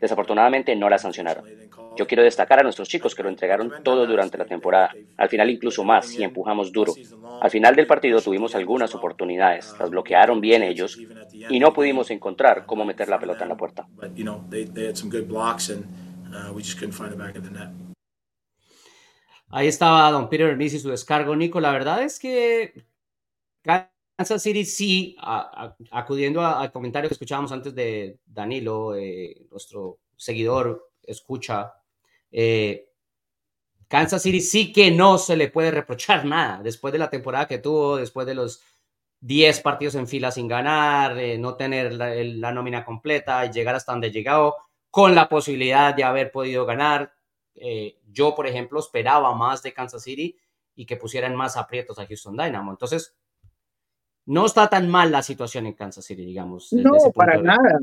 Desafortunadamente 0.00 0.76
no 0.76 0.88
la 0.88 0.98
sancionaron. 0.98 1.44
Yo 1.96 2.06
quiero 2.06 2.22
destacar 2.22 2.60
a 2.60 2.62
nuestros 2.62 2.88
chicos 2.88 3.14
que 3.14 3.22
lo 3.22 3.30
entregaron 3.30 3.72
todo 3.82 4.06
durante 4.06 4.36
la 4.36 4.44
temporada, 4.44 4.94
al 5.16 5.28
final 5.28 5.48
incluso 5.48 5.82
más 5.82 6.12
y 6.14 6.22
empujamos 6.22 6.70
duro. 6.70 6.94
Al 7.40 7.50
final 7.50 7.74
del 7.74 7.86
partido 7.86 8.20
tuvimos 8.20 8.54
algunas 8.54 8.94
oportunidades, 8.94 9.74
las 9.78 9.88
bloquearon 9.88 10.40
bien 10.40 10.62
ellos 10.62 10.98
y 11.32 11.58
no 11.58 11.72
pudimos 11.72 12.10
encontrar 12.10 12.66
cómo 12.66 12.84
meter 12.84 13.08
la 13.08 13.18
pelota 13.18 13.44
en 13.44 13.48
la 13.48 13.56
puerta. 13.56 13.88
Ahí 19.48 19.68
estaba 19.68 20.10
Don 20.10 20.28
Peter 20.28 20.48
Hermes 20.48 20.74
y 20.74 20.78
su 20.78 20.90
descargo, 20.90 21.34
Nico. 21.34 21.60
La 21.60 21.72
verdad 21.72 22.02
es 22.02 22.18
que 22.18 22.84
Kansas 24.16 24.42
City 24.42 24.64
sí, 24.64 25.14
acudiendo 25.90 26.44
al 26.44 26.72
comentario 26.72 27.08
que 27.08 27.14
escuchábamos 27.14 27.52
antes 27.52 27.74
de 27.74 28.18
Danilo, 28.24 28.94
eh, 28.96 29.46
nuestro 29.50 29.98
seguidor, 30.16 30.90
escucha 31.02 31.74
eh, 32.32 32.88
Kansas 33.88 34.22
City 34.22 34.40
sí 34.40 34.72
que 34.72 34.90
no 34.90 35.18
se 35.18 35.36
le 35.36 35.48
puede 35.48 35.70
reprochar 35.70 36.24
nada 36.24 36.62
después 36.62 36.92
de 36.92 36.98
la 36.98 37.10
temporada 37.10 37.46
que 37.46 37.58
tuvo, 37.58 37.98
después 37.98 38.26
de 38.26 38.34
los 38.34 38.62
10 39.20 39.60
partidos 39.60 39.94
en 39.96 40.08
fila 40.08 40.30
sin 40.30 40.48
ganar, 40.48 41.18
eh, 41.18 41.36
no 41.36 41.54
tener 41.56 41.92
la, 41.92 42.52
nómina 42.52 42.86
completa, 42.86 43.50
llegar 43.50 43.74
hasta 43.74 43.92
donde 43.92 44.10
llegado, 44.10 44.56
con 44.90 45.14
la 45.14 45.28
posibilidad 45.28 45.94
de 45.94 46.04
haber 46.04 46.32
podido 46.32 46.64
ganar. 46.64 47.12
Yo, 48.10 48.34
por 48.34 48.46
ejemplo, 48.46 48.80
esperaba 48.80 49.34
más 49.34 49.62
de 49.62 49.72
Kansas 49.72 50.02
City 50.02 50.36
y 50.74 50.86
que 50.86 50.96
pusieran 50.96 51.34
más 51.36 51.56
aprietos 51.56 51.98
a 51.98 52.06
Houston 52.06 52.36
Dynamo. 52.36 52.70
Entonces, 52.70 53.14
no 54.26 54.46
está 54.46 54.68
tan 54.68 54.88
mal 54.88 55.10
la 55.10 55.22
situación 55.22 55.66
en 55.66 55.74
Kansas 55.74 56.04
City, 56.04 56.24
digamos. 56.24 56.72
No, 56.72 57.12
para 57.14 57.40
nada. 57.40 57.78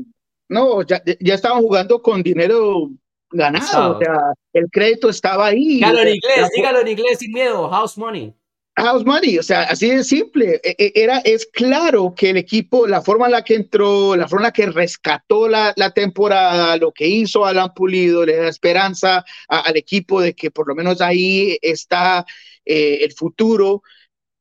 No, 0.48 0.82
ya, 0.82 1.02
ya 1.20 1.34
estaban 1.34 1.62
jugando 1.62 2.02
con 2.02 2.22
dinero 2.22 2.90
ganado. 3.30 3.96
O 3.96 3.98
sea, 3.98 4.18
el 4.52 4.70
crédito 4.70 5.08
estaba 5.08 5.46
ahí. 5.46 5.76
Dígalo 5.76 6.00
en 6.00 6.08
inglés, 6.08 6.50
dígalo 6.54 6.80
en 6.80 6.88
inglés 6.88 7.18
sin 7.18 7.32
miedo. 7.32 7.68
House 7.70 7.96
money. 7.96 8.34
House 8.76 9.04
money, 9.04 9.38
o 9.38 9.42
sea, 9.42 9.62
así 9.62 9.88
de 9.88 10.02
simple. 10.02 10.60
E, 10.64 10.74
e, 10.78 10.92
era, 10.96 11.18
es 11.18 11.46
claro 11.46 12.12
que 12.14 12.30
el 12.30 12.36
equipo, 12.36 12.86
la 12.88 13.02
forma 13.02 13.26
en 13.26 13.32
la 13.32 13.44
que 13.44 13.54
entró, 13.54 14.16
la 14.16 14.26
forma 14.26 14.42
en 14.42 14.48
la 14.48 14.52
que 14.52 14.66
rescató 14.66 15.48
la, 15.48 15.72
la 15.76 15.92
temporada, 15.92 16.76
lo 16.76 16.90
que 16.90 17.06
hizo 17.06 17.46
Alan 17.46 17.72
Pulido, 17.72 18.26
le 18.26 18.36
da 18.36 18.48
esperanza 18.48 19.24
al 19.48 19.76
equipo 19.76 20.20
de 20.20 20.34
que 20.34 20.50
por 20.50 20.66
lo 20.66 20.74
menos 20.74 21.00
ahí 21.00 21.56
está 21.62 22.26
eh, 22.64 22.98
el 23.02 23.12
futuro. 23.12 23.82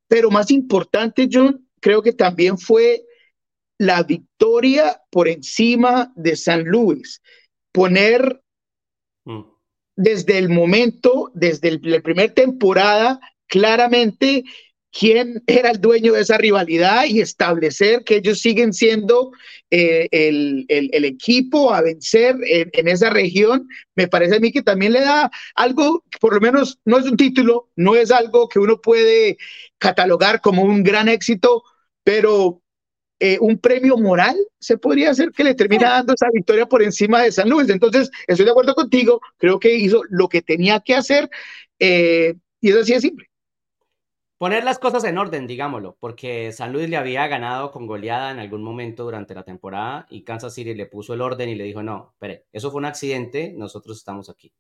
Pero 0.08 0.32
más 0.32 0.50
importante, 0.50 1.30
John, 1.32 1.68
creo 1.84 2.02
que 2.02 2.14
también 2.14 2.58
fue 2.58 3.04
la 3.78 4.02
victoria 4.02 5.00
por 5.12 5.28
encima 5.28 6.12
de 6.16 6.36
San 6.36 6.64
Luis. 6.64 7.22
Poner 7.72 8.44
Mm. 9.26 9.42
Desde 9.96 10.38
el 10.40 10.50
momento, 10.50 11.32
desde 11.36 11.80
la 11.84 12.02
primera 12.02 12.34
temporada, 12.34 13.20
claramente 13.48 14.44
quién 14.92 15.44
era 15.48 15.72
el 15.72 15.82
dueño 15.82 16.14
de 16.14 16.22
esa 16.22 16.38
rivalidad 16.38 17.06
y 17.06 17.22
establecer 17.22 18.04
que 18.04 18.18
ellos 18.18 18.40
siguen 18.40 18.74
siendo 18.74 19.32
eh, 19.70 20.08
el, 20.12 20.66
el, 20.68 21.06
equipo 21.06 21.74
a 21.74 21.82
vencer 21.82 22.36
en, 22.44 22.88
esa 22.88 23.10
región, 23.10 23.68
me 23.96 24.08
parece 24.08 24.36
a 24.36 24.40
mí 24.40 24.52
que 24.52 24.62
también 24.62 24.94
le 24.94 25.02
da 25.02 25.32
algo, 25.56 26.04
por 26.20 26.36
lo 26.36 26.42
menos 26.42 26.80
no 26.86 27.00
es 27.00 27.06
un 27.06 27.18
título, 27.18 27.70
no 27.76 27.96
es 27.96 28.12
algo 28.12 28.48
que 28.48 28.60
uno 28.60 28.82
puede 28.82 29.38
catalogar 29.80 30.42
como 30.42 30.64
un 30.64 30.84
gran 30.84 31.08
éxito, 31.08 31.64
pero 32.04 32.64
eh, 33.26 33.38
un 33.40 33.58
premio 33.58 33.96
moral, 33.98 34.36
se 34.60 34.78
podría 34.78 35.12
hacer 35.12 35.32
que 35.32 35.46
le 35.46 35.56
termina 35.56 35.92
dando 35.92 36.14
esa 36.14 36.28
victoria 36.34 36.66
por 36.66 36.84
encima 36.84 37.22
de 37.22 37.32
San 37.32 37.50
Luis. 37.50 37.70
Entonces, 37.70 38.12
estoy 38.28 38.44
de 38.44 38.52
acuerdo 38.52 38.76
contigo, 38.76 39.22
creo 39.38 39.60
que 39.60 39.74
hizo 39.76 40.02
lo 40.10 40.28
que 40.28 40.42
tenía 40.42 40.82
que 40.82 40.96
hacer 40.96 41.30
eh, 41.80 42.36
y 42.60 42.70
eso 42.70 42.82
así 42.82 42.94
de 42.94 43.00
simple. 43.00 43.28
Poner 44.38 44.66
las 44.66 44.78
cosas 44.78 45.06
en 45.06 45.18
orden, 45.18 45.48
digámoslo, 45.48 45.96
porque 46.02 46.52
San 46.52 46.74
Luis 46.74 46.90
le 46.90 46.98
había 46.98 47.26
ganado 47.28 47.72
con 47.72 47.88
goleada 47.88 48.32
en 48.32 48.40
algún 48.40 48.62
momento 48.62 49.06
durante 49.06 49.34
la 49.34 49.44
temporada 49.44 50.06
y 50.10 50.24
Kansas 50.24 50.54
City 50.54 50.74
le 50.74 50.88
puso 50.88 51.14
el 51.14 51.22
orden 51.22 51.48
y 51.48 51.56
le 51.56 51.64
dijo, 51.64 51.82
no, 51.82 52.10
espere, 52.16 52.48
eso 52.52 52.72
fue 52.72 52.80
un 52.80 52.86
accidente, 52.86 53.54
nosotros 53.56 53.96
estamos 53.96 54.30
aquí. 54.30 54.52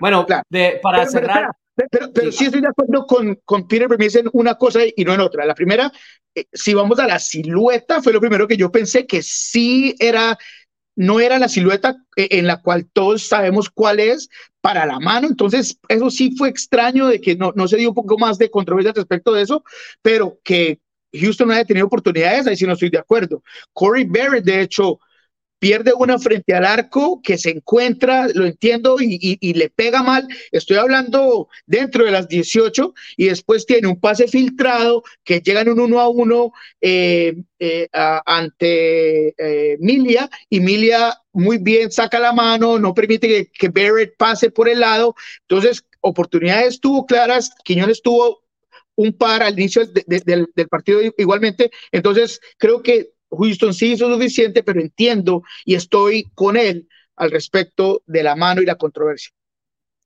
bueno, 0.00 0.26
para 0.26 1.06
cerrar... 1.06 1.42
Pero, 1.42 1.61
pero 1.74 2.32
sí. 2.32 2.44
estoy 2.44 2.60
de 2.60 2.68
acuerdo 2.68 3.06
con, 3.06 3.38
con 3.44 3.66
Peter 3.66 3.88
Vermees 3.88 4.16
en 4.16 4.28
una 4.32 4.56
cosa 4.56 4.80
y 4.94 5.04
no 5.04 5.14
en 5.14 5.20
otra. 5.20 5.46
La 5.46 5.54
primera, 5.54 5.92
eh, 6.34 6.46
si 6.52 6.74
vamos 6.74 6.98
a 6.98 7.06
la 7.06 7.18
silueta, 7.18 8.02
fue 8.02 8.12
lo 8.12 8.20
primero 8.20 8.46
que 8.46 8.56
yo 8.56 8.70
pensé 8.70 9.06
que 9.06 9.22
sí 9.22 9.94
era, 9.98 10.38
no 10.96 11.20
era 11.20 11.38
la 11.38 11.48
silueta 11.48 11.96
eh, 12.16 12.28
en 12.32 12.46
la 12.46 12.60
cual 12.60 12.88
todos 12.92 13.26
sabemos 13.26 13.70
cuál 13.70 14.00
es 14.00 14.28
para 14.60 14.86
la 14.86 15.00
mano. 15.00 15.28
Entonces, 15.28 15.78
eso 15.88 16.10
sí 16.10 16.34
fue 16.36 16.48
extraño 16.48 17.08
de 17.08 17.20
que 17.20 17.36
no, 17.36 17.52
no 17.56 17.66
se 17.68 17.76
dio 17.76 17.90
un 17.90 17.94
poco 17.94 18.18
más 18.18 18.38
de 18.38 18.50
controversia 18.50 18.92
respecto 18.92 19.32
de 19.32 19.42
eso, 19.42 19.64
pero 20.02 20.38
que 20.44 20.78
Houston 21.12 21.48
no 21.48 21.54
haya 21.54 21.64
tenido 21.64 21.86
oportunidades, 21.86 22.46
ahí 22.46 22.56
sí 22.56 22.66
no 22.66 22.72
estoy 22.72 22.90
de 22.90 22.98
acuerdo. 22.98 23.42
Corey 23.72 24.04
Barrett, 24.04 24.44
de 24.44 24.62
hecho, 24.62 25.00
pierde 25.62 25.92
una 25.96 26.18
frente 26.18 26.54
al 26.54 26.64
arco 26.64 27.22
que 27.22 27.38
se 27.38 27.50
encuentra, 27.50 28.26
lo 28.34 28.46
entiendo, 28.46 28.96
y, 28.98 29.54
le 29.54 29.70
pega 29.70 30.02
mal. 30.02 30.26
Estoy 30.50 30.76
hablando 30.76 31.48
dentro 31.66 32.04
de 32.04 32.10
las 32.10 32.26
18 32.26 32.92
y 33.16 33.26
después 33.26 33.64
tiene 33.64 33.86
un 33.86 34.00
pase 34.00 34.26
filtrado 34.26 35.04
que 35.22 35.38
llega 35.38 35.60
en 35.60 35.68
un 35.68 35.78
uno 35.78 36.00
a 36.00 36.08
uno 36.08 36.52
eh, 36.80 37.36
eh, 37.60 37.88
ante 37.92 39.36
eh, 39.38 39.76
Milia 39.78 40.28
y 40.50 40.58
Milia 40.58 41.16
muy 41.32 41.58
bien 41.58 41.92
saca 41.92 42.18
la 42.18 42.32
mano, 42.32 42.80
no 42.80 42.92
permite 42.92 43.48
que, 43.56 43.68
Barrett 43.68 44.16
pase 44.16 44.50
por 44.50 44.68
el 44.68 44.80
lado. 44.80 45.14
Entonces, 45.42 45.84
oportunidades 46.00 46.80
tuvo 46.80 47.06
claras, 47.06 47.52
Quiñones 47.62 48.02
tuvo 48.02 48.42
un 48.96 49.12
par 49.12 49.44
al 49.44 49.52
inicio 49.52 49.86
del 49.86 50.68
partido 50.68 51.00
igualmente. 51.16 51.70
Entonces, 51.92 52.40
creo 52.58 52.82
que 52.82 53.12
Houston 53.36 53.74
sí 53.74 53.92
hizo 53.92 54.12
suficiente, 54.12 54.62
pero 54.62 54.80
entiendo 54.80 55.42
y 55.64 55.74
estoy 55.74 56.30
con 56.34 56.56
él 56.56 56.88
al 57.16 57.30
respecto 57.30 58.02
de 58.06 58.22
la 58.22 58.36
mano 58.36 58.62
y 58.62 58.66
la 58.66 58.76
controversia. 58.76 59.32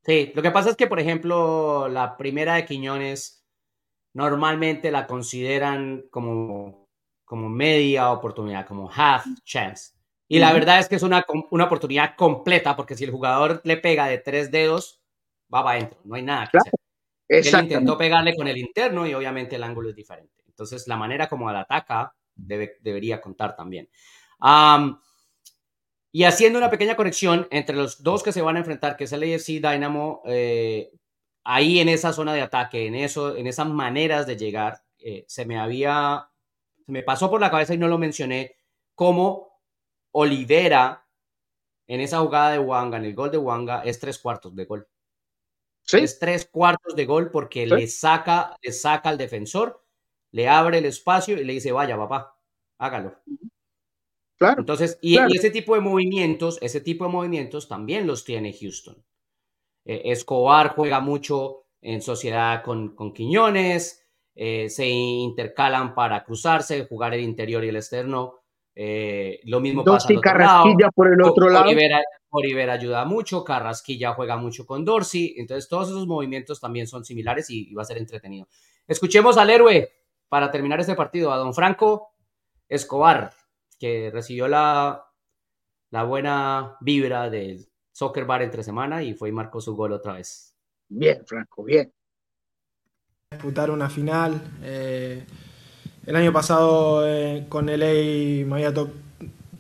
Sí, 0.05 0.33
lo 0.35 0.43
que 0.43 0.51
pasa 0.53 0.71
es 0.71 0.77
que, 0.77 0.87
por 0.87 1.01
ejemplo, 1.01 1.89
la 1.89 2.17
primera 2.17 2.55
de 2.55 2.65
Quiñones 2.65 3.45
normalmente 4.15 4.91
la 4.91 5.07
consideran 5.07 6.05
como, 6.11 6.89
como 7.25 7.49
media 7.49 8.13
oportunidad, 8.13 8.67
como 8.67 8.91
half 8.91 9.27
chance. 9.45 9.93
Y 10.29 10.39
la 10.39 10.53
verdad 10.53 10.79
es 10.79 10.89
que 10.89 10.97
es 10.97 11.03
una, 11.03 11.25
una 11.51 11.65
oportunidad 11.65 12.17
completa, 12.17 12.75
porque 12.77 12.97
si 12.97 13.05
el 13.05 13.11
jugador 13.11 13.61
le 13.65 13.77
pega 13.77 14.07
de 14.07 14.19
tres 14.19 14.51
dedos, 14.51 15.01
va 15.53 15.63
para 15.63 15.79
adentro, 15.79 16.01
no 16.05 16.17
hay 16.17 16.23
nada 16.23 16.49
que 16.51 16.59
hacer. 16.59 16.73
Él 17.29 17.47
intentó 17.63 17.99
pegarle 17.99 18.35
con 18.37 18.49
el 18.49 18.57
interno 18.57 19.07
y 19.07 19.15
obviamente 19.15 19.57
el 19.57 19.63
ángulo 19.63 19.91
es 19.91 19.97
diferente. 19.97 20.45
Entonces, 20.47 20.87
la 20.87 20.97
manera 20.97 21.29
como 21.29 21.51
la 21.51 21.61
ataca 21.61 22.15
debería 22.37 23.21
contar 23.21 23.57
también. 23.57 23.89
y 26.13 26.25
haciendo 26.25 26.59
una 26.59 26.71
pequeña 26.71 26.97
conexión 26.97 27.49
entre 27.51 27.77
los 27.77 28.03
dos 28.03 28.23
que 28.23 28.33
se 28.33 28.43
van 28.43 28.57
a 28.57 28.61
enfrentar, 28.61 28.97
que 28.97 29.05
es 29.05 29.13
el 29.13 29.23
AFC 29.23 29.61
Dynamo, 29.61 30.23
eh, 30.27 30.93
ahí 31.45 31.81
en 31.81 31.89
esa 31.89 32.13
zona 32.13 32.35
de 32.35 32.43
ataque, 32.43 32.87
en, 32.87 32.95
eso, 32.95 33.37
en 33.37 33.47
esas 33.47 33.69
maneras 33.69 34.27
de 34.27 34.37
llegar, 34.37 34.83
eh, 34.99 35.25
se 35.29 35.45
me 35.45 35.59
había, 35.59 36.31
se 36.85 36.93
me 36.93 37.03
pasó 37.03 37.31
por 37.31 37.41
la 37.41 37.51
cabeza 37.51 37.75
y 37.75 37.79
no 37.79 37.89
lo 37.89 37.99
mencioné, 37.99 38.57
cómo 38.95 39.61
Olivera 40.13 41.07
en 41.87 42.01
esa 42.01 42.21
jugada 42.21 42.51
de 42.51 42.59
Wanga, 42.59 42.97
en 42.97 43.05
el 43.05 43.15
gol 43.15 43.31
de 43.31 43.39
Wanga, 43.39 43.83
es 43.83 44.01
tres 44.01 44.19
cuartos 44.19 44.57
de 44.57 44.65
gol. 44.65 44.89
Sí. 45.83 45.99
Es 45.99 46.19
tres 46.19 46.49
cuartos 46.51 46.97
de 46.97 47.07
gol 47.07 47.31
porque 47.31 47.67
le, 47.67 47.87
saca, 47.87 48.57
le 48.61 48.73
saca 48.73 49.09
al 49.09 49.19
defensor, 49.19 49.86
le 50.37 50.49
abre 50.49 50.77
el 50.79 50.85
espacio 50.85 51.41
y 51.41 51.45
le 51.45 51.55
dice, 51.55 51.73
vaya, 51.73 51.97
papá, 51.97 52.39
hágalo. 52.77 53.15
Claro. 54.37 54.61
Entonces, 54.61 54.99
y, 55.01 55.17
ese 55.35 55.49
tipo 55.49 55.75
de 55.75 55.81
movimientos, 55.81 56.59
ese 56.61 56.83
tipo 56.83 57.07
de 57.07 57.11
movimientos 57.11 57.69
también 57.69 58.07
los 58.07 58.23
tiene 58.23 58.53
Houston. 58.53 59.03
Eh, 59.87 60.03
Escobar 60.13 60.75
juega 60.77 61.01
mucho 61.01 61.69
en 61.81 62.03
sociedad 62.03 62.63
con, 62.63 62.95
con 62.95 63.15
Quiñones, 63.15 64.07
eh, 64.35 64.69
se 64.69 64.87
intercalan 64.87 65.95
para 65.95 66.23
cruzarse, 66.23 66.85
jugar 66.85 67.15
el 67.15 67.21
interior 67.21 67.65
y 67.65 67.71
el 67.71 67.77
externo. 67.77 68.41
Eh, 68.75 69.41
lo 69.45 69.61
mismo 69.61 69.85
pasa 69.85 70.07
al 70.11 70.21
Carrasquilla 70.21 70.91
por 70.95 71.15
el 71.15 71.23
otro 71.23 71.49
lado. 71.49 71.71
Oliver, 72.29 72.69
ayuda 72.69 73.07
mucho, 73.07 73.43
Carrasquilla 73.43 74.13
juega 74.13 74.37
mucho 74.37 74.67
con 74.67 74.85
Dorsey, 74.85 75.37
entonces 75.39 75.67
todos 75.67 75.89
esos 75.89 76.07
movimientos 76.07 76.61
también 76.61 76.87
son 76.87 77.07
similares 77.07 77.49
y, 77.49 77.71
y 77.71 77.75
va 77.75 77.81
a 77.81 77.87
ser 77.87 77.97
entretenido. 77.97 78.49
Escuchemos 78.87 79.39
al 79.39 79.49
héroe 79.49 79.97
para 80.29 80.51
terminar 80.51 80.81
este 80.81 80.95
partido, 80.95 81.33
a 81.33 81.37
don 81.37 81.55
Franco 81.55 82.11
Escobar 82.69 83.33
que 83.79 84.11
recibió 84.13 84.49
la, 84.49 85.07
la 85.91 86.05
buena 86.05 86.77
vibra 86.81 87.31
del 87.31 87.67
Soccer 87.93 88.25
Bar 88.25 88.43
entre 88.43 88.63
semana 88.63 89.03
y 89.03 89.15
fue 89.15 89.29
y 89.29 89.33
marcó 89.33 89.61
su 89.61 89.75
gol 89.75 89.93
otra 89.93 90.15
vez. 90.15 90.55
Bien, 90.89 91.25
Franco, 91.27 91.65
bien. 91.65 91.93
Disputar 93.31 93.71
una 93.71 93.91
final. 93.91 94.41
Eh, 94.63 95.25
el 96.07 96.17
año 96.17 96.33
pasado 96.33 97.07
eh, 97.07 97.47
con 97.49 97.67
LA 97.67 98.47
me 98.47 98.55
había 98.55 98.73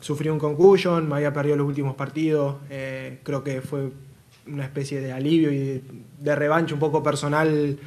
sufrido 0.00 0.32
un 0.32 0.40
concussion, 0.40 1.08
me 1.08 1.16
había 1.16 1.32
perdido 1.32 1.56
los 1.56 1.66
últimos 1.66 1.94
partidos. 1.96 2.56
Eh, 2.70 3.20
creo 3.22 3.42
que 3.42 3.60
fue 3.60 3.90
una 4.46 4.64
especie 4.64 5.00
de 5.00 5.12
alivio 5.12 5.50
y 5.50 5.58
de, 5.58 5.82
de 6.18 6.36
revancha 6.36 6.74
un 6.74 6.80
poco 6.80 7.02
personal 7.02 7.78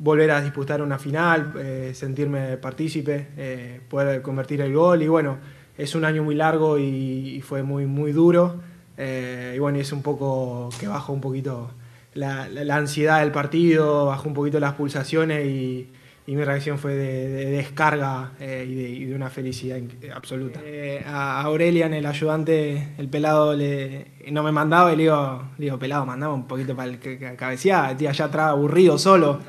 volver 0.00 0.30
a 0.30 0.40
disputar 0.40 0.80
una 0.80 0.98
final, 0.98 1.52
eh, 1.58 1.92
sentirme 1.94 2.56
partícipe, 2.56 3.28
eh, 3.36 3.80
poder 3.88 4.22
convertir 4.22 4.62
el 4.62 4.74
gol. 4.74 5.02
Y 5.02 5.08
bueno, 5.08 5.38
es 5.76 5.94
un 5.94 6.04
año 6.04 6.24
muy 6.24 6.34
largo 6.34 6.78
y, 6.78 7.40
fue 7.42 7.62
muy, 7.62 7.86
muy 7.86 8.12
duro. 8.12 8.60
Eh, 8.96 9.52
y 9.56 9.58
bueno, 9.58 9.78
es 9.78 9.92
un 9.92 10.02
poco 10.02 10.70
que 10.80 10.88
bajó 10.88 11.12
un 11.12 11.20
poquito 11.20 11.70
la, 12.14 12.48
ansiedad 12.74 13.20
del 13.20 13.30
partido, 13.30 14.06
bajó 14.06 14.28
un 14.28 14.34
poquito 14.34 14.58
las 14.58 14.74
pulsaciones 14.74 15.46
y, 15.46 15.88
mi 16.26 16.44
reacción 16.44 16.78
fue 16.78 16.94
de, 16.94 17.46
descarga 17.46 18.34
y 18.38 19.04
de, 19.06 19.14
una 19.16 19.30
felicidad 19.30 19.80
absoluta. 20.14 20.60
a 21.04 21.40
Aurelian, 21.42 21.92
el 21.92 22.06
ayudante, 22.06 22.94
el 22.98 23.08
pelado, 23.08 23.56
le, 23.56 24.12
no 24.30 24.44
me 24.44 24.52
mandaba 24.52 24.92
y 24.92 24.96
le 24.96 25.02
digo, 25.02 25.42
digo 25.58 25.76
pelado, 25.80 26.06
mandaba 26.06 26.32
un 26.32 26.46
poquito 26.46 26.76
para 26.76 26.88
el 26.88 27.00
que 27.00 27.18
cabeceaba, 27.34 27.96
tío, 27.96 28.10
allá 28.10 28.26
atrás 28.26 28.50
aburrido 28.50 28.96
solo 28.96 29.40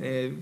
eh, 0.00 0.34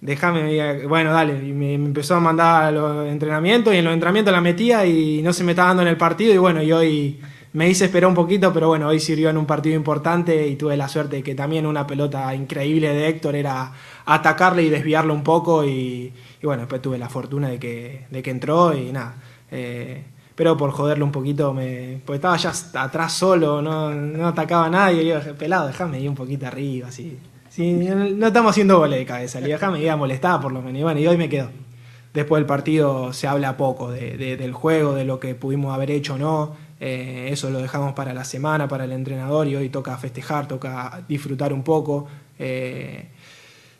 déjame, 0.00 0.86
bueno, 0.86 1.12
dale. 1.12 1.46
Y 1.46 1.52
me, 1.52 1.74
empezó 1.74 2.16
a 2.16 2.20
mandar 2.20 2.64
a 2.64 2.70
los 2.70 3.08
entrenamientos 3.08 3.74
y 3.74 3.78
en 3.78 3.84
los 3.84 3.94
entrenamientos 3.94 4.32
la 4.32 4.40
metía 4.40 4.86
y 4.86 5.22
no 5.22 5.32
se 5.32 5.44
me 5.44 5.52
estaba 5.52 5.68
dando 5.68 5.82
en 5.82 5.88
el 5.88 5.96
partido 5.96 6.34
y 6.34 6.38
bueno, 6.38 6.62
y 6.62 6.72
hoy 6.72 7.20
me 7.52 7.68
hice 7.68 7.86
esperar 7.86 8.08
un 8.08 8.14
poquito, 8.14 8.52
pero 8.52 8.68
bueno, 8.68 8.86
hoy 8.88 9.00
sirvió 9.00 9.28
en 9.30 9.36
un 9.36 9.46
partido 9.46 9.74
importante 9.74 10.46
y 10.46 10.56
tuve 10.56 10.76
la 10.76 10.88
suerte 10.88 11.16
de 11.16 11.22
que 11.22 11.34
también 11.34 11.66
una 11.66 11.86
pelota 11.86 12.32
increíble 12.34 12.90
de 12.90 13.08
Héctor 13.08 13.34
era 13.34 13.72
atacarle 14.06 14.62
y 14.62 14.70
desviarlo 14.70 15.12
un 15.14 15.24
poco 15.24 15.64
y, 15.64 16.12
bueno, 16.42 16.62
después 16.62 16.80
tuve 16.80 16.98
la 16.98 17.08
fortuna 17.08 17.48
de 17.48 17.58
que, 17.58 18.06
de 18.10 18.22
que 18.22 18.30
entró 18.30 18.76
y 18.76 18.92
nada. 18.92 19.16
Eh, 19.50 20.04
pero 20.36 20.56
por 20.56 20.70
joderlo 20.70 21.04
un 21.04 21.12
poquito, 21.12 21.52
me, 21.52 22.00
porque 22.04 22.16
estaba 22.16 22.36
ya 22.36 22.52
atrás 22.74 23.12
solo, 23.12 23.60
no, 23.60 23.90
no 23.90 24.28
atacaba 24.28 24.66
a 24.66 24.70
nadie, 24.70 25.02
y 25.02 25.08
yo, 25.08 25.20
pelado, 25.36 25.66
déjame 25.66 26.00
ir 26.00 26.08
un 26.08 26.14
poquito 26.14 26.46
arriba, 26.46 26.88
así 26.88 27.18
no 27.58 28.26
estamos 28.26 28.50
haciendo 28.50 28.78
goles 28.78 28.98
de 28.98 29.06
cabeza. 29.06 29.40
Le 29.40 29.56
me 29.68 29.82
iba 29.82 29.92
a 29.92 29.96
molestar 29.96 30.40
por 30.40 30.52
lo 30.52 30.62
menos. 30.62 30.98
Y 30.98 31.06
hoy 31.06 31.16
me 31.16 31.28
quedo. 31.28 31.50
Después 32.14 32.40
del 32.40 32.46
partido 32.46 33.12
se 33.12 33.28
habla 33.28 33.56
poco 33.56 33.90
del 33.90 34.52
juego, 34.52 34.94
de 34.94 35.04
lo 35.04 35.20
que 35.20 35.34
pudimos 35.34 35.74
haber 35.74 35.90
hecho 35.90 36.14
o 36.14 36.18
no. 36.18 36.56
Eh, 36.80 37.28
eso 37.30 37.50
lo 37.50 37.60
dejamos 37.60 37.92
para 37.92 38.14
la 38.14 38.24
semana, 38.24 38.66
para 38.66 38.84
el 38.84 38.92
entrenador 38.92 39.46
y 39.46 39.54
hoy 39.54 39.68
toca 39.68 39.96
festejar, 39.98 40.48
toca 40.48 41.04
disfrutar 41.08 41.52
un 41.52 41.62
poco. 41.62 42.08
Eh, 42.38 43.08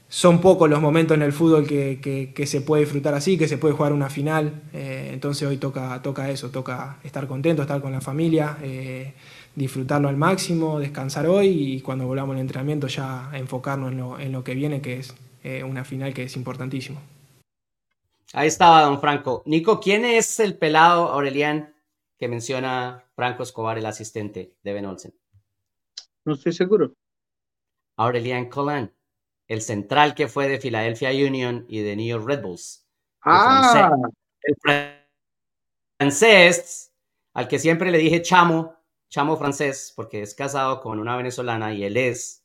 son 0.09 0.41
pocos 0.41 0.69
los 0.69 0.81
momentos 0.81 1.17
en 1.17 1.23
el 1.23 1.33
fútbol 1.33 1.67
que, 1.67 2.45
se 2.45 2.61
puede 2.61 2.83
disfrutar 2.83 3.15
así, 3.15 3.39
que 3.39 3.49
se 3.49 3.57
puede 3.59 3.75
jugar 3.75 3.93
una 3.93 4.11
final. 4.11 4.63
Eh, 4.73 5.11
entonces 5.13 5.49
hoy 5.49 5.57
toca, 5.57 6.01
toca 6.03 6.31
eso, 6.31 6.51
toca 6.51 6.99
estar 7.03 7.27
contento, 7.27 7.63
estar 7.63 7.81
con 7.81 7.93
la 7.93 8.01
familia 8.01 8.59
disfrutarlo 9.61 10.09
al 10.09 10.17
máximo, 10.17 10.81
descansar 10.81 11.27
hoy 11.27 11.49
y 11.49 11.81
cuando 11.83 12.07
volvamos 12.07 12.35
al 12.35 12.41
entrenamiento 12.41 12.87
ya 12.87 13.31
enfocarnos 13.35 14.19
en 14.19 14.33
lo, 14.33 14.43
que 14.43 14.55
viene, 14.55 14.81
que 14.81 15.01
es 15.01 15.15
eh, 15.45 15.63
una 15.63 15.85
final 15.85 16.15
que 16.15 16.23
es 16.23 16.37
importantísimo. 16.37 16.99
Ahí 18.33 18.49
estaba 18.49 18.83
don 18.83 19.01
Franco. 19.01 19.43
Nico, 19.45 19.79
¿quién 19.79 20.07
es 20.07 20.41
el 20.41 20.57
pelado 20.57 21.11
Aurelian 21.11 21.75
que 22.19 22.29
menciona 22.29 23.05
Franco 23.15 23.43
Escobar, 23.43 23.77
el 23.77 23.85
asistente 23.85 24.55
de 24.63 24.73
Ben 24.73 24.87
Olsen? 24.87 25.15
No 26.25 26.35
estoy 26.35 26.53
seguro. 26.55 26.95
Aurelian 27.97 28.49
Colan, 28.49 28.91
el 29.47 29.61
central 29.61 30.15
que 30.15 30.27
fue 30.27 30.49
de 30.49 30.59
Philadelphia 30.59 31.11
Union 31.11 31.67
y 31.69 31.81
de 31.81 31.97
New 31.97 32.07
York 32.07 32.27
Red 32.27 32.41
Bulls. 32.43 32.87
Ah. 33.23 33.91
el 34.43 34.57
francés, 35.99 36.93
al 37.35 37.47
que 37.47 37.59
siempre 37.59 37.91
le 37.91 37.99
dije 37.99 38.23
chamo, 38.23 38.80
chamo 39.11 39.37
francés 39.37 39.93
porque 39.95 40.23
es 40.23 40.35
casado 40.35 40.81
con 40.81 40.99
una 40.99 41.17
venezolana 41.17 41.75
y 41.75 41.85
él 41.85 41.97
es 41.97 42.45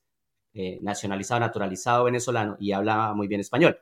eh, 0.54 0.80
nacionalizado, 0.82 1.40
naturalizado 1.40 2.06
venezolano 2.06 2.58
y 2.60 2.72
habla 2.72 3.14
muy 3.14 3.28
bien 3.28 3.40
español. 3.40 3.78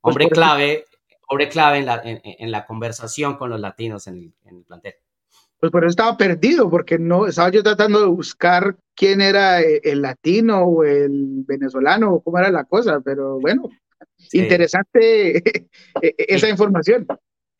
Pues 0.00 0.12
hombre 0.12 0.28
clave, 0.30 0.84
hombre 1.28 1.48
clave 1.48 1.78
en 1.78 1.86
la, 1.86 2.00
en, 2.04 2.50
la, 2.50 2.66
conversación 2.66 3.36
con 3.36 3.50
los 3.50 3.60
latinos 3.60 4.06
en 4.06 4.32
el, 4.46 4.64
plantel. 4.64 4.94
Pues 5.60 5.70
por 5.70 5.84
eso 5.84 5.90
estaba 5.90 6.16
perdido, 6.16 6.68
porque 6.68 6.98
no 6.98 7.26
estaba 7.26 7.50
yo 7.50 7.62
tratando 7.62 8.00
de 8.00 8.06
buscar 8.06 8.76
quién 8.96 9.20
era 9.20 9.60
eh, 9.60 9.80
el 9.84 10.02
latino 10.02 10.64
o 10.64 10.82
el 10.82 11.44
venezolano 11.46 12.14
o 12.14 12.20
cómo 12.20 12.38
era 12.38 12.50
la 12.50 12.64
cosa, 12.64 13.00
pero 13.00 13.38
bueno, 13.38 13.68
interesante 14.32 15.36
e, 16.02 16.14
esa 16.18 16.48
información 16.48 17.06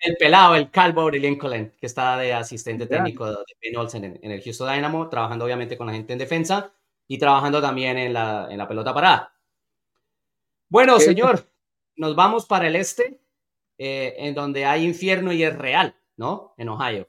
el 0.03 0.17
pelado, 0.17 0.57
el 0.57 0.71
calvo 0.71 1.03
Aurelien 1.03 1.39
Colén, 1.39 1.73
que 1.81 1.87
está 1.87 2.17
de 2.17 2.33
asistente 2.33 2.87
técnico 2.87 3.25
de 3.27 3.37
Ben 3.63 3.77
Olsen 3.77 4.05
en, 4.05 4.31
el 4.31 4.43
Houston 4.43 4.73
Dynamo, 4.73 5.09
trabajando 5.09 5.45
obviamente 5.45 5.79
con 5.79 5.87
la 5.87 5.93
gente 5.93 6.13
en 6.13 6.19
defensa 6.19 6.73
y 7.07 7.19
trabajando 7.19 7.63
también 7.63 7.97
en 7.99 8.13
la, 8.13 8.49
en 8.51 8.59
la 8.59 8.67
pelota 8.67 8.93
parada. 8.93 9.33
Bueno, 10.69 10.99
señor, 10.99 11.47
nos 11.97 12.17
vamos 12.17 12.47
para 12.47 12.67
el 12.67 12.75
este, 12.75 13.21
eh, 13.79 14.15
en 14.19 14.35
donde 14.35 14.65
hay 14.65 14.85
infierno 14.85 15.33
y 15.33 15.45
es 15.45 15.57
real, 15.57 15.95
¿no? 16.17 16.55
En 16.57 16.69
Ohio. 16.69 17.09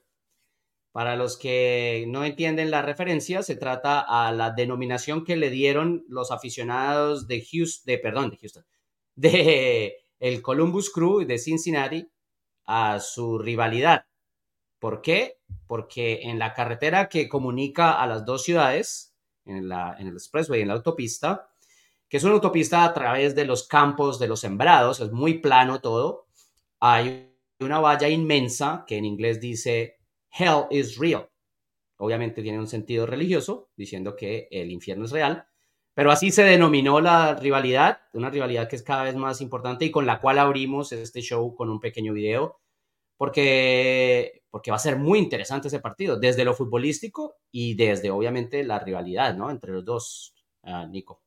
Para 0.92 1.16
los 1.16 1.38
que 1.38 2.06
no 2.08 2.24
entienden 2.24 2.70
la 2.70 2.84
referencia, 2.84 3.42
se 3.42 3.56
trata 3.56 4.02
a 4.02 4.32
la 4.32 4.52
denominación 4.52 5.26
que 5.26 5.36
le 5.36 5.50
dieron 5.50 6.06
los 6.08 6.32
aficionados 6.32 7.28
de 7.28 7.44
Houston, 7.44 7.86
de, 7.86 7.98
perdón, 7.98 8.30
de 8.30 8.38
Houston, 8.38 8.66
de 9.16 10.06
el 10.20 10.42
Columbus 10.44 10.92
Crew 10.92 11.26
de 11.26 11.40
Cincinnati, 11.40 12.08
a 12.66 13.00
su 13.00 13.38
rivalidad. 13.38 14.06
¿Por 14.80 15.02
qué? 15.02 15.40
Porque 15.68 16.22
en 16.24 16.40
la 16.40 16.54
carretera 16.54 17.10
que 17.10 17.30
comunica 17.30 17.94
a 18.02 18.08
las 18.08 18.26
dos 18.26 18.44
ciudades, 18.44 19.14
en, 19.46 19.70
la, 19.70 19.96
en 19.98 20.08
el 20.08 20.14
expressway, 20.14 20.62
en 20.62 20.68
la 20.68 20.74
autopista, 20.76 21.50
que 22.10 22.18
es 22.18 22.24
una 22.24 22.34
autopista 22.34 22.84
a 22.84 22.94
través 22.94 23.34
de 23.36 23.46
los 23.46 23.68
campos 23.68 24.20
de 24.20 24.28
los 24.28 24.42
sembrados, 24.42 25.00
es 25.00 25.12
muy 25.12 25.40
plano 25.40 25.82
todo, 25.82 26.28
hay 26.80 27.34
una 27.60 27.80
valla 27.80 28.10
inmensa 28.10 28.84
que 28.86 28.98
en 28.98 29.06
inglés 29.06 29.40
dice 29.40 29.98
Hell 30.38 30.66
is 30.70 30.98
real. 30.98 31.30
Obviamente 31.98 32.42
tiene 32.42 32.60
un 32.60 32.68
sentido 32.68 33.06
religioso, 33.06 33.70
diciendo 33.78 34.16
que 34.16 34.48
el 34.52 34.72
infierno 34.72 35.06
es 35.06 35.12
real, 35.12 35.48
pero 35.94 36.12
así 36.12 36.32
se 36.32 36.44
denominó 36.44 37.00
la 37.02 37.36
rivalidad, 37.36 38.00
una 38.14 38.30
rivalidad 38.30 38.68
que 38.68 38.76
es 38.76 38.84
cada 38.84 39.04
vez 39.04 39.16
más 39.16 39.42
importante 39.42 39.86
y 39.86 39.92
con 39.92 40.06
la 40.06 40.20
cual 40.20 40.40
abrimos 40.40 40.92
este 40.92 41.22
show 41.22 41.56
con 41.56 41.70
un 41.70 41.80
pequeño 41.80 42.14
video, 42.14 42.60
porque, 43.18 44.44
porque 44.50 44.72
va 44.72 44.78
a 44.78 44.80
ser 44.80 44.98
muy 44.98 45.20
interesante 45.20 45.68
ese 45.68 45.80
partido, 45.80 46.20
desde 46.20 46.46
lo 46.46 46.54
futbolístico 46.54 47.36
y 47.52 47.76
desde 47.76 48.12
obviamente 48.12 48.64
la 48.64 48.80
rivalidad, 48.80 49.36
¿no? 49.36 49.52
Entre 49.52 49.72
los 49.72 49.86
dos, 49.86 50.36
uh, 50.64 50.88
Nico. 50.88 51.22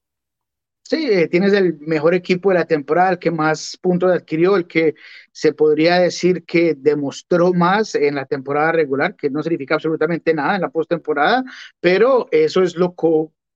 Sí, 0.89 1.09
eh, 1.11 1.27
tienes 1.27 1.53
el 1.53 1.79
mejor 1.81 2.15
equipo 2.15 2.51
de 2.51 2.57
la 2.57 2.65
temporada, 2.65 3.11
el 3.11 3.19
que 3.19 3.33
más 3.33 3.77
puntos 3.83 4.13
adquirió, 4.13 4.57
el 4.57 4.69
que 4.69 4.95
se 5.33 5.53
podría 5.53 5.97
decir 5.99 6.45
que 6.45 6.77
demostró 6.77 7.53
más 7.53 7.97
en 7.97 8.15
la 8.15 8.25
temporada 8.25 8.71
regular, 8.71 9.17
que 9.17 9.29
no 9.29 9.43
significa 9.43 9.75
absolutamente 9.75 10.33
nada 10.33 10.55
en 10.55 10.61
la 10.63 10.71
postemporada, 10.71 11.43
pero 11.81 12.29
eso 12.31 12.63
es 12.63 12.77
lo, 12.77 12.95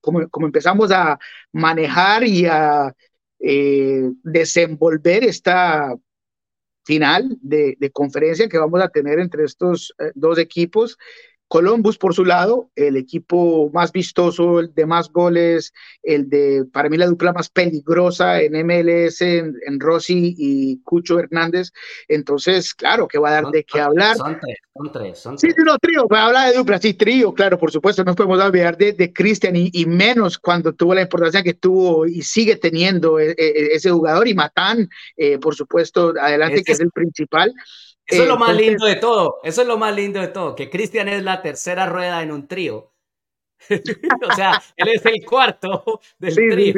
como, 0.00 0.28
como 0.28 0.46
empezamos 0.46 0.90
a 0.92 1.18
manejar 1.52 2.24
y 2.24 2.46
a 2.46 2.94
eh, 3.38 4.10
desenvolver 4.22 5.24
esta 5.24 5.94
final 6.84 7.38
de, 7.40 7.76
conferencia 7.92 8.48
que 8.48 8.58
vamos 8.58 8.80
a 8.82 8.88
tener 8.88 9.18
entre 9.18 9.44
estos 9.44 9.94
eh, 9.98 10.12
dos 10.14 10.38
equipos 10.38 10.98
Columbus, 11.50 11.98
por 11.98 12.14
su 12.14 12.24
lado, 12.24 12.70
el 12.76 12.96
equipo 12.96 13.70
más 13.74 13.90
vistoso, 13.90 14.60
el 14.60 14.72
de 14.72 14.86
más 14.86 15.10
goles, 15.10 15.72
el 16.00 16.30
de, 16.30 16.64
para 16.72 16.88
mí, 16.88 16.96
la 16.96 17.08
dupla 17.08 17.32
más 17.32 17.48
peligrosa 17.48 18.40
en 18.40 18.52
MLS, 18.64 19.20
en, 19.20 19.80
Rossi 19.80 20.32
y 20.38 20.80
Cucho 20.84 21.18
Hernández. 21.18 21.72
Entonces, 22.06 22.72
claro, 22.72 23.08
que 23.08 23.18
va 23.18 23.30
a 23.30 23.32
dar 23.32 23.46
de 23.46 23.64
qué 23.64 23.80
hablar. 23.80 24.16
Son 24.16 24.38
tres, 24.40 24.58
son 24.72 24.92
tres. 24.92 25.18
Son 25.18 25.36
tres. 25.36 25.52
Sí, 25.56 25.62
no, 25.66 25.76
trío, 25.78 26.06
pero 26.08 26.22
habla 26.22 26.46
de 26.46 26.56
dupla, 26.56 26.78
sí, 26.78 26.94
trío, 26.94 27.34
claro, 27.34 27.58
por 27.58 27.72
supuesto, 27.72 28.04
no 28.04 28.14
podemos 28.14 28.40
olvidar 28.40 28.76
de, 28.76 28.92
de 28.92 29.12
Cristian 29.12 29.56
y, 29.56 29.70
y, 29.72 29.86
menos 29.86 30.38
cuando 30.38 30.72
tuvo 30.72 30.94
la 30.94 31.02
importancia 31.02 31.42
que 31.42 31.54
tuvo 31.54 32.06
y 32.06 32.22
sigue 32.22 32.54
teniendo 32.54 33.18
e, 33.18 33.32
e, 33.32 33.74
ese 33.74 33.90
jugador 33.90 34.28
y 34.28 34.34
Matán, 34.34 34.88
eh, 35.16 35.36
por 35.38 35.56
supuesto, 35.56 36.14
adelante, 36.16 36.62
que 36.62 36.70
es 36.70 36.80
el 36.80 36.92
principal. 36.92 37.52
Eso 38.10 38.22
es 38.22 38.28
lo 38.28 38.36
más 38.36 38.56
lindo 38.56 38.86
de 38.86 38.96
todo. 38.96 39.40
Eso 39.42 39.62
es 39.62 39.68
lo 39.68 39.78
más 39.78 39.94
lindo 39.94 40.20
de 40.20 40.28
todo, 40.28 40.54
que 40.54 40.70
Cristian 40.70 41.08
es 41.08 41.22
la 41.22 41.42
tercera 41.42 41.86
rueda 41.86 42.22
en 42.22 42.32
un 42.32 42.46
trío. 42.48 42.92
o 44.30 44.34
sea, 44.34 44.62
él 44.76 44.88
es 44.88 45.04
el 45.06 45.24
cuarto 45.24 46.00
del 46.18 46.34
trío. 46.34 46.74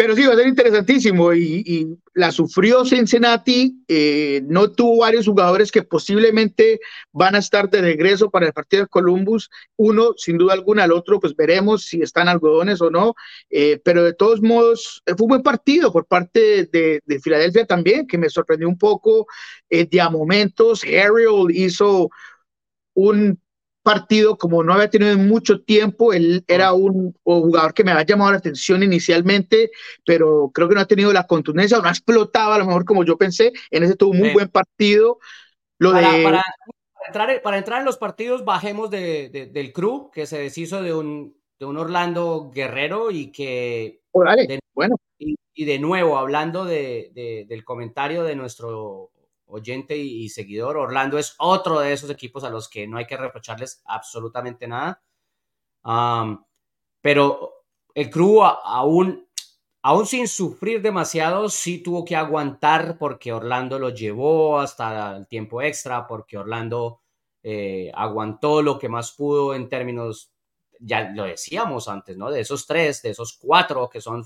Pero 0.00 0.16
sí, 0.16 0.24
va 0.24 0.32
a 0.32 0.36
ser 0.36 0.48
interesantísimo. 0.48 1.34
Y, 1.34 1.98
la 2.14 2.32
sufrió 2.32 2.86
Cincinnati, 2.86 3.84
eh, 3.86 4.40
no 4.46 4.72
tuvo 4.72 5.02
varios 5.02 5.26
jugadores 5.26 5.70
que 5.70 5.82
posiblemente 5.82 6.80
van 7.12 7.34
a 7.34 7.38
estar 7.38 7.68
de 7.68 7.82
regreso 7.82 8.30
para 8.30 8.46
el 8.46 8.54
partido 8.54 8.84
de 8.84 8.88
Columbus, 8.88 9.50
uno 9.76 10.14
sin 10.16 10.38
duda 10.38 10.54
alguna, 10.54 10.84
el 10.84 10.92
otro 10.92 11.20
pues 11.20 11.36
veremos 11.36 11.84
si 11.84 12.00
están 12.00 12.28
algodones 12.28 12.80
o 12.80 12.90
no, 12.90 13.14
eh, 13.50 13.78
pero 13.84 14.02
de 14.02 14.14
todos 14.14 14.40
modos 14.40 15.02
fue 15.06 15.16
un 15.20 15.28
buen 15.28 15.42
partido 15.42 15.92
por 15.92 16.06
parte 16.06 16.64
de, 16.72 17.00
de 17.04 17.20
Filadelfia 17.20 17.66
también, 17.66 18.06
que 18.06 18.18
me 18.18 18.30
sorprendió 18.30 18.68
un 18.68 18.78
poco, 18.78 19.26
eh, 19.68 19.86
de 19.86 20.00
a 20.00 20.08
momentos, 20.08 20.82
Harrell 20.82 21.50
hizo 21.50 22.10
un 22.94 23.38
partido, 23.82 24.36
como 24.36 24.62
no 24.62 24.74
había 24.74 24.90
tenido 24.90 25.16
mucho 25.16 25.62
tiempo, 25.62 26.12
él 26.12 26.44
era 26.46 26.72
un, 26.72 27.14
jugador 27.24 27.74
que 27.74 27.84
me 27.84 27.92
había 27.92 28.04
llamado 28.04 28.32
la 28.32 28.38
atención 28.38 28.82
inicialmente, 28.82 29.70
pero 30.04 30.50
creo 30.52 30.68
que 30.68 30.74
no 30.74 30.80
ha 30.80 30.86
tenido 30.86 31.12
la 31.12 31.26
contundencia, 31.26 31.78
no 31.78 31.88
ha 31.88 31.90
explotado 31.90 32.52
a 32.52 32.58
lo 32.58 32.66
mejor 32.66 32.84
como 32.84 33.04
yo 33.04 33.16
pensé, 33.16 33.52
en 33.70 33.82
ese 33.82 33.96
tuvo 33.96 34.10
un 34.10 34.18
muy 34.18 34.32
buen 34.32 34.48
partido. 34.48 35.18
Lo 35.78 35.92
para, 35.92 36.12
de... 36.12 36.22
para, 36.22 36.42
entrar, 37.06 37.42
para 37.42 37.58
entrar 37.58 37.78
en 37.80 37.86
los 37.86 37.96
partidos, 37.96 38.44
bajemos 38.44 38.90
de, 38.90 39.50
del 39.52 39.72
crew, 39.72 40.10
que 40.12 40.26
se 40.26 40.38
deshizo 40.38 40.82
de 40.82 40.94
un, 40.94 41.36
de 41.58 41.66
un 41.66 41.78
Orlando 41.78 42.50
Guerrero 42.54 43.10
y 43.10 43.32
que... 43.32 44.02
Oh, 44.12 44.24
bueno. 44.74 44.96
Y, 45.18 45.36
y, 45.54 45.64
de 45.64 45.78
nuevo, 45.78 46.18
hablando 46.18 46.64
de, 46.64 47.46
del 47.48 47.64
comentario 47.64 48.24
de 48.24 48.34
nuestro 48.34 49.10
oyente 49.50 49.96
y, 49.96 50.28
seguidor. 50.28 50.76
Orlando 50.76 51.18
es 51.18 51.34
otro 51.38 51.80
de 51.80 51.92
esos 51.92 52.10
equipos 52.10 52.44
a 52.44 52.50
los 52.50 52.68
que 52.68 52.86
no 52.86 52.98
hay 52.98 53.06
que 53.06 53.16
reprocharles 53.16 53.82
absolutamente 53.86 54.66
nada. 54.68 55.02
pero 57.00 57.52
el 57.94 58.10
crew 58.10 58.42
aún, 58.42 59.26
aún 59.82 60.06
sin 60.06 60.28
sufrir 60.28 60.82
demasiado, 60.82 61.48
sí 61.48 61.82
tuvo 61.82 62.04
que 62.04 62.16
aguantar 62.16 62.98
porque 62.98 63.32
Orlando 63.32 63.78
lo 63.78 63.90
llevó 63.90 64.58
hasta 64.60 65.16
el 65.16 65.26
tiempo 65.26 65.62
extra, 65.62 66.06
porque 66.06 66.38
Orlando 66.38 67.00
eh, 67.42 67.90
aguantó 67.94 68.62
lo 68.62 68.78
que 68.78 68.88
más 68.88 69.12
pudo 69.12 69.54
en 69.54 69.68
términos, 69.68 70.32
ya 70.78 71.10
lo 71.10 71.24
decíamos 71.24 71.88
antes, 71.88 72.16
¿no? 72.16 72.30
De 72.30 72.40
esos 72.40 72.66
tres, 72.66 73.02
de 73.02 73.10
esos 73.10 73.38
cuatro 73.38 73.88
que 73.88 74.00
son 74.00 74.24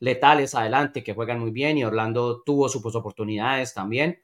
letales 0.00 0.54
adelante, 0.54 1.02
que 1.02 1.14
juegan 1.14 1.40
muy 1.40 1.50
bien 1.50 1.78
y 1.78 1.84
Orlando 1.84 2.42
tuvo 2.42 2.68
sus 2.68 2.94
oportunidades 2.94 3.74
también. 3.74 4.22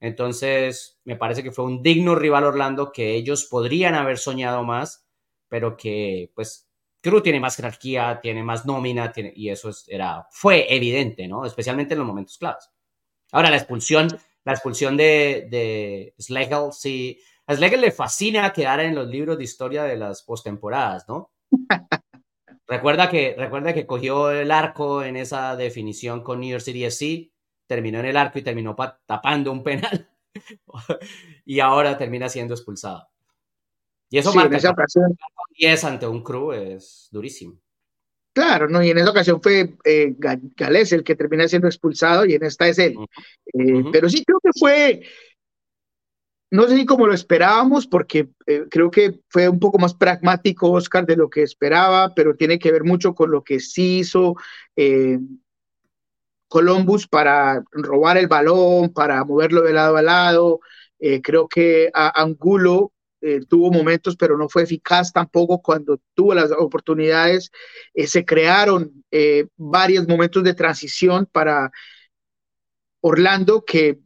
Entonces, 0.00 0.98
me 1.04 1.16
parece 1.16 1.42
que 1.42 1.52
fue 1.52 1.66
un 1.66 1.82
digno 1.82 2.14
rival 2.14 2.44
Orlando 2.44 2.90
que 2.90 3.14
ellos 3.14 3.44
podrían 3.44 3.94
haber 3.94 4.18
soñado 4.18 4.64
más, 4.64 5.06
pero 5.48 5.76
que, 5.76 6.32
pues, 6.34 6.68
Cruz 7.02 7.22
tiene 7.22 7.40
más 7.40 7.56
jerarquía, 7.56 8.18
tiene 8.22 8.42
más 8.42 8.66
nómina, 8.66 9.12
tiene, 9.12 9.32
y 9.34 9.50
eso 9.50 9.70
era, 9.88 10.26
fue 10.30 10.74
evidente, 10.74 11.28
¿no? 11.28 11.44
Especialmente 11.44 11.94
en 11.94 11.98
los 11.98 12.06
momentos 12.06 12.38
claves. 12.38 12.70
Ahora, 13.32 13.50
la 13.50 13.56
expulsión, 13.56 14.08
la 14.44 14.52
expulsión 14.52 14.96
de, 14.96 15.46
de 15.50 16.14
Schlegel, 16.18 16.72
sí. 16.72 17.18
A 17.46 17.54
Schlegel 17.54 17.80
le 17.80 17.92
fascina 17.92 18.52
quedar 18.52 18.80
en 18.80 18.94
los 18.94 19.08
libros 19.08 19.38
de 19.38 19.44
historia 19.44 19.84
de 19.84 19.96
las 19.96 20.22
postemporadas, 20.22 21.06
¿no? 21.08 21.30
recuerda, 22.66 23.10
que, 23.10 23.34
recuerda 23.36 23.74
que 23.74 23.86
cogió 23.86 24.30
el 24.30 24.50
arco 24.50 25.02
en 25.02 25.16
esa 25.16 25.56
definición 25.56 26.22
con 26.22 26.40
New 26.40 26.50
York 26.50 26.62
City 26.62 26.84
FC 26.84 27.29
terminó 27.70 28.00
en 28.00 28.06
el 28.06 28.16
arco 28.16 28.36
y 28.36 28.42
terminó 28.42 28.74
tapando 29.06 29.52
un 29.52 29.62
penal. 29.62 30.10
y 31.44 31.60
ahora 31.60 31.96
termina 31.96 32.28
siendo 32.28 32.52
expulsado. 32.52 33.06
Y 34.08 34.18
eso 34.18 34.34
marca 34.34 34.56
esa 34.56 34.72
ocasión, 34.72 35.16
10 35.56 35.84
ante 35.84 36.08
un 36.08 36.24
crew 36.24 36.50
es 36.50 37.06
durísimo. 37.12 37.60
Claro, 38.32 38.68
no, 38.68 38.82
y 38.82 38.90
en 38.90 38.98
esa 38.98 39.10
ocasión 39.10 39.40
fue 39.40 39.76
eh, 39.84 40.16
Gales 40.18 40.90
el 40.90 41.04
que 41.04 41.14
termina 41.14 41.46
siendo 41.46 41.68
expulsado 41.68 42.26
y 42.26 42.34
en 42.34 42.42
esta 42.42 42.66
es 42.66 42.80
él. 42.80 42.96
Eh, 43.54 43.84
pero 43.92 44.08
sí 44.08 44.24
creo 44.24 44.40
que 44.42 44.50
fue, 44.58 45.02
no 46.50 46.66
sé 46.66 46.76
si 46.76 46.86
como 46.86 47.06
lo 47.06 47.14
esperábamos, 47.14 47.86
porque 47.86 48.30
eh, 48.46 48.64
creo 48.68 48.90
que 48.90 49.20
fue 49.28 49.48
un 49.48 49.60
poco 49.60 49.78
más 49.78 49.94
pragmático 49.94 50.72
Oscar 50.72 51.06
de 51.06 51.14
lo 51.14 51.30
que 51.30 51.44
esperaba, 51.44 52.16
pero 52.16 52.34
tiene 52.34 52.58
que 52.58 52.72
ver 52.72 52.82
mucho 52.82 53.14
con 53.14 53.30
lo 53.30 53.44
que 53.44 53.60
sí 53.60 53.98
hizo 54.00 54.34
Columbus 56.50 57.06
para 57.06 57.62
robar 57.70 58.18
el 58.18 58.26
balón, 58.26 58.92
para 58.92 59.24
moverlo 59.24 59.62
de 59.62 59.72
lado 59.72 59.96
a 59.96 60.02
lado. 60.02 60.60
Eh, 60.98 61.22
creo 61.22 61.46
que 61.46 61.90
Angulo 61.94 62.92
eh, 63.20 63.40
tuvo 63.48 63.70
momentos, 63.70 64.16
pero 64.16 64.36
no 64.36 64.48
fue 64.48 64.64
eficaz 64.64 65.12
tampoco 65.12 65.62
cuando 65.62 66.00
tuvo 66.12 66.34
las 66.34 66.50
oportunidades. 66.50 67.52
Eh, 67.94 68.08
se 68.08 68.24
crearon 68.24 69.04
varios 69.56 70.08
momentos 70.08 70.42
de 70.42 70.54
transición 70.54 71.28
para 71.30 71.70
Orlando 73.00 73.64
que 73.64 74.00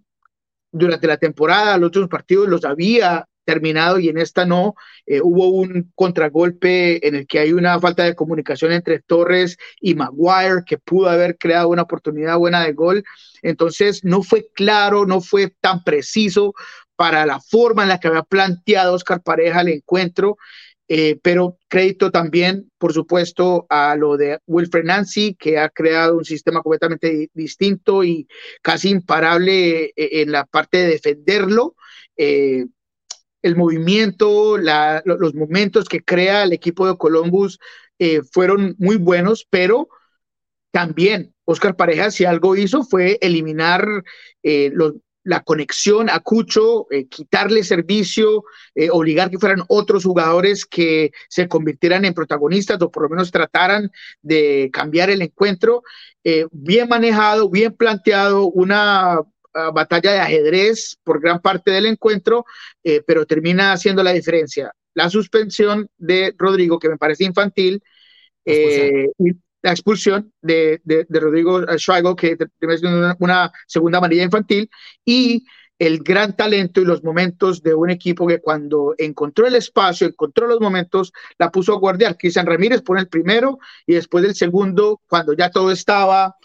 durante 0.71 1.07
la 1.07 1.17
temporada, 1.17 1.79
los 1.79 1.89
otros 1.89 2.09
partidos 2.09 2.47
los 2.47 2.65
había 2.67 3.27
terminado 3.45 3.99
y 3.99 4.09
en 4.09 4.19
esta 4.19 4.45
no. 4.45 4.75
Eh, 5.07 5.21
hubo 5.23 5.49
un 5.49 5.93
contragolpe 5.95 7.07
en 7.07 7.15
el 7.15 7.27
que 7.27 7.39
hay 7.39 7.53
una 7.53 7.79
falta 7.81 8.05
de 8.05 8.15
comunicación 8.15 8.73
entre 8.73 9.01
Torres 9.01 9.57
y 9.81 9.95
Maguire 9.95 10.63
que 10.67 10.79
pudo 10.79 11.09
haber 11.09 11.37
creado 11.39 11.69
una 11.69 11.83
oportunidad 11.83 12.39
buena 12.39 12.65
de 12.65 12.73
gol. 12.73 13.05
Entonces 13.43 14.05
no 14.05 14.23
fue 14.23 14.49
claro, 14.55 15.07
no 15.07 15.21
fue 15.21 15.55
tan 15.61 15.85
preciso 15.85 16.55
para 16.97 17.27
la 17.27 17.41
forma 17.41 17.83
en 17.83 17.89
la 17.91 18.01
que 18.01 18.09
había 18.09 18.23
planteado 18.23 18.95
Oscar 18.95 19.23
Pareja 19.23 19.61
el 19.61 19.69
encuentro. 19.69 20.37
Eh, 20.87 21.19
pero 21.23 21.57
crédito 21.69 22.11
también, 22.11 22.71
por 22.77 22.93
supuesto, 22.93 23.67
a 23.71 23.97
lo 23.97 24.19
de 24.19 24.39
Wilfred 24.47 24.85
Nancy, 24.85 25.35
que 25.35 25.59
ha 25.59 25.71
creado 25.71 26.19
un 26.19 26.27
sistema 26.27 26.61
completamente 26.61 27.31
distinto 27.33 28.05
y 28.05 28.29
casi 28.61 28.91
imparable 28.91 29.85
eh, 29.85 29.93
en 29.97 30.31
la 30.31 30.45
parte 30.45 30.79
de 30.79 30.89
defenderlo 30.89 31.75
el 33.45 33.57
movimiento, 33.57 34.57
los 34.57 35.35
momentos 35.35 35.87
que 35.87 36.03
crea 36.03 36.45
el 36.45 36.55
equipo 36.55 36.87
de 36.87 36.97
Columbus 36.97 37.59
eh, 37.99 38.23
fueron 38.33 38.75
muy 38.79 38.97
buenos, 38.97 39.47
pero 39.51 39.89
también 40.71 41.35
Oscar 41.45 41.77
Pareja 41.77 42.11
si 42.11 42.25
algo 42.25 42.57
hizo 42.57 42.85
fue 42.85 43.19
eliminar 43.21 43.87
eh, 44.43 44.73
la 45.25 45.43
conexión 45.43 46.09
a 46.09 46.21
Cucho, 46.21 46.87
eh, 46.91 47.07
quitarle 47.07 47.65
servicio, 47.65 48.45
obligar 48.91 49.29
que 49.31 49.39
fueran 49.39 49.63
otros 49.69 50.05
jugadores 50.05 50.65
que 50.65 51.11
se 51.29 51.47
convirtieran 51.47 52.07
en 52.07 52.15
protagonistas 52.15 52.81
o 52.81 52.91
por 52.91 53.03
lo 53.03 53.11
menos 53.11 53.31
trataran 53.31 53.91
de 54.23 54.71
cambiar 54.73 55.11
el 55.11 55.21
encuentro. 55.21 55.83
bien 56.51 56.89
manejado, 56.89 57.51
bien 57.51 57.75
planteado, 57.75 58.47
una 58.47 59.21
batalla 59.73 60.13
de 60.13 60.21
ajedrez 60.21 60.99
por 61.03 61.21
gran 61.21 61.41
parte 61.41 61.71
del 61.71 61.87
encuentro, 61.87 62.45
eh, 62.83 63.03
pero 63.07 63.27
termina 63.27 63.73
haciendo 63.73 64.03
la 64.03 64.13
diferencia. 64.13 64.73
La 64.95 65.09
suspensión 65.11 65.89
de 65.97 66.35
Rodrigo, 66.37 66.79
que 66.79 66.89
me 66.89 66.99
parece 66.99 67.25
infantil, 67.25 67.83
eh, 68.45 69.09
y 69.19 69.33
la 69.63 69.71
expulsión 69.71 70.33
de, 70.43 70.81
de, 70.85 71.07
Rodrigo 71.09 71.63
Schweigel, 71.79 72.15
que 72.17 72.37
una, 72.83 73.17
una 73.19 73.53
segunda 73.67 73.99
amarilla 73.99 74.25
infantil, 74.25 74.69
y 75.05 75.45
el 75.79 76.03
gran 76.03 76.37
talento 76.37 76.81
y 76.81 76.85
los 76.85 77.03
momentos 77.03 77.63
de 77.63 77.75
un 77.75 77.91
equipo 77.91 78.27
que 78.27 78.41
cuando 78.41 78.95
encontró 78.99 79.47
el 79.47 79.57
espacio, 79.57 80.07
encontró 80.07 80.47
los 80.47 80.61
momentos, 80.61 81.13
la 81.39 81.51
puso 81.51 81.73
a 81.73 81.79
guardiar. 81.79 82.17
Cristian 82.17 82.47
Ramírez 82.47 82.83
pone 82.83 83.01
el 83.01 83.09
primero 83.09 83.59
y 83.87 83.95
después 83.95 84.23
del 84.23 84.35
segundo, 84.35 85.01
cuando 85.09 85.33
ya 85.33 85.51
todo 85.51 85.73
estaba 85.73 86.37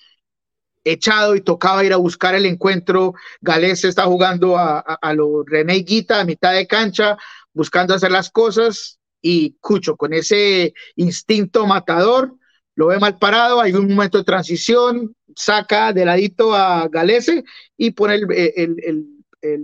echado 0.84 1.36
y 1.36 1.41
tocaba 1.41 1.84
ir 1.84 1.93
a 1.93 1.97
buscar 1.97 2.36
el 2.36 2.45
encuentro. 2.45 3.13
Galés 3.41 3.84
está 3.84 4.03
jugando 4.03 4.57
a, 4.57 4.80
a, 4.80 5.13
lo 5.13 5.43
René 5.43 5.75
Guita 5.75 6.21
a 6.21 6.25
mitad 6.25 6.53
de 6.53 6.67
cancha, 6.67 7.17
buscando 7.53 7.93
hacer 7.93 8.11
las 8.11 8.30
cosas. 8.30 8.99
y 9.21 9.57
Cucho 9.59 9.97
con 9.97 10.13
ese 10.13 10.73
instinto 10.95 11.67
matador, 11.67 12.36
lo 12.75 12.88
ve 12.88 12.97
mal 12.97 13.17
parado, 13.17 13.59
hay 13.59 13.73
un 13.73 13.89
momento 13.89 14.17
de 14.17 14.23
transición, 14.23 15.13
saca 15.36 15.91
de 15.91 16.05
ladito 16.05 16.55
a 16.55 16.88
Galese 16.88 17.43
y 17.75 17.91
pone 17.91 18.15
el, 18.15 19.05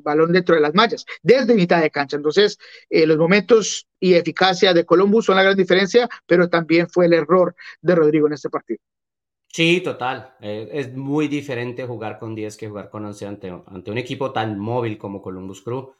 balón 0.03 0.33
dentro 0.33 0.55
de 0.55 0.61
las 0.61 0.73
mallas, 0.73 1.05
desde 1.21 1.53
mitad 1.53 1.81
de 1.81 1.91
cancha. 1.91 2.17
Entonces, 2.17 2.57
eh, 2.89 3.05
los 3.05 3.17
momentos 3.17 3.87
y 4.01 4.15
eficacia 4.15 4.73
de 4.73 4.85
Columbus 4.85 5.25
son 5.25 5.37
la 5.37 5.43
gran 5.43 5.55
diferencia, 5.55 6.09
pero 6.25 6.49
también 6.49 6.89
fue 6.89 7.05
el 7.05 7.13
error 7.13 7.55
de 7.81 7.95
Rodrigo 7.95 8.27
en 8.27 8.33
este 8.33 8.49
partido. 8.49 8.79
Sí, 9.55 9.79
total. 9.79 10.35
Eh, 10.41 10.67
es 10.73 10.93
muy 10.93 11.29
diferente 11.29 11.85
jugar 11.85 12.19
con 12.19 12.35
10 12.35 12.57
que 12.57 12.67
jugar 12.67 12.89
con 12.89 13.05
11 13.05 13.25
ante, 13.25 13.51
un 13.53 13.97
equipo 13.97 14.33
tan 14.33 14.59
móvil 14.59 14.97
como 14.97 15.21
Columbus 15.21 15.61
Crew. 15.61 15.93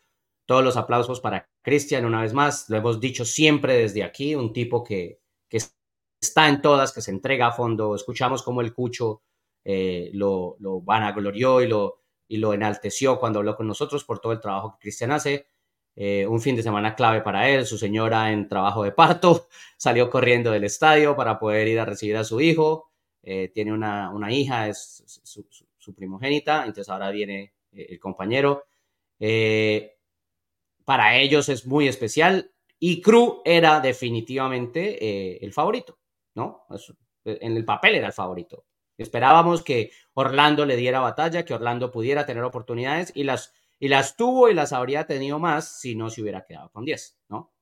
Todos 0.46 0.62
los 0.62 0.76
aplausos 0.76 1.22
para 1.22 1.48
Cristian 1.62 2.04
una 2.04 2.22
vez 2.22 2.34
más. 2.34 2.70
Lo 2.70 2.76
hemos 2.76 3.00
dicho 3.00 3.24
siempre 3.24 3.76
desde 3.78 4.04
aquí, 4.04 4.36
un 4.36 4.52
tipo 4.52 4.84
que, 4.84 5.22
está 6.20 6.50
en 6.50 6.62
todas, 6.62 6.92
que 6.92 7.02
se 7.02 7.12
entrega 7.12 7.48
a 7.48 7.52
fondo. 7.54 7.96
Escuchamos 7.96 8.44
como 8.44 8.60
el 8.60 8.74
Cucho 8.74 9.22
eh, 9.64 10.10
lo, 10.14 10.58
lo 10.60 10.82
vanaglorió 10.82 11.62
y 11.62 11.68
lo, 11.70 12.02
y 12.28 12.38
lo 12.38 12.54
enalteció 12.54 13.18
cuando 13.20 13.40
habló 13.40 13.56
con 13.56 13.68
nosotros 13.68 14.04
por 14.04 14.20
todo 14.20 14.34
el 14.34 14.42
trabajo 14.42 14.74
que 14.74 14.80
Cristian 14.82 15.12
hace. 15.14 15.48
Eh, 15.96 16.28
un 16.28 16.42
fin 16.42 16.58
de 16.58 16.64
semana 16.64 16.94
clave 16.94 17.22
para 17.22 17.48
él, 17.48 17.66
su 17.66 17.78
señora 17.78 18.34
en 18.34 18.50
trabajo 18.50 18.84
de 18.84 18.92
parto, 18.92 19.48
salió 19.78 20.10
corriendo 20.10 20.52
del 20.52 20.66
estadio 20.66 21.16
para 21.16 21.40
poder 21.40 21.70
ir 21.70 21.80
a 21.80 21.86
recibir 21.86 22.18
a 22.18 22.26
su 22.26 22.42
hijo, 22.42 22.92
eh, 23.28 23.50
tiene 23.50 23.74
una, 23.74 24.12
una, 24.12 24.32
hija, 24.32 24.68
es 24.68 25.04
su, 25.24 25.96
primogénita, 25.96 26.60
entonces 26.60 26.88
ahora 26.90 27.10
viene 27.10 27.54
el 27.72 28.00
compañero. 28.00 28.66
para 30.86 31.18
ellos 31.18 31.50
es 31.50 31.66
muy 31.66 31.88
especial 31.88 32.52
y 32.80 33.02
Cru 33.02 33.42
era 33.44 33.80
definitivamente 33.80 35.44
el 35.44 35.52
favorito, 35.52 35.98
¿no? 36.36 36.66
En 37.26 37.58
el 37.58 37.66
papel 37.66 37.96
era 37.96 38.08
el 38.08 38.14
favorito. 38.14 38.66
Esperábamos 38.98 39.64
que 39.64 39.92
Orlando 40.14 40.66
le 40.66 40.78
diera 40.78 41.00
batalla, 41.00 41.44
que 41.44 41.54
Orlando 41.54 41.92
pudiera 41.92 42.26
tener 42.26 42.44
oportunidades 42.44 43.12
y 43.16 43.24
las, 43.24 43.54
y 43.80 43.88
las 43.88 44.16
tuvo 44.16 44.50
y 44.50 44.54
las 44.54 44.72
habría 44.72 45.06
tenido 45.06 45.40
más 45.40 45.80
si 45.80 45.96
no 45.96 46.10
se 46.10 46.22
hubiera 46.22 46.46
quedado 46.46 46.70
con 46.72 46.86
10, 46.86 47.20
¿no? 47.30 47.55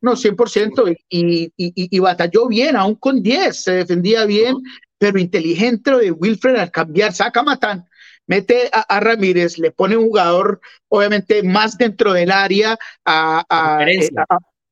No, 0.00 0.16
100%. 0.16 0.96
Y, 1.08 1.44
y, 1.46 1.52
y, 1.56 1.98
batalló 1.98 2.48
bien, 2.48 2.76
aún 2.76 2.96
con 2.96 3.22
10, 3.22 3.62
se 3.62 3.72
defendía 3.72 4.24
bien, 4.24 4.56
pero 4.98 5.18
inteligente 5.18 5.90
de 5.96 6.10
Wilfred 6.10 6.56
al 6.56 6.70
cambiar, 6.70 7.12
saca 7.12 7.42
Matán, 7.42 7.86
mete 8.26 8.70
a, 8.72 9.00
Ramírez, 9.00 9.58
le 9.58 9.70
pone 9.72 9.96
un 9.96 10.06
jugador 10.06 10.60
obviamente 10.88 11.42
más 11.42 11.76
dentro 11.76 12.12
del 12.12 12.30
área 12.30 12.76
a, 13.04 13.44
a, 13.48 13.84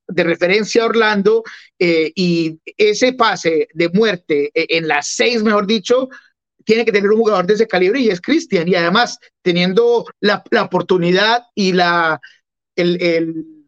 de 0.07 0.25
referencia 0.25 0.83
a 0.83 0.87
Orlando 0.87 1.43
eh, 1.79 2.13
y 2.15 2.61
ese 2.77 3.13
pase 3.15 3.69
de 3.73 3.89
muerte 3.89 4.51
eh, 4.55 4.67
en 4.71 4.87
las 4.87 5.09
seis, 5.09 5.43
mejor 5.43 5.67
dicho, 5.67 6.09
tiene 6.65 6.85
que 6.85 6.93
tener 6.93 7.11
un 7.11 7.19
jugador 7.19 7.47
de 7.47 7.55
ese 7.55 7.67
calibre 7.67 8.01
y 8.01 8.11
es 8.11 8.21
Cristian. 8.21 8.69
Y 8.69 8.75
además, 8.75 9.19
teniendo 9.43 10.05
la, 10.21 10.43
la 10.51 10.63
oportunidad 10.65 11.45
y 11.55 11.73
la, 11.73 12.21
el, 12.77 13.03
el, 13.03 13.60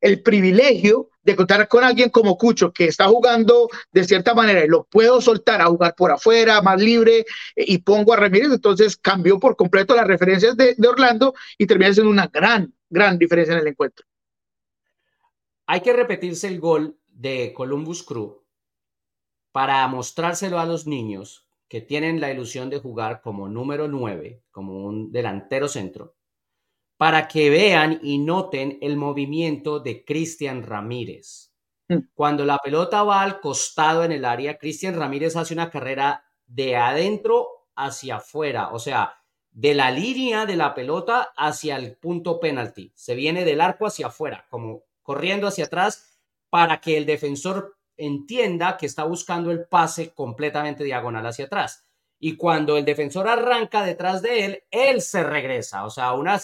el, 0.00 0.22
privilegio 0.22 1.10
de 1.22 1.36
contar 1.36 1.68
con 1.68 1.84
alguien 1.84 2.10
como 2.10 2.36
Cucho, 2.36 2.72
que 2.72 2.86
está 2.86 3.06
jugando 3.06 3.68
de 3.92 4.04
cierta 4.04 4.34
manera 4.34 4.64
y 4.64 4.68
lo 4.68 4.84
puedo 4.84 5.20
soltar 5.20 5.60
a 5.60 5.66
jugar 5.66 5.94
por 5.94 6.10
afuera, 6.10 6.62
más 6.62 6.80
libre, 6.80 7.26
eh, 7.56 7.64
y 7.66 7.78
pongo 7.78 8.12
a 8.12 8.16
Ramírez, 8.16 8.50
entonces 8.52 8.96
cambió 8.96 9.38
por 9.38 9.56
completo 9.56 9.94
las 9.94 10.06
referencias 10.06 10.56
de, 10.56 10.74
de 10.76 10.88
Orlando 10.88 11.34
y 11.58 11.66
termina 11.66 11.92
siendo 11.92 12.10
una 12.10 12.26
gran, 12.26 12.72
gran 12.88 13.18
diferencia 13.18 13.54
en 13.54 13.60
el 13.60 13.68
encuentro. 13.68 14.06
Hay 15.66 15.82
que 15.82 15.92
repetirse 15.92 16.48
el 16.48 16.58
gol 16.58 16.98
de 17.06 17.52
Columbus 17.54 18.02
Crew 18.02 18.42
para 19.52 19.86
mostrárselo 19.88 20.58
a 20.58 20.66
los 20.66 20.86
niños 20.86 21.46
que 21.68 21.80
tienen 21.80 22.20
la 22.20 22.32
ilusión 22.32 22.68
de 22.70 22.80
jugar 22.80 23.20
como 23.20 23.48
número 23.48 23.86
9, 23.86 24.42
como 24.50 24.84
un 24.84 25.12
delantero 25.12 25.68
centro, 25.68 26.16
para 27.00 27.28
que 27.28 27.48
vean 27.48 27.98
y 28.02 28.18
noten 28.18 28.76
el 28.82 28.98
movimiento 28.98 29.80
de 29.80 30.04
Cristian 30.04 30.62
Ramírez. 30.62 31.50
Mm. 31.88 32.00
Cuando 32.12 32.44
la 32.44 32.58
pelota 32.58 33.02
va 33.04 33.22
al 33.22 33.40
costado 33.40 34.04
en 34.04 34.12
el 34.12 34.26
área, 34.26 34.58
Cristian 34.58 34.94
Ramírez 34.94 35.34
hace 35.34 35.54
una 35.54 35.70
carrera 35.70 36.26
de 36.44 36.76
adentro 36.76 37.68
hacia 37.74 38.16
afuera, 38.16 38.68
o 38.72 38.78
sea, 38.78 39.14
de 39.50 39.72
la 39.72 39.90
línea 39.90 40.44
de 40.44 40.56
la 40.56 40.74
pelota 40.74 41.32
hacia 41.38 41.76
el 41.76 41.96
punto 41.96 42.38
penalti. 42.38 42.92
Se 42.94 43.14
viene 43.14 43.46
del 43.46 43.62
arco 43.62 43.86
hacia 43.86 44.08
afuera, 44.08 44.46
como 44.50 44.82
corriendo 45.00 45.46
hacia 45.46 45.64
atrás 45.64 46.20
para 46.50 46.82
que 46.82 46.98
el 46.98 47.06
defensor 47.06 47.78
entienda 47.96 48.76
que 48.76 48.84
está 48.84 49.04
buscando 49.04 49.50
el 49.50 49.64
pase 49.64 50.12
completamente 50.12 50.84
diagonal 50.84 51.24
hacia 51.24 51.46
atrás. 51.46 51.82
Y 52.18 52.36
cuando 52.36 52.76
el 52.76 52.84
defensor 52.84 53.26
arranca 53.26 53.84
detrás 53.84 54.20
de 54.20 54.44
él, 54.44 54.64
él 54.70 55.00
se 55.00 55.22
regresa, 55.22 55.86
o 55.86 55.88
sea, 55.88 56.12
una 56.12 56.38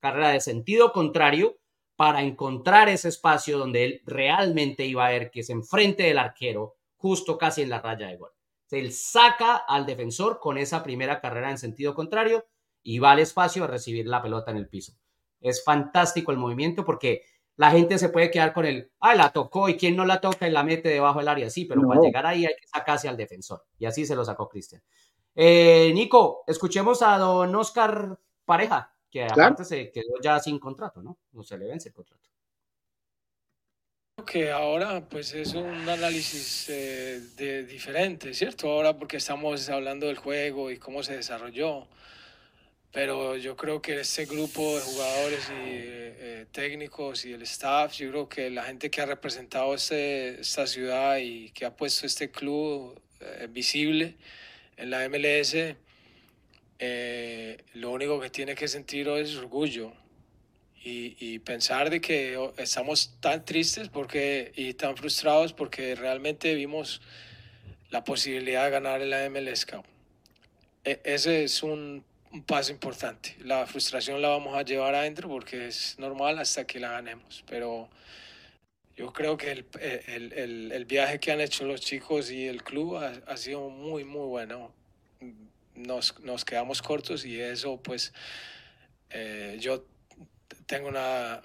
carrera 0.00 0.30
de 0.30 0.40
sentido 0.40 0.92
contrario 0.92 1.58
para 1.96 2.22
encontrar 2.22 2.88
ese 2.88 3.08
espacio 3.08 3.58
donde 3.58 3.84
él 3.84 4.02
realmente 4.06 4.86
iba 4.86 5.06
a 5.06 5.10
ver 5.10 5.30
que 5.30 5.40
es 5.40 5.50
enfrente 5.50 6.04
del 6.04 6.18
arquero, 6.18 6.76
justo 6.96 7.36
casi 7.36 7.62
en 7.62 7.70
la 7.70 7.80
raya 7.80 8.06
de 8.06 8.16
gol. 8.16 8.30
Él 8.70 8.92
saca 8.92 9.56
al 9.56 9.86
defensor 9.86 10.38
con 10.40 10.58
esa 10.58 10.82
primera 10.82 11.20
carrera 11.20 11.50
en 11.50 11.58
sentido 11.58 11.94
contrario 11.94 12.46
y 12.82 12.98
va 12.98 13.12
al 13.12 13.18
espacio 13.18 13.64
a 13.64 13.66
recibir 13.66 14.06
la 14.06 14.22
pelota 14.22 14.50
en 14.50 14.58
el 14.58 14.68
piso. 14.68 14.92
Es 15.40 15.64
fantástico 15.64 16.32
el 16.32 16.38
movimiento 16.38 16.84
porque 16.84 17.22
la 17.56 17.72
gente 17.72 17.98
se 17.98 18.08
puede 18.08 18.30
quedar 18.30 18.52
con 18.52 18.66
el, 18.66 18.92
ah, 19.00 19.16
la 19.16 19.30
tocó 19.32 19.68
y 19.68 19.76
quien 19.76 19.96
no 19.96 20.04
la 20.04 20.20
toca 20.20 20.46
y 20.46 20.52
la 20.52 20.62
mete 20.62 20.90
debajo 20.90 21.18
del 21.18 21.28
área. 21.28 21.50
Sí, 21.50 21.64
pero 21.64 21.82
para 21.82 22.00
llegar 22.00 22.26
ahí 22.26 22.46
hay 22.46 22.54
que 22.54 22.68
sacarse 22.68 23.08
al 23.08 23.16
defensor. 23.16 23.64
Y 23.78 23.86
así 23.86 24.06
se 24.06 24.14
lo 24.14 24.24
sacó 24.24 24.48
Cristian. 24.48 24.82
Eh, 25.34 25.90
Nico, 25.94 26.44
escuchemos 26.46 27.02
a 27.02 27.18
don 27.18 27.54
Oscar 27.56 28.18
Pareja, 28.44 28.94
que 29.10 29.24
aparte 29.24 29.64
se 29.64 29.90
quedó 29.90 30.20
ya 30.22 30.38
sin 30.38 30.58
contrato, 30.58 31.02
¿no? 31.02 31.18
No 31.32 31.42
se 31.42 31.56
le 31.58 31.66
vence 31.66 31.88
el 31.88 31.94
contrato. 31.94 32.28
Que 34.26 34.50
ahora 34.50 35.08
pues 35.08 35.32
es 35.32 35.54
un 35.54 35.88
análisis 35.88 36.68
eh, 36.68 37.20
de, 37.36 37.64
diferente, 37.64 38.34
¿cierto? 38.34 38.70
Ahora 38.70 38.98
porque 38.98 39.18
estamos 39.18 39.68
hablando 39.70 40.06
del 40.06 40.16
juego 40.16 40.70
y 40.70 40.78
cómo 40.78 41.02
se 41.02 41.16
desarrolló 41.16 41.86
pero 42.92 43.36
yo 43.36 43.56
creo 43.56 43.82
que 43.82 44.00
este 44.00 44.24
grupo 44.24 44.74
de 44.74 44.80
jugadores 44.80 45.50
y 45.50 45.52
eh, 45.54 46.46
técnicos 46.50 47.24
y 47.26 47.32
el 47.32 47.42
staff, 47.42 47.92
yo 47.92 48.10
creo 48.10 48.28
que 48.28 48.50
la 48.50 48.64
gente 48.64 48.90
que 48.90 49.00
ha 49.00 49.06
representado 49.06 49.74
este, 49.74 50.40
esta 50.40 50.66
ciudad 50.66 51.18
y 51.18 51.50
que 51.50 51.66
ha 51.66 51.76
puesto 51.76 52.06
este 52.06 52.30
club 52.30 52.98
eh, 53.20 53.46
visible 53.50 54.16
en 54.76 54.90
la 54.90 55.06
MLS, 55.08 55.54
eh, 56.78 57.64
lo 57.74 57.90
único 57.90 58.20
que 58.20 58.30
tiene 58.30 58.54
que 58.54 58.68
sentir 58.68 59.08
es 59.08 59.36
orgullo 59.36 59.92
y, 60.82 61.16
y, 61.18 61.38
pensar 61.40 61.90
de 61.90 62.00
que 62.00 62.38
estamos 62.56 63.18
tan 63.20 63.44
tristes 63.44 63.88
porque, 63.88 64.52
y 64.54 64.74
tan 64.74 64.96
frustrados 64.96 65.52
porque 65.52 65.94
realmente 65.94 66.54
vimos 66.54 67.00
la 67.90 68.04
posibilidad 68.04 68.64
de 68.64 68.70
ganar 68.70 69.02
en 69.02 69.10
la 69.10 69.28
MLS 69.28 69.66
Cup. 69.66 69.84
E, 70.84 71.00
ese 71.04 71.44
es 71.44 71.62
un 71.62 72.04
un 72.32 72.42
paso 72.42 72.72
importante. 72.72 73.36
La 73.44 73.66
frustración 73.66 74.20
la 74.20 74.28
vamos 74.28 74.56
a 74.56 74.62
llevar 74.62 74.94
adentro 74.94 75.28
porque 75.28 75.68
es 75.68 75.98
normal 75.98 76.38
hasta 76.38 76.66
que 76.66 76.80
la 76.80 76.92
ganemos, 76.92 77.44
pero 77.48 77.88
yo 78.96 79.12
creo 79.12 79.36
que 79.36 79.52
el, 79.52 79.66
el, 79.80 80.32
el, 80.32 80.72
el 80.72 80.84
viaje 80.84 81.20
que 81.20 81.32
han 81.32 81.40
hecho 81.40 81.64
los 81.64 81.80
chicos 81.80 82.30
y 82.30 82.46
el 82.46 82.62
club 82.62 82.96
ha, 82.96 83.12
ha 83.26 83.36
sido 83.36 83.70
muy, 83.70 84.04
muy 84.04 84.26
bueno. 84.26 84.72
Nos, 85.78 86.18
nos, 86.20 86.44
quedamos 86.44 86.82
cortos 86.82 87.24
y 87.24 87.40
eso 87.40 87.80
pues 87.80 88.12
eh, 89.10 89.56
yo 89.60 89.84
tengo 90.66 90.88
una, 90.88 91.40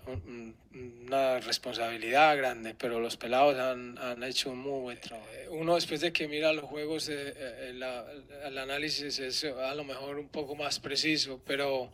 una 1.07 1.39
responsabilidad 1.39 2.35
grande, 2.35 2.75
pero 2.77 2.99
los 2.99 3.15
pelados 3.15 3.57
han, 3.57 3.97
han, 3.97 4.21
hecho 4.23 4.51
un 4.51 4.59
muy 4.59 4.81
buen 4.81 4.99
trabajo. 4.99 5.29
Uno 5.51 5.75
después 5.75 6.01
de 6.01 6.11
que 6.11 6.27
mira 6.27 6.51
los 6.51 6.65
juegos, 6.65 7.07
eh, 7.07 7.33
eh, 7.35 7.79
el 8.45 8.57
análisis 8.57 9.19
es 9.19 9.45
a 9.45 9.75
lo 9.75 9.85
mejor 9.85 10.17
un 10.17 10.27
poco 10.27 10.55
más 10.55 10.79
preciso, 10.79 11.41
pero 11.45 11.91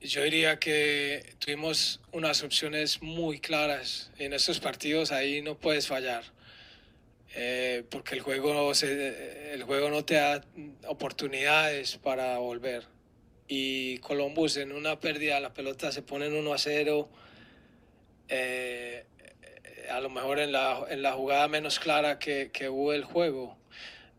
yo 0.00 0.22
diría 0.22 0.58
que 0.58 1.34
tuvimos 1.40 2.00
unas 2.12 2.42
opciones 2.44 3.02
muy 3.02 3.40
claras 3.40 4.12
en 4.18 4.32
estos 4.32 4.60
partidos, 4.60 5.10
ahí 5.10 5.42
no 5.42 5.56
puedes 5.56 5.88
fallar. 5.88 6.22
Eh, 7.40 7.84
porque 7.88 8.16
el 8.16 8.20
juego, 8.20 8.74
se, 8.74 9.54
el 9.54 9.62
juego 9.62 9.90
no 9.90 10.04
te 10.04 10.14
da 10.14 10.44
oportunidades 10.88 11.96
para 11.98 12.36
volver 12.38 12.82
y 13.46 13.98
Columbus 13.98 14.56
en 14.56 14.72
una 14.72 14.98
pérdida 14.98 15.38
la 15.38 15.54
pelota 15.54 15.92
se 15.92 16.02
pone 16.02 16.26
en 16.26 16.34
1 16.34 16.52
a 16.52 16.58
0. 16.58 17.08
Eh, 18.28 19.06
a 19.88 20.00
lo 20.00 20.10
mejor 20.10 20.40
en 20.40 20.50
la, 20.50 20.84
en 20.90 21.00
la 21.00 21.12
jugada 21.12 21.46
menos 21.46 21.78
clara 21.78 22.18
que, 22.18 22.50
que 22.52 22.68
hubo 22.68 22.92
el 22.92 23.04
juego. 23.04 23.56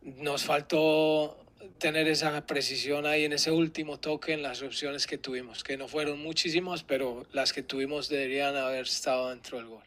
Nos 0.01 0.45
faltó 0.45 1.37
tener 1.77 2.07
esa 2.07 2.45
precisión 2.45 3.05
ahí 3.05 3.25
en 3.25 3.33
ese 3.33 3.51
último 3.51 3.99
toque 3.99 4.31
en 4.31 4.43
las 4.43 4.63
opciones 4.63 5.07
que 5.07 5.17
tuvimos, 5.17 5.63
que 5.63 5.75
no 5.75 5.89
fueron 5.89 6.23
muchísimas, 6.23 6.83
pero 6.83 7.25
las 7.33 7.51
que 7.51 7.63
tuvimos 7.63 8.07
deberían 8.07 8.55
haber 8.55 8.85
estado 8.85 9.29
dentro 9.29 9.57
del 9.57 9.67
gol. 9.67 9.83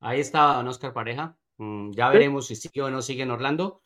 Ahí 0.00 0.18
está 0.18 0.54
Don 0.54 0.66
Oscar 0.66 0.92
Pareja. 0.92 1.38
Mm, 1.58 1.92
ya 1.92 2.08
veremos 2.10 2.46
si 2.46 2.56
sigue 2.56 2.82
o 2.82 2.90
no 2.90 3.02
sigue 3.02 3.22
en 3.22 3.30
Orlando. 3.30 3.82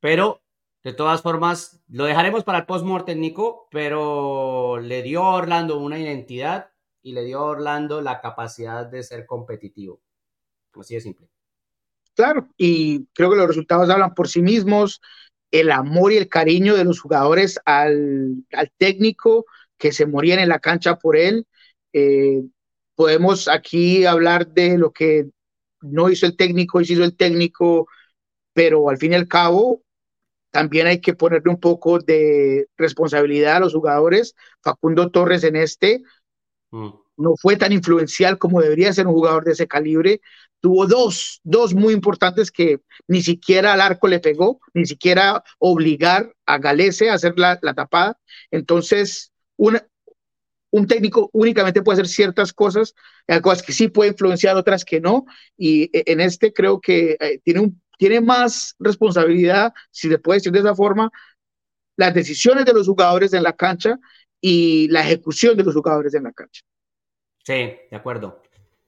Pero 0.00 0.42
de 0.82 0.92
todas 0.92 1.22
formas, 1.22 1.80
lo 1.88 2.04
dejaremos 2.04 2.42
para 2.42 2.58
el 2.58 2.66
post-mortem, 2.66 3.20
Nico, 3.20 3.68
pero 3.70 4.80
le 4.80 5.02
dio 5.02 5.22
a 5.22 5.36
Orlando 5.36 5.78
una 5.78 5.98
identidad 5.98 6.70
y 7.02 7.12
le 7.12 7.24
dio 7.24 7.38
a 7.38 7.44
Orlando 7.44 8.00
la 8.00 8.20
capacidad 8.20 8.86
de 8.86 9.02
ser 9.02 9.24
competitivo. 9.26 10.00
Así 10.74 10.94
de 10.94 11.00
simple. 11.00 11.28
Claro, 12.14 12.48
y 12.56 13.06
creo 13.14 13.30
que 13.30 13.36
los 13.36 13.46
resultados 13.46 13.88
hablan 13.90 14.14
por 14.14 14.28
sí 14.28 14.42
mismos. 14.42 15.00
El 15.50 15.70
amor 15.70 16.12
y 16.12 16.16
el 16.16 16.28
cariño 16.28 16.74
de 16.74 16.84
los 16.84 17.00
jugadores 17.00 17.60
al, 17.64 18.44
técnico 18.76 19.44
que 19.78 19.92
se 19.92 20.06
morían 20.06 20.40
en 20.40 20.48
la 20.48 20.58
cancha 20.58 20.98
por 20.98 21.16
él. 21.16 21.46
Eh, 21.92 22.42
podemos 22.94 23.48
aquí 23.48 24.04
hablar 24.04 24.48
de 24.48 24.78
lo 24.78 24.92
que 24.92 25.28
no 25.82 26.10
hizo 26.10 26.26
el 26.26 26.36
técnico, 26.36 26.80
hizo 26.80 27.04
el 27.04 27.16
técnico, 27.16 27.88
pero 28.52 28.88
al 28.88 28.98
fin 28.98 29.12
y 29.12 29.16
al 29.16 29.28
cabo 29.28 29.82
también 30.50 30.86
hay 30.86 31.00
que 31.00 31.14
ponerle 31.14 31.50
un 31.50 31.58
poco 31.58 31.98
de 31.98 32.68
responsabilidad 32.76 33.56
a 33.56 33.60
los 33.60 33.72
jugadores. 33.72 34.34
Facundo 34.62 35.10
Torres 35.10 35.44
en 35.44 35.56
este 35.56 36.02
mm. 36.70 36.90
no 37.16 37.34
fue 37.36 37.56
tan 37.56 37.72
influencial 37.72 38.38
como 38.38 38.60
debería 38.60 38.92
ser 38.92 39.06
un 39.06 39.14
jugador 39.14 39.44
de 39.44 39.52
ese 39.52 39.66
calibre. 39.66 40.20
Tuvo 40.60 40.86
dos, 40.86 41.40
dos 41.42 41.74
muy 41.74 41.94
importantes 41.94 42.52
que 42.52 42.80
ni 43.08 43.22
siquiera 43.22 43.72
al 43.72 43.80
arco 43.80 44.06
le 44.08 44.20
pegó, 44.20 44.60
ni 44.74 44.86
siquiera 44.86 45.42
obligar 45.58 46.34
a 46.46 46.58
Galese 46.58 47.10
a 47.10 47.14
hacer 47.14 47.38
la, 47.38 47.58
la 47.62 47.74
tapada. 47.74 48.20
Entonces, 48.50 49.32
una, 49.56 49.86
un 50.72 50.86
técnico 50.86 51.30
únicamente 51.32 51.82
puede 51.82 52.00
hacer 52.00 52.08
ciertas 52.08 52.52
cosas, 52.52 52.94
hay 53.28 53.40
cosas 53.40 53.62
que 53.62 53.72
sí 53.72 53.88
puede 53.88 54.10
influenciar, 54.10 54.56
otras 54.56 54.84
que 54.84 55.00
no, 55.00 55.26
y 55.56 55.84
e, 55.96 56.02
en 56.06 56.20
este 56.20 56.52
creo 56.52 56.80
que 56.80 57.16
eh, 57.20 57.40
tiene, 57.44 57.72
tiene 57.98 58.20
más 58.20 58.74
responsabilidad, 58.78 59.72
si 59.90 60.08
se 60.08 60.18
puede 60.18 60.38
decir 60.38 60.50
de 60.50 60.60
esa 60.60 60.74
forma, 60.74 61.10
las 61.96 62.14
decisiones 62.14 62.64
de 62.64 62.72
los 62.72 62.86
jugadores 62.86 63.34
en 63.34 63.42
la 63.42 63.52
cancha 63.52 63.98
y 64.40 64.88
la 64.88 65.02
ejecución 65.02 65.56
de 65.56 65.64
los 65.64 65.74
jugadores 65.74 66.14
en 66.14 66.24
la 66.24 66.32
cancha. 66.32 66.62
Sí, 67.44 67.52
de 67.52 67.96
acuerdo. 67.96 68.42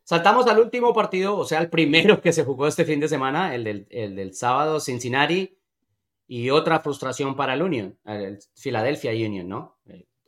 Saltamos 0.04 0.46
al 0.46 0.58
último 0.58 0.94
partido, 0.94 1.36
o 1.36 1.44
sea, 1.44 1.60
el 1.60 1.68
primero 1.68 2.20
que 2.20 2.32
se 2.32 2.44
jugó 2.44 2.66
este 2.66 2.84
fin 2.84 3.00
de 3.00 3.08
semana, 3.08 3.54
el 3.54 3.64
del, 3.64 3.86
el 3.90 4.16
del 4.16 4.34
sábado, 4.34 4.80
Cincinnati, 4.80 5.58
y 6.26 6.48
otra 6.48 6.80
frustración 6.80 7.36
para 7.36 7.52
el 7.52 7.62
Union, 7.62 7.98
el 8.06 8.38
Philadelphia 8.54 9.12
Union, 9.12 9.46
¿no? 9.46 9.78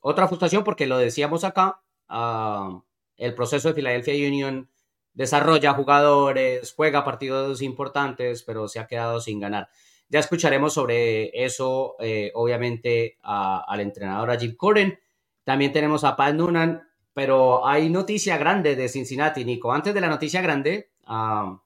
Otra 0.08 0.28
frustración 0.28 0.62
porque 0.62 0.86
lo 0.86 0.98
decíamos 0.98 1.42
acá, 1.42 1.82
ah, 2.08 2.80
el 3.16 3.34
proceso 3.34 3.66
de 3.66 3.74
Philadelphia 3.74 4.14
Union 4.28 4.70
desarrolla 5.14 5.72
jugadores, 5.72 6.72
juega 6.76 7.04
partidos 7.04 7.60
importantes, 7.60 8.44
pero 8.44 8.68
se 8.68 8.78
ha 8.78 8.86
quedado 8.86 9.20
sin 9.20 9.40
ganar. 9.40 9.68
Ya 10.08 10.20
escucharemos 10.20 10.74
sobre 10.74 11.44
eso, 11.44 11.96
eh, 11.98 12.30
obviamente, 12.34 13.18
al 13.24 13.80
entrenador, 13.80 14.30
a 14.30 14.38
Jim 14.38 14.54
Corren. 14.54 14.96
También 15.42 15.72
tenemos 15.72 16.04
a 16.04 16.14
Pat 16.14 16.36
Noonan, 16.36 16.88
pero 17.12 17.66
hay 17.66 17.90
noticia 17.90 18.38
grande 18.38 18.76
de 18.76 18.88
Cincinnati, 18.88 19.44
Nico. 19.44 19.72
Antes 19.72 19.92
de 19.92 20.00
la 20.00 20.08
noticia 20.08 20.40
grande, 20.40 20.92
ah, 21.06 21.60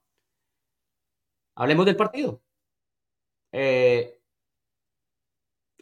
hablemos 1.57 1.85
del 1.85 1.97
partido. 1.97 2.41
Eh, 3.53 4.20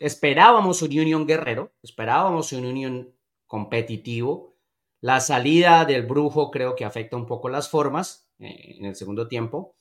esperábamos 0.01 0.83
un 0.83 0.91
Union 0.91 1.27
guerrero, 1.27 1.73
esperábamos 1.83 2.53
un 2.53 2.65
Union 2.65 3.15
competitivo. 3.47 4.55
La 5.01 5.21
salida 5.21 5.85
del 5.85 6.07
brujo 6.07 6.51
creo 6.51 6.75
que 6.75 6.85
afecta 6.85 7.17
un 7.17 7.27
poco 7.27 7.49
las 7.49 7.69
formas 7.69 8.29
eh, 8.39 8.77
en 8.79 8.87
el 8.87 8.97
segundo 8.97 9.29
tiempo. 9.29 9.77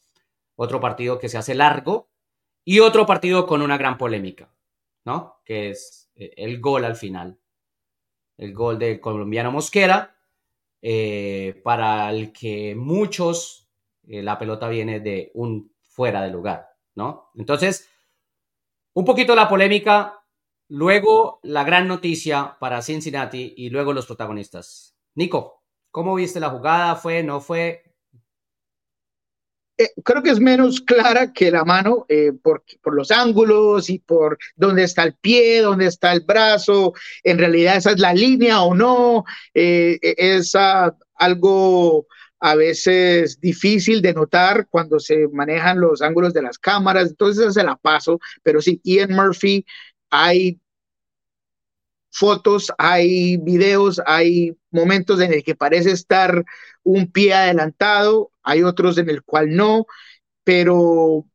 Otro 0.55 0.79
partido 0.79 1.19
que 1.19 1.29
se 1.29 1.37
hace 1.37 1.55
largo 1.55 2.09
y 2.63 2.79
otro 2.79 3.05
partido 3.05 3.45
con 3.45 3.61
una 3.61 3.77
gran 3.77 3.97
polémica, 3.97 4.51
¿no? 5.05 5.41
Que 5.45 5.69
es 5.69 6.09
eh, 6.15 6.33
el 6.37 6.59
gol 6.59 6.85
al 6.85 6.95
final. 6.95 7.39
El 8.37 8.53
gol 8.53 8.77
del 8.77 8.99
colombiano 8.99 9.51
Mosquera, 9.51 10.15
eh, 10.81 11.59
para 11.63 12.09
el 12.11 12.31
que 12.31 12.75
muchos 12.75 13.63
la 14.03 14.39
pelota 14.39 14.69
viene 14.69 15.01
de 15.01 15.31
un 15.33 15.73
fuera 15.81 16.21
de 16.21 16.29
lugar, 16.29 16.69
¿no? 16.95 17.31
Entonces, 17.35 17.89
un 18.97 19.05
poquito 19.05 19.35
la 19.35 19.47
polémica, 19.47 20.23
luego 20.69 21.39
la 21.43 21.63
gran 21.63 21.87
noticia 21.87 22.57
para 22.59 22.81
Cincinnati 22.81 23.53
y 23.55 23.69
luego 23.69 23.93
los 23.93 24.07
protagonistas. 24.07 24.95
Nico, 25.13 25.61
¿cómo 25.91 26.15
viste 26.15 26.39
la 26.39 26.49
jugada? 26.49 26.95
¿Fue, 26.95 27.21
no 27.21 27.39
fue? 27.39 27.93
Eh, 29.77 29.89
creo 30.03 30.23
que 30.23 30.31
es 30.31 30.39
menos 30.39 30.81
clara 30.81 31.31
que 31.31 31.51
la 31.51 31.63
mano 31.63 32.07
eh, 32.09 32.31
por, 32.41 32.63
por, 32.81 32.95
los 32.95 33.11
ángulos 33.11 33.87
y 33.91 33.99
por 33.99 34.39
dónde 34.55 34.85
está 34.85 35.03
el 35.03 35.13
pie, 35.13 35.61
dónde 35.61 35.85
está 35.85 36.11
el 36.11 36.21
brazo. 36.21 36.93
En 37.21 37.37
realidad 37.37 37.75
esa 37.75 37.91
es 37.91 37.99
la 37.99 38.15
línea 38.15 38.63
o 38.63 38.73
no. 38.73 39.25
Eh, 39.53 39.99
es 40.01 40.55
algo 41.13 42.07
a 42.39 42.55
veces 42.55 43.39
difícil 43.39 44.01
de 44.01 44.13
notar 44.13 44.67
cuando 44.69 44.99
se 44.99 45.27
manejan 45.29 45.79
los 45.79 46.01
ángulos 46.01 46.33
de 46.33 46.41
las 46.43 46.59
cámaras, 46.59 47.09
entonces 47.09 47.53
se 47.53 47.63
la 47.63 47.75
paso, 47.75 48.19
pero 48.43 48.61
sí, 48.61 48.79
Ian 48.83 49.13
Murphy, 49.13 49.65
hay 50.09 50.59
fotos, 52.11 52.71
hay 52.77 53.37
videos, 53.37 54.01
hay 54.05 54.57
momentos 54.71 55.21
en 55.21 55.33
el 55.33 55.43
que 55.43 55.55
parece 55.55 55.91
estar 55.91 56.43
un 56.83 57.11
pie 57.11 57.33
adelantado, 57.33 58.31
hay 58.43 58.63
otros 58.63 58.97
en 58.97 59.09
el 59.09 59.23
cual 59.23 59.55
no, 59.55 59.85
pero 60.43 61.25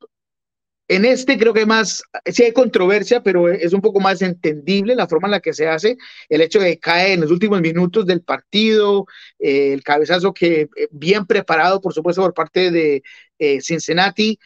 en 0.95 1.07
este 1.07 1.38
creo 1.38 1.55
que 1.55 1.64
más, 1.64 2.03
sí 2.26 2.43
hay 2.43 2.53
controversia, 2.53 3.22
pero 3.22 3.49
es 3.49 3.72
un 3.72 3.80
poco 3.80 3.99
más 3.99 4.20
entendible 4.20 4.95
la 4.95 5.09
forma 5.09 5.28
en 5.28 5.32
la 5.32 5.40
que 5.40 5.55
se 5.55 5.66
hace, 5.66 5.97
el 6.28 6.43
hecho 6.43 6.61
de 6.61 6.72
que 6.72 6.78
cae 6.80 7.14
en 7.14 7.22
los 7.22 7.30
últimos 7.30 7.62
minutos 7.62 8.05
del 8.05 8.20
partido, 8.22 9.07
eh, 9.38 9.72
el 9.72 9.82
cabezazo 9.82 10.34
que 10.34 10.68
eh, 10.76 10.88
bien 10.90 11.26
preparado, 11.26 11.80
por 11.80 11.95
supuesto, 11.95 12.20
por 12.20 12.34
parte 12.34 12.70
de 12.70 13.03
eh, 13.38 13.61
Cincinnati. 13.62 14.38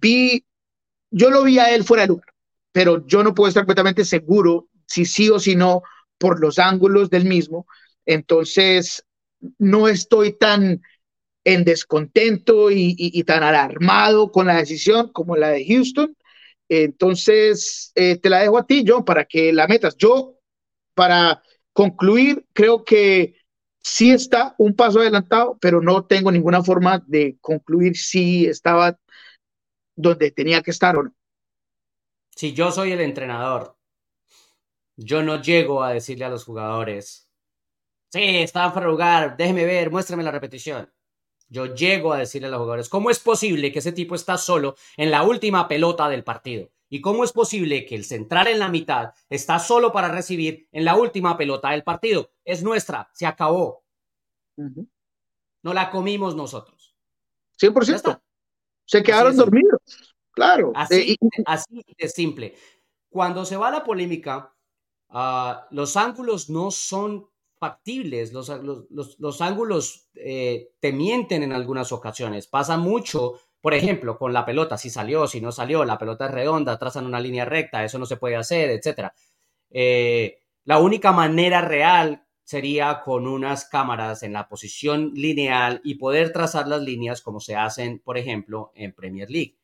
vi, 0.00 0.44
yo 1.10 1.30
lo 1.30 1.44
vi 1.44 1.58
a 1.60 1.72
él 1.72 1.84
fuera 1.84 2.02
de 2.02 2.08
lugar, 2.08 2.32
pero 2.72 3.06
yo 3.06 3.22
no 3.22 3.34
puedo 3.34 3.48
estar 3.48 3.62
completamente 3.62 4.04
seguro 4.04 4.68
si 4.86 5.04
sí 5.04 5.30
o 5.30 5.38
si 5.38 5.54
no 5.54 5.82
por 6.18 6.40
los 6.40 6.58
ángulos 6.58 7.10
del 7.10 7.26
mismo. 7.26 7.66
Entonces, 8.06 9.04
no 9.58 9.86
estoy 9.86 10.32
tan 10.32 10.82
en 11.46 11.62
descontento 11.62 12.72
y, 12.72 13.22
tan 13.22 13.44
alarmado 13.44 14.32
con 14.32 14.48
la 14.48 14.56
decisión 14.56 15.12
como 15.12 15.36
la 15.36 15.50
de 15.50 15.64
Houston. 15.64 16.16
Entonces, 16.68 17.92
eh, 17.94 18.16
te 18.16 18.28
la 18.28 18.40
dejo 18.40 18.58
a 18.58 18.66
ti, 18.66 18.84
John, 18.84 19.04
para 19.04 19.24
que 19.24 19.52
la 19.52 19.68
metas. 19.68 19.96
Yo, 19.96 20.40
para 20.94 21.40
concluir, 21.72 22.44
creo 22.52 22.84
que 22.84 23.36
sí 23.78 24.10
está 24.10 24.56
un 24.58 24.74
paso 24.74 24.98
adelantado, 24.98 25.56
pero 25.60 25.80
no 25.80 26.04
tengo 26.04 26.32
ninguna 26.32 26.64
forma 26.64 27.00
de 27.06 27.38
concluir 27.40 27.96
si 27.96 28.46
estaba 28.46 28.98
donde 29.94 30.32
tenía 30.32 30.62
que 30.62 30.72
estar 30.72 30.96
o 30.96 31.04
no. 31.04 31.14
Si 32.34 32.54
yo 32.54 32.72
soy 32.72 32.90
el 32.90 33.00
entrenador, 33.02 33.76
yo 34.96 35.22
no 35.22 35.40
llego 35.40 35.84
a 35.84 35.92
decirle 35.92 36.24
a 36.24 36.28
los 36.28 36.44
jugadores, 36.44 37.28
sí, 38.10 38.38
estaban 38.38 38.72
fuera 38.72 38.86
de 38.86 38.90
lugar, 38.90 39.36
déjeme 39.36 39.64
ver, 39.64 39.92
muéstrame 39.92 40.24
la 40.24 40.32
repetición. 40.32 40.90
Yo 41.48 41.74
llego 41.74 42.12
a 42.12 42.18
decirle 42.18 42.48
a 42.48 42.50
los 42.50 42.58
jugadores, 42.58 42.88
¿cómo 42.88 43.10
es 43.10 43.20
posible 43.20 43.72
que 43.72 43.78
ese 43.78 43.92
tipo 43.92 44.14
está 44.14 44.36
solo 44.36 44.74
en 44.96 45.10
la 45.10 45.22
última 45.22 45.68
pelota 45.68 46.08
del 46.08 46.24
partido? 46.24 46.70
¿Y 46.88 47.00
cómo 47.00 47.24
es 47.24 47.32
posible 47.32 47.84
que 47.84 47.94
el 47.96 48.04
central 48.04 48.48
en 48.48 48.58
la 48.58 48.68
mitad 48.68 49.12
está 49.28 49.58
solo 49.58 49.92
para 49.92 50.08
recibir 50.08 50.68
en 50.72 50.84
la 50.84 50.96
última 50.96 51.36
pelota 51.36 51.70
del 51.70 51.82
partido? 51.82 52.30
Es 52.44 52.62
nuestra, 52.62 53.10
se 53.12 53.26
acabó. 53.26 53.84
No 54.56 55.74
la 55.74 55.90
comimos 55.90 56.36
nosotros. 56.36 56.94
100%. 57.60 58.20
Se 58.84 59.02
quedaron 59.02 59.36
dormidos, 59.36 59.80
claro. 60.30 60.72
Así, 60.74 61.12
eh, 61.20 61.42
así 61.44 61.84
de 61.98 62.08
simple. 62.08 62.54
Cuando 63.08 63.44
se 63.44 63.56
va 63.56 63.70
la 63.70 63.82
polémica, 63.82 64.54
ah, 65.08 65.66
los 65.70 65.96
ángulos 65.96 66.48
no 66.48 66.70
son 66.70 67.28
factibles, 67.58 68.32
los, 68.32 68.50
los, 68.90 69.40
ángulos 69.40 70.08
eh, 70.14 70.70
te 70.80 70.92
mienten 70.92 71.42
en 71.42 71.52
algunas 71.52 71.92
ocasiones. 71.92 72.46
Pasa 72.46 72.76
mucho, 72.76 73.40
por 73.60 73.74
ejemplo, 73.74 74.18
con 74.18 74.32
la 74.32 74.44
pelota, 74.44 74.76
si 74.76 74.90
salió, 74.90 75.26
si 75.26 75.40
no 75.40 75.52
salió, 75.52 75.84
la 75.84 75.98
pelota 75.98 76.26
es 76.26 76.32
redonda, 76.32 76.78
trazan 76.78 77.06
una 77.06 77.20
línea 77.20 77.44
recta, 77.44 77.84
eso 77.84 77.98
no 77.98 78.06
se 78.06 78.16
puede 78.16 78.36
hacer, 78.36 78.70
etc. 78.70 79.10
Eh, 79.70 80.38
la 80.64 80.78
única 80.78 81.12
manera 81.12 81.60
real 81.62 82.26
sería 82.44 83.00
con 83.00 83.26
unas 83.26 83.64
cámaras 83.64 84.22
en 84.22 84.32
la 84.32 84.48
posición 84.48 85.12
lineal 85.14 85.80
y 85.82 85.96
poder 85.96 86.32
trazar 86.32 86.68
las 86.68 86.82
líneas 86.82 87.22
como 87.22 87.40
se 87.40 87.56
hacen, 87.56 87.98
por 87.98 88.18
ejemplo, 88.18 88.70
en 88.74 88.92
Premier 88.92 89.30
League. 89.30 89.58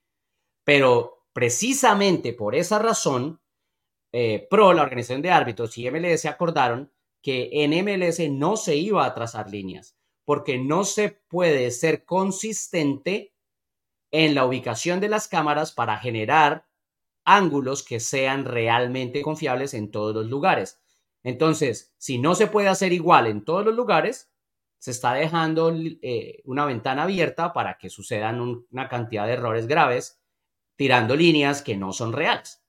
Pero 0.65 1.27
precisamente 1.33 2.33
por 2.33 2.55
esa 2.55 2.79
razón, 2.79 3.41
eh, 4.13 4.47
Pro, 4.51 4.73
la 4.73 4.83
organización 4.83 5.23
de 5.23 5.31
árbitros 5.31 5.77
y 5.79 5.91
MLS 5.91 6.23
se 6.23 6.29
acordaron 6.29 6.93
que 7.23 7.49
en 7.53 7.71
MLS 7.85 8.19
no 8.31 8.57
se 8.57 8.77
iba 8.77 9.07
a 9.07 9.15
trazar 9.15 9.51
líneas, 9.51 9.97
porque 10.25 10.59
no 10.59 10.85
se 10.85 11.11
puede 11.29 11.71
ser 11.71 12.05
consistente 12.05 13.35
en 14.11 14.35
la 14.35 14.45
ubicación 14.45 15.01
de 15.01 15.09
las 15.09 15.29
cámaras 15.29 15.73
para 15.73 15.99
generar 15.99 16.67
ángulos 17.25 17.85
que 17.85 18.01
sean 18.01 18.45
realmente 18.45 19.23
confiables 19.23 19.75
en 19.75 19.91
todos 19.91 20.15
los 20.15 20.27
lugares. 20.27 20.81
Entonces, 21.23 21.95
si 21.99 22.19
no 22.19 22.35
se 22.35 22.49
puede 22.49 22.69
hacer 22.69 22.93
igual 22.93 23.27
en 23.27 23.45
todos 23.45 23.65
los 23.65 23.75
lugares, 23.75 24.31
se 24.79 24.91
está 24.91 25.15
dejando 25.15 25.73
eh, 25.75 26.43
una 26.45 26.65
ventana 26.65 27.05
abierta 27.05 27.53
para 27.53 27.79
que 27.79 27.89
sucedan 27.89 28.65
una 28.71 28.89
cantidad 28.89 29.27
de 29.27 29.35
errores 29.35 29.69
graves 29.69 30.21
tirando 30.77 31.15
líneas 31.15 31.63
que 31.63 31.77
no 31.77 31.93
son 31.93 32.13
reales. 32.13 32.62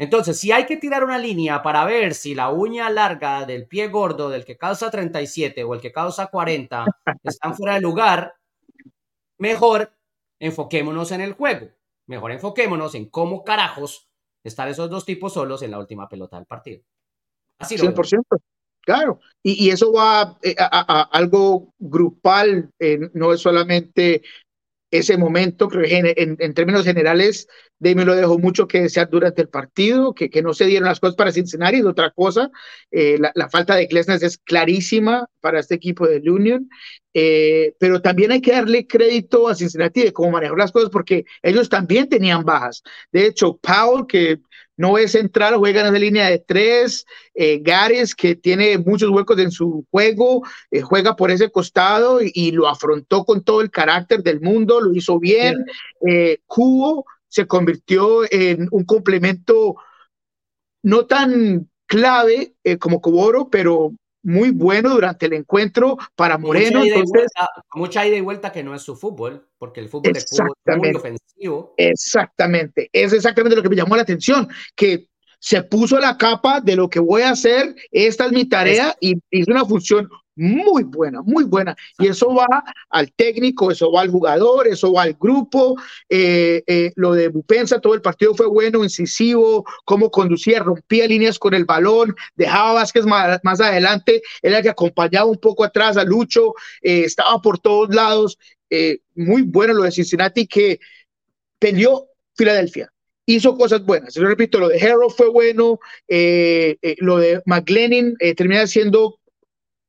Entonces, 0.00 0.40
si 0.40 0.50
hay 0.50 0.64
que 0.64 0.78
tirar 0.78 1.04
una 1.04 1.18
línea 1.18 1.62
para 1.62 1.84
ver 1.84 2.14
si 2.14 2.34
la 2.34 2.48
uña 2.48 2.88
larga 2.88 3.44
del 3.44 3.66
pie 3.66 3.88
gordo 3.88 4.30
del 4.30 4.46
que 4.46 4.56
causa 4.56 4.90
37 4.90 5.62
o 5.62 5.74
el 5.74 5.80
que 5.82 5.92
causa 5.92 6.28
40 6.28 6.86
están 7.22 7.54
fuera 7.54 7.74
de 7.74 7.82
lugar, 7.82 8.34
mejor 9.36 9.92
enfoquémonos 10.38 11.12
en 11.12 11.20
el 11.20 11.34
juego. 11.34 11.68
Mejor 12.06 12.32
enfoquémonos 12.32 12.94
en 12.94 13.10
cómo 13.10 13.44
carajos 13.44 14.08
están 14.42 14.68
esos 14.68 14.88
dos 14.88 15.04
tipos 15.04 15.34
solos 15.34 15.60
en 15.60 15.72
la 15.72 15.78
última 15.78 16.08
pelota 16.08 16.38
del 16.38 16.46
partido. 16.46 16.82
Así 17.58 17.76
100%. 17.76 18.22
Claro, 18.80 19.20
y, 19.42 19.68
eso 19.68 19.92
va 19.92 20.38
eh, 20.42 20.56
a, 20.58 21.10
algo 21.12 21.74
grupal, 21.78 22.72
eh, 22.78 22.98
no 23.12 23.34
es 23.34 23.42
solamente 23.42 24.22
ese 24.90 25.16
momento, 25.16 25.68
creo 25.68 25.84
que 25.84 26.14
en, 26.16 26.54
términos 26.54 26.84
generales, 26.84 27.46
Demi 27.78 28.04
lo 28.04 28.16
dejó 28.16 28.38
mucho 28.38 28.66
que 28.66 28.82
desear 28.82 29.08
durante 29.08 29.40
el 29.42 29.48
partido, 29.48 30.14
que, 30.14 30.28
que 30.30 30.42
no 30.42 30.52
se 30.52 30.66
dieron 30.66 30.88
las 30.88 30.98
cosas 30.98 31.16
para 31.16 31.32
Cincinnati, 31.32 31.78
y 31.78 31.82
otra 31.82 32.10
cosa, 32.10 32.50
eh, 32.90 33.18
la, 33.18 33.48
falta 33.48 33.76
de 33.76 33.86
Klesnes 33.86 34.22
es 34.22 34.38
clarísima 34.38 35.28
para 35.40 35.60
este 35.60 35.76
equipo 35.76 36.06
del 36.06 36.28
Union, 36.28 36.68
eh, 37.14 37.74
pero 37.78 38.02
también 38.02 38.32
hay 38.32 38.40
que 38.40 38.52
darle 38.52 38.86
crédito 38.86 39.48
a 39.48 39.54
Cincinnati 39.54 40.02
de 40.02 40.12
cómo 40.12 40.32
manejó 40.32 40.56
las 40.56 40.72
cosas, 40.72 40.90
porque 40.90 41.24
ellos 41.42 41.68
también 41.68 42.08
tenían 42.08 42.44
bajas. 42.44 42.82
De 43.12 43.26
hecho, 43.26 43.56
Paul, 43.58 44.06
que 44.06 44.40
no 44.80 44.96
es 44.96 45.12
central, 45.12 45.56
juega 45.58 45.82
en 45.82 45.88
esa 45.88 45.98
línea 45.98 46.30
de 46.30 46.38
tres. 46.38 47.04
Eh, 47.34 47.58
Gares, 47.60 48.14
que 48.14 48.34
tiene 48.34 48.78
muchos 48.78 49.10
huecos 49.10 49.38
en 49.38 49.50
su 49.50 49.84
juego, 49.90 50.42
eh, 50.70 50.80
juega 50.80 51.16
por 51.16 51.30
ese 51.30 51.50
costado 51.50 52.20
y, 52.22 52.50
lo 52.52 52.66
afrontó 52.66 53.26
con 53.26 53.44
todo 53.44 53.60
el 53.60 53.70
carácter 53.70 54.22
del 54.22 54.40
mundo, 54.40 54.80
lo 54.80 54.94
hizo 54.94 55.18
bien. 55.18 55.66
Eh, 56.08 56.38
Cubo 56.46 57.04
se 57.28 57.46
convirtió 57.46 58.22
en 58.32 58.68
un 58.70 58.84
complemento 58.84 59.76
no 60.82 61.04
tan 61.04 61.68
clave 61.86 62.54
como 62.78 63.02
Coboro, 63.02 63.50
pero 63.50 63.92
muy 64.22 64.50
bueno 64.50 64.90
durante 64.90 65.26
el 65.26 65.32
encuentro 65.34 65.96
para 66.14 66.38
Moreno. 66.38 66.80
Mucha 67.74 68.06
ida, 68.06 68.16
y 68.16 68.20
vuelta 68.20 68.52
que 68.52 68.62
no 68.62 68.74
es 68.74 68.82
su 68.82 68.96
fútbol, 68.96 69.48
porque 69.58 69.80
el 69.80 69.88
fútbol 69.88 70.12
es 70.16 70.26
muy 70.76 70.94
ofensivo. 70.94 71.74
Exactamente, 71.76 72.90
es 72.92 73.12
exactamente 73.12 73.56
lo 73.56 73.62
que 73.62 73.68
me 73.68 73.76
llamó 73.76 73.96
la 73.96 74.02
atención, 74.02 74.48
que 74.74 75.08
se 75.38 75.62
puso 75.62 75.98
la 75.98 76.18
capa 76.18 76.60
de 76.60 76.76
lo 76.76 76.90
que 76.90 77.00
voy 77.00 77.22
a 77.22 77.30
hacer, 77.30 77.74
esta 77.90 78.26
es 78.26 78.32
mi 78.32 78.44
tarea 78.44 78.94
y 79.00 79.14
hizo 79.30 79.50
una 79.50 79.64
función 79.64 80.08
muy 80.36 80.84
buena, 80.84 81.22
muy 81.22 81.44
buena. 81.44 81.76
Y 81.98 82.08
eso 82.08 82.34
va 82.34 82.46
al 82.88 83.12
técnico, 83.12 83.70
eso 83.70 83.92
va 83.92 84.02
al 84.02 84.10
jugador, 84.10 84.68
eso 84.68 84.92
va 84.92 85.02
al 85.02 85.14
grupo. 85.14 85.76
Eh, 86.08 86.62
eh, 86.66 86.92
lo 86.96 87.12
de 87.12 87.28
Bupensa, 87.28 87.80
todo 87.80 87.94
el 87.94 88.00
partido 88.00 88.34
fue 88.34 88.46
bueno, 88.46 88.82
incisivo, 88.82 89.64
cómo 89.84 90.10
conducía, 90.10 90.60
rompía 90.60 91.06
líneas 91.06 91.38
con 91.38 91.54
el 91.54 91.64
balón, 91.64 92.14
dejaba 92.34 92.74
Vázquez 92.74 93.04
más, 93.04 93.60
adelante, 93.60 94.22
era 94.40 94.58
el 94.58 94.62
que 94.62 94.70
acompañaba 94.70 95.26
un 95.26 95.38
poco 95.38 95.64
atrás 95.64 95.96
a 95.96 96.04
Lucho, 96.04 96.54
eh, 96.80 97.04
estaba 97.04 97.40
por 97.42 97.58
todos 97.58 97.94
lados. 97.94 98.38
muy 99.14 99.42
bueno 99.42 99.74
lo 99.74 99.82
de 99.82 99.90
Cincinnati 99.90 100.46
que 100.46 100.78
peleó 101.58 102.06
Filadelfia 102.34 102.92
hizo 103.26 103.56
cosas 103.56 103.84
buenas. 103.84 104.14
Yo 104.14 104.24
repito, 104.24 104.58
lo 104.58 104.68
de 104.68 104.80
Harrow 104.80 105.10
fue 105.10 105.28
bueno, 105.28 105.78
lo 106.08 107.18
de 107.18 107.42
McLennan 107.46 108.16
termina 108.36 108.66
siendo 108.66 109.19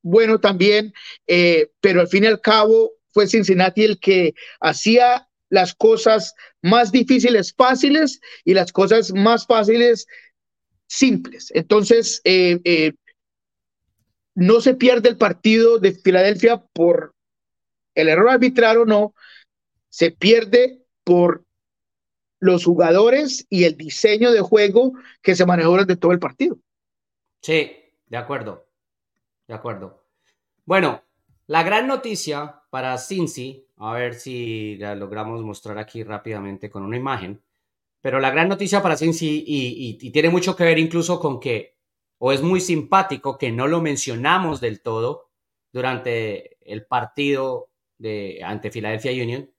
bueno 0.02 0.40
también, 0.40 0.94
eh, 1.28 1.72
pero 1.80 2.02
al 2.02 2.08
fin 2.08 2.24
y 2.24 2.28
al 2.28 2.42
cabo 2.42 2.92
fue 3.14 3.28
Cincinnati 3.28 3.84
el 3.84 4.00
que 4.00 4.34
hacía 4.60 5.28
las 5.50 5.76
cosas 5.76 6.34
más 6.62 6.92
difíciles 6.92 7.54
fáciles 7.54 8.22
y 8.46 8.54
las 8.54 8.72
cosas 8.72 9.12
más 9.14 9.46
fáciles 9.46 10.08
simples. 10.88 11.52
Entonces, 11.54 12.22
eh, 12.24 12.60
eh, 12.64 12.94
no 14.34 14.62
se 14.62 14.76
pierde 14.76 15.10
el 15.10 15.18
partido 15.18 15.78
de 15.78 15.94
Filadelfia 15.94 16.64
por 16.74 17.14
el 17.96 18.08
error 18.08 18.30
arbitral 18.30 18.78
o 18.78 18.86
no, 18.86 19.14
se 19.90 20.12
pierde 20.12 20.86
por 21.04 21.44
los 22.40 22.64
jugadores 22.64 23.46
y 23.50 23.66
el 23.66 23.76
diseño 23.76 24.32
de 24.32 24.42
juego 24.42 24.94
que 25.22 25.36
se 25.36 25.46
manejó 25.46 25.72
durante 25.72 25.98
todo 25.98 26.14
el 26.14 26.20
partido. 26.20 26.58
Sí, 27.42 27.72
de 28.08 28.18
acuerdo. 28.18 28.71
De 29.52 29.58
acuerdo. 29.58 30.06
Bueno, 30.64 31.04
la 31.48 31.62
gran 31.64 31.86
noticia 31.86 32.62
para 32.70 32.98
Cincy, 32.98 33.68
a 33.76 33.92
ver 33.92 34.14
si 34.14 34.78
la 34.78 34.96
logramos 34.96 35.44
mostrar 35.44 35.78
aquí 35.78 36.04
rápidamente 36.04 36.70
con 36.70 36.84
una 36.84 36.96
imagen, 36.96 37.44
pero 38.00 38.22
la 38.22 38.32
gran 38.32 38.48
noticia 38.48 38.82
para 38.82 38.96
Cincy 38.96 39.44
y, 39.46 40.12
tiene 40.12 40.30
mucho 40.30 40.56
que 40.56 40.64
ver 40.64 40.80
incluso 40.80 41.20
con 41.20 41.42
que, 41.42 41.76
o 42.18 42.32
es 42.32 42.42
muy 42.42 42.62
simpático 42.62 43.38
que 43.38 43.52
no 43.52 43.68
lo 43.68 43.82
mencionamos 43.82 44.62
del 44.62 44.82
todo 44.82 45.32
durante 45.74 46.58
el 46.62 46.86
partido 46.86 47.72
de, 47.98 48.40
ante 48.46 48.72
Philadelphia 48.72 49.22
Union, 49.22 49.52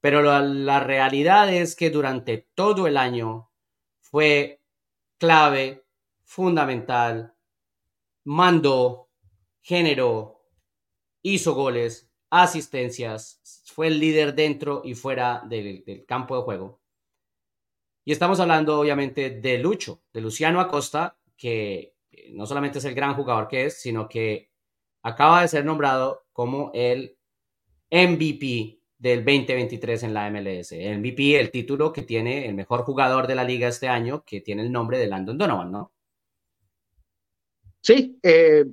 pero 0.00 0.22
la, 0.22 0.42
la 0.42 0.78
realidad 0.78 1.52
es 1.52 1.74
que 1.74 1.90
durante 1.90 2.48
todo 2.54 2.86
el 2.86 2.96
año 2.96 3.50
fue 3.98 4.62
clave, 5.18 5.84
fundamental, 6.22 7.34
mandó, 8.28 9.07
generó, 9.68 10.40
hizo 11.20 11.54
goles, 11.54 12.10
asistencias, 12.30 13.62
fue 13.66 13.88
el 13.88 14.00
líder 14.00 14.34
dentro 14.34 14.80
y 14.82 14.94
fuera 14.94 15.42
del, 15.46 15.84
campo 16.06 16.36
de 16.36 16.42
juego. 16.42 16.80
Y 18.02 18.12
estamos 18.12 18.40
hablando 18.40 18.80
obviamente 18.80 19.28
de 19.28 19.58
Lucho, 19.58 20.02
de 20.14 20.22
Luciano 20.22 20.60
Acosta, 20.60 21.18
que 21.36 21.94
eh, 22.10 22.30
no 22.32 22.46
solamente 22.46 22.78
es 22.78 22.86
el 22.86 22.94
gran 22.94 23.12
jugador 23.14 23.46
que 23.46 23.66
es, 23.66 23.78
sino 23.78 24.08
que 24.08 24.50
acaba 25.02 25.42
de 25.42 25.48
ser 25.48 25.66
nombrado 25.66 26.24
como 26.32 26.70
el 26.72 27.18
MVP 27.90 28.80
del 28.96 29.22
2023 29.22 30.02
en 30.04 30.14
la 30.14 30.30
MLS. 30.30 30.72
El 30.72 30.98
MVP, 30.98 31.38
el 31.38 31.50
título 31.50 31.92
que 31.92 32.02
tiene 32.02 32.46
el 32.46 32.54
mejor 32.54 32.84
jugador 32.84 33.26
de 33.26 33.34
la 33.34 33.44
liga 33.44 33.68
este 33.68 33.88
año, 33.88 34.24
que 34.24 34.40
tiene 34.40 34.62
el 34.62 34.72
nombre 34.72 34.96
de 34.96 35.08
Landon 35.08 35.36
Donovan, 35.36 35.70
¿no? 35.70 35.92
Sí, 37.82 38.18
eh, 38.22 38.64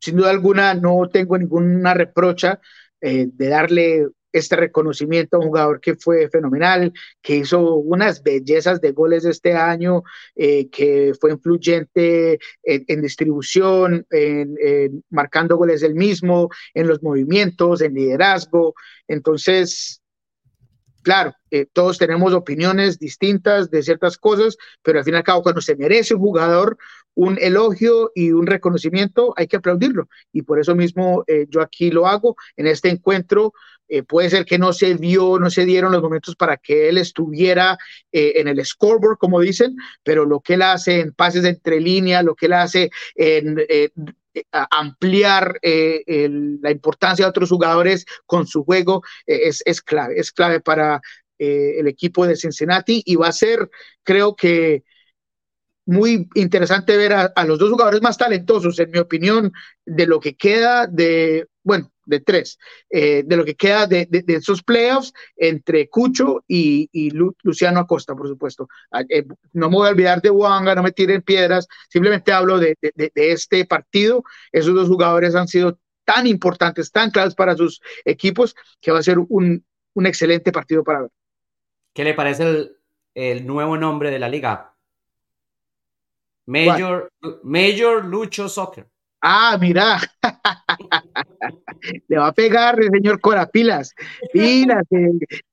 sin 0.00 0.16
duda 0.16 0.30
alguna 0.30 0.74
no 0.74 1.08
tengo 1.12 1.38
ninguna 1.38 1.94
reprocha 1.94 2.60
eh, 3.00 3.28
de 3.32 3.48
darle 3.48 4.08
este 4.32 4.56
reconocimiento 4.56 5.36
a 5.36 5.40
un 5.40 5.46
jugador 5.46 5.80
que 5.80 5.94
fue 5.94 6.28
fenomenal, 6.28 6.92
que 7.22 7.36
hizo 7.36 7.76
unas 7.76 8.22
bellezas 8.22 8.80
de 8.80 8.90
goles 8.90 9.24
este 9.24 9.52
año, 9.52 10.02
eh, 10.34 10.68
que 10.70 11.12
fue 11.20 11.30
influyente 11.30 12.40
en, 12.64 13.00
distribución, 13.00 14.04
en, 14.10 15.04
marcando 15.08 15.56
goles 15.56 15.82
del 15.82 15.94
mismo, 15.94 16.48
en 16.74 16.88
los 16.88 17.00
movimientos, 17.00 17.80
en 17.80 17.94
liderazgo. 17.94 18.74
Entonces, 19.06 20.02
claro, 21.04 21.34
eh, 21.50 21.66
todos 21.72 21.98
tenemos 21.98 22.32
opiniones 22.32 22.98
distintas 22.98 23.70
de 23.70 23.82
ciertas 23.82 24.18
cosas, 24.18 24.56
pero 24.82 24.98
al 24.98 25.04
fin 25.04 25.14
y 25.14 25.18
al 25.18 25.22
cabo, 25.22 25.42
cuando 25.42 25.60
se 25.60 25.76
merece 25.76 26.14
un 26.14 26.20
jugador 26.20 26.76
un 27.16 27.38
elogio 27.40 28.10
y 28.12 28.32
un 28.32 28.44
reconocimiento, 28.44 29.34
hay 29.36 29.46
que 29.46 29.54
aplaudirlo. 29.54 30.08
Y 30.32 30.42
por 30.42 30.58
eso 30.58 30.74
mismo 30.74 31.22
eh, 31.28 31.46
yo 31.48 31.60
aquí 31.60 31.92
lo 31.92 32.08
hago 32.08 32.34
en 32.56 32.66
este 32.66 32.88
encuentro. 32.88 33.52
Eh, 33.86 34.02
puede 34.02 34.30
ser 34.30 34.44
que 34.44 34.58
no 34.58 34.72
se 34.72 34.96
dio, 34.96 35.38
no 35.38 35.48
se 35.48 35.64
dieron 35.64 35.92
los 35.92 36.02
momentos 36.02 36.34
para 36.34 36.56
que 36.56 36.88
él 36.88 36.98
estuviera 36.98 37.78
en 38.10 38.48
el 38.48 38.64
scoreboard, 38.64 39.18
como 39.18 39.38
dicen, 39.38 39.76
pero 40.02 40.24
lo 40.24 40.40
que 40.40 40.54
él 40.54 40.62
hace 40.62 41.00
en 41.00 41.12
pases 41.12 41.44
entre 41.44 41.80
líneas, 41.80 42.24
lo 42.24 42.34
que 42.34 42.46
él 42.46 42.54
hace 42.54 42.90
en 43.14 43.58
ampliar 44.70 45.58
la 45.62 46.70
importancia 46.70 47.24
de 47.24 47.30
otros 47.30 47.50
jugadores 47.50 48.04
con 48.26 48.46
su 48.46 48.64
juego 48.64 49.02
es, 49.26 49.62
es 49.64 49.80
clave, 49.82 50.18
es 50.18 50.32
clave 50.32 50.60
para 50.60 51.00
el 51.38 51.86
equipo 51.88 52.26
de 52.26 52.36
Cincinnati 52.36 53.02
y 53.04 53.16
va 53.16 53.28
a 53.28 53.32
ser, 53.32 53.70
creo 54.02 54.34
que, 54.34 54.84
muy 55.86 56.28
interesante 56.34 56.96
ver 56.96 57.12
a, 57.12 57.44
los 57.44 57.58
dos 57.58 57.70
jugadores 57.70 58.02
más 58.02 58.16
talentosos, 58.16 58.78
en 58.78 58.90
mi 58.90 58.98
opinión, 58.98 59.52
de 59.84 60.06
lo 60.06 60.20
que 60.20 60.36
queda 60.36 60.86
de, 60.86 61.48
bueno, 61.62 61.92
de 62.06 62.20
tres, 62.20 62.58
eh, 62.90 63.22
de 63.24 63.36
lo 63.36 63.44
que 63.44 63.54
queda 63.54 63.86
de, 63.86 64.08
esos 64.28 64.62
playoffs 64.62 65.12
entre 65.36 65.88
Cucho 65.88 66.44
y, 66.48 67.10
Luciano 67.42 67.80
Acosta, 67.80 68.14
por 68.14 68.28
supuesto. 68.28 68.68
Ah, 68.90 69.02
eh, 69.08 69.24
no 69.52 69.70
me 69.70 69.76
voy 69.76 69.88
a 69.88 69.90
olvidar 69.90 70.22
de 70.22 70.30
Wanga, 70.30 70.74
no 70.74 70.82
me 70.82 70.92
tiren 70.92 71.22
piedras, 71.22 71.66
simplemente 71.88 72.32
hablo 72.32 72.58
de, 72.58 72.76
este 73.14 73.64
partido. 73.64 74.24
Esos 74.52 74.74
dos 74.74 74.88
jugadores 74.88 75.34
han 75.34 75.48
sido 75.48 75.78
tan 76.04 76.26
importantes, 76.26 76.90
tan 76.90 77.10
claves 77.10 77.34
para 77.34 77.56
sus 77.56 77.80
equipos, 78.04 78.54
que 78.80 78.92
va 78.92 78.98
a 78.98 79.02
ser 79.02 79.18
un, 79.18 79.64
un 79.94 80.06
excelente 80.06 80.52
partido 80.52 80.84
para 80.84 81.02
ver. 81.02 81.10
¿Qué 81.92 82.04
le 82.04 82.14
parece 82.14 82.42
el, 82.42 82.76
el 83.14 83.46
nuevo 83.46 83.76
nombre 83.76 84.10
de 84.10 84.18
la 84.18 84.28
liga? 84.28 84.74
Major, 86.46 87.08
Major 87.42 88.04
Lucho 88.04 88.48
Soccer. 88.48 88.86
Ah, 89.26 89.56
mira. 89.58 89.98
le 92.08 92.18
va 92.18 92.26
a 92.26 92.34
pegar 92.34 92.78
el 92.78 92.90
señor 92.90 93.22
Corapilas. 93.22 93.94
Pilas, 94.34 94.86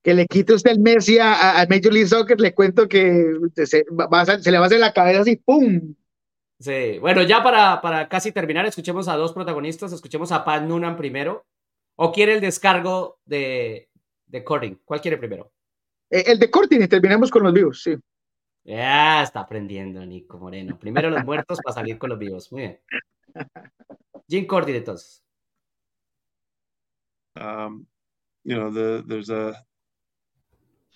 que, 0.02 0.14
le 0.14 0.26
quite 0.26 0.52
usted 0.52 0.72
el 0.72 0.80
Messi 0.80 1.18
a, 1.18 1.66
Major 1.70 1.90
League 1.90 2.06
Soccer, 2.06 2.38
le 2.38 2.52
cuento 2.52 2.86
que 2.86 3.32
se, 3.64 3.86
le 3.88 4.06
va 4.06 4.18
a 4.18 4.66
hacer 4.66 4.78
la 4.78 4.92
cabeza 4.92 5.22
así, 5.22 5.36
¡pum! 5.36 5.94
Sí, 6.60 6.98
bueno, 6.98 7.22
ya 7.22 7.42
para, 7.42 7.80
para 7.80 8.10
casi 8.10 8.30
terminar, 8.30 8.66
escuchemos 8.66 9.08
a 9.08 9.16
dos 9.16 9.32
protagonistas. 9.32 9.90
Escuchemos 9.94 10.32
a 10.32 10.44
Pat 10.44 10.64
Noonan 10.64 10.98
primero. 10.98 11.46
¿O 11.96 12.12
quiere 12.12 12.34
el 12.34 12.42
descargo 12.42 13.20
de, 13.24 13.88
de 14.26 14.44
Cording? 14.44 14.80
¿Cuál 14.84 15.00
quiere 15.00 15.16
primero? 15.16 15.50
Eh, 16.10 16.24
el 16.26 16.38
de 16.38 16.50
Cording 16.50 16.82
y 16.82 16.88
terminemos 16.88 17.30
con 17.30 17.42
los 17.42 17.54
vivos, 17.54 17.82
sí. 17.82 17.96
Ya 18.64 19.22
está 19.22 19.40
aprendiendo 19.40 20.04
Nico 20.04 20.38
Moreno. 20.38 20.78
Primero 20.78 21.08
los 21.08 21.24
muertos 21.24 21.58
para 21.64 21.74
salir 21.74 21.98
con 21.98 22.10
los 22.10 22.18
vivos. 22.18 22.52
Muy 22.52 22.60
bien. 22.60 22.80
Jim 24.28 24.46
Cordy, 24.46 24.76
entonces. 24.76 25.22
Um, 27.34 27.86
you 28.44 28.56
know, 28.56 28.70
the, 28.70 29.02
there's 29.06 29.30
a 29.30 29.54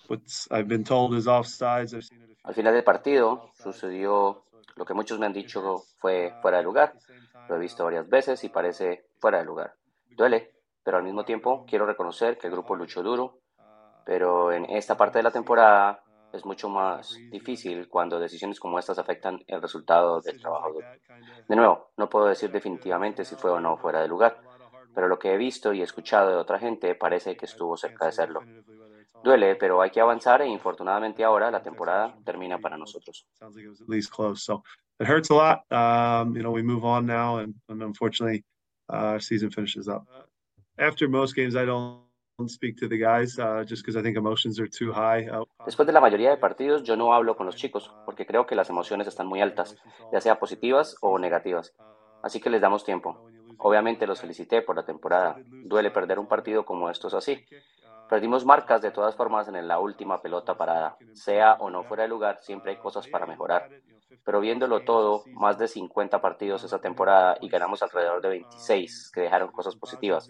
what's 0.07 0.47
I've 0.51 0.67
been 0.67 0.83
told 0.83 1.15
is 1.15 1.27
offsides. 1.27 1.93
I've 1.93 2.03
seen 2.03 2.21
it 2.21 2.37
Al 2.43 2.53
final 2.53 2.73
del 2.73 2.83
partido 2.83 3.51
sucedió 3.61 4.45
lo 4.75 4.85
que 4.85 4.93
muchos 4.93 5.19
me 5.19 5.25
han 5.25 5.33
dicho 5.33 5.83
fue 5.97 6.33
fuera 6.41 6.57
de 6.57 6.63
lugar. 6.63 6.93
Lo 7.49 7.55
he 7.55 7.59
visto 7.59 7.83
varias 7.83 8.07
veces 8.07 8.43
y 8.43 8.49
parece 8.49 9.05
fuera 9.19 9.39
de 9.39 9.45
lugar. 9.45 9.73
Duele, 10.09 10.53
pero 10.83 10.97
al 10.97 11.03
mismo 11.03 11.25
tiempo 11.25 11.65
quiero 11.67 11.85
reconocer 11.85 12.37
que 12.37 12.47
el 12.47 12.53
grupo 12.53 12.75
luchó 12.75 13.03
duro. 13.03 13.39
Pero 14.05 14.53
en 14.53 14.65
esta 14.69 14.95
parte 14.95 15.19
de 15.19 15.23
la 15.23 15.31
temporada 15.31 16.01
es 16.37 16.45
mucho 16.45 16.69
más 16.69 17.17
difícil 17.31 17.87
cuando 17.89 18.19
decisiones 18.19 18.59
como 18.59 18.79
estas 18.79 18.99
afectan 18.99 19.43
el 19.47 19.61
resultado 19.61 20.21
del 20.21 20.39
trabajo. 20.39 20.73
De 21.47 21.55
nuevo, 21.55 21.91
no 21.97 22.09
puedo 22.09 22.27
decir 22.27 22.51
definitivamente 22.51 23.25
si 23.25 23.35
fue 23.35 23.51
o 23.51 23.59
no 23.59 23.77
fuera 23.77 24.01
de 24.01 24.07
lugar, 24.07 24.41
pero 24.93 25.07
lo 25.07 25.19
que 25.19 25.33
he 25.33 25.37
visto 25.37 25.73
y 25.73 25.81
escuchado 25.81 26.29
de 26.29 26.35
otra 26.35 26.59
gente 26.59 26.95
parece 26.95 27.35
que 27.35 27.45
estuvo 27.45 27.75
cerca 27.77 28.05
de 28.05 28.11
serlo. 28.11 28.41
Duele, 29.23 29.55
pero 29.55 29.81
hay 29.81 29.89
que 29.89 29.99
avanzar 29.99 30.41
e 30.41 30.47
infortunadamente 30.47 31.23
ahora 31.23 31.51
la 31.51 31.61
temporada 31.61 32.15
termina 32.23 32.59
para 32.59 32.77
nosotros. 32.77 33.27
It 34.99 35.07
hurts 35.07 35.29
a 35.29 35.35
lot. 35.35 35.63
Um, 35.71 36.35
you 36.35 36.41
know, 36.41 36.51
we 36.51 36.63
move 36.63 36.83
on 36.83 37.05
now, 37.05 37.37
and, 37.37 37.53
and 37.69 37.83
unfortunately, 37.83 38.43
uh, 38.91 39.13
our 39.13 39.19
season 39.19 39.51
finishes 39.51 39.87
up. 39.87 40.07
After 40.79 41.07
most 41.07 41.35
games, 41.35 41.55
I 41.55 41.65
don't 41.65 42.06
Después 45.65 45.87
de 45.87 45.91
la 45.91 45.99
mayoría 45.99 46.29
de 46.29 46.37
partidos, 46.37 46.83
yo 46.83 46.95
no 46.95 47.11
hablo 47.11 47.35
con 47.35 47.47
los 47.47 47.55
chicos 47.55 47.91
porque 48.05 48.27
creo 48.27 48.45
que 48.45 48.53
las 48.53 48.69
emociones 48.69 49.07
están 49.07 49.25
muy 49.25 49.41
altas, 49.41 49.75
ya 50.13 50.21
sea 50.21 50.37
positivas 50.37 50.97
o 51.01 51.17
negativas. 51.17 51.73
Así 52.21 52.39
que 52.39 52.51
les 52.51 52.61
damos 52.61 52.85
tiempo. 52.85 53.27
Obviamente 53.57 54.05
los 54.05 54.21
felicité 54.21 54.61
por 54.61 54.75
la 54.75 54.85
temporada. 54.85 55.37
Duele 55.47 55.89
perder 55.89 56.19
un 56.19 56.27
partido 56.27 56.63
como 56.63 56.91
estos 56.91 57.15
así. 57.15 57.43
Perdimos 58.07 58.45
marcas 58.45 58.83
de 58.83 58.91
todas 58.91 59.15
formas 59.15 59.47
en 59.47 59.67
la 59.67 59.79
última 59.79 60.21
pelota 60.21 60.55
parada. 60.55 60.95
Sea 61.13 61.53
o 61.59 61.71
no 61.71 61.85
fuera 61.85 62.03
de 62.03 62.09
lugar, 62.09 62.37
siempre 62.41 62.73
hay 62.73 62.77
cosas 62.77 63.07
para 63.07 63.25
mejorar. 63.25 63.67
Pero 64.23 64.41
viéndolo 64.41 64.81
todo, 64.81 65.23
más 65.33 65.57
de 65.57 65.67
50 65.67 66.21
partidos 66.21 66.63
esa 66.63 66.79
temporada 66.79 67.35
y 67.41 67.49
ganamos 67.49 67.81
alrededor 67.81 68.21
de 68.21 68.29
26 68.29 69.11
que 69.11 69.21
dejaron 69.21 69.51
cosas 69.51 69.75
positivas 69.75 70.29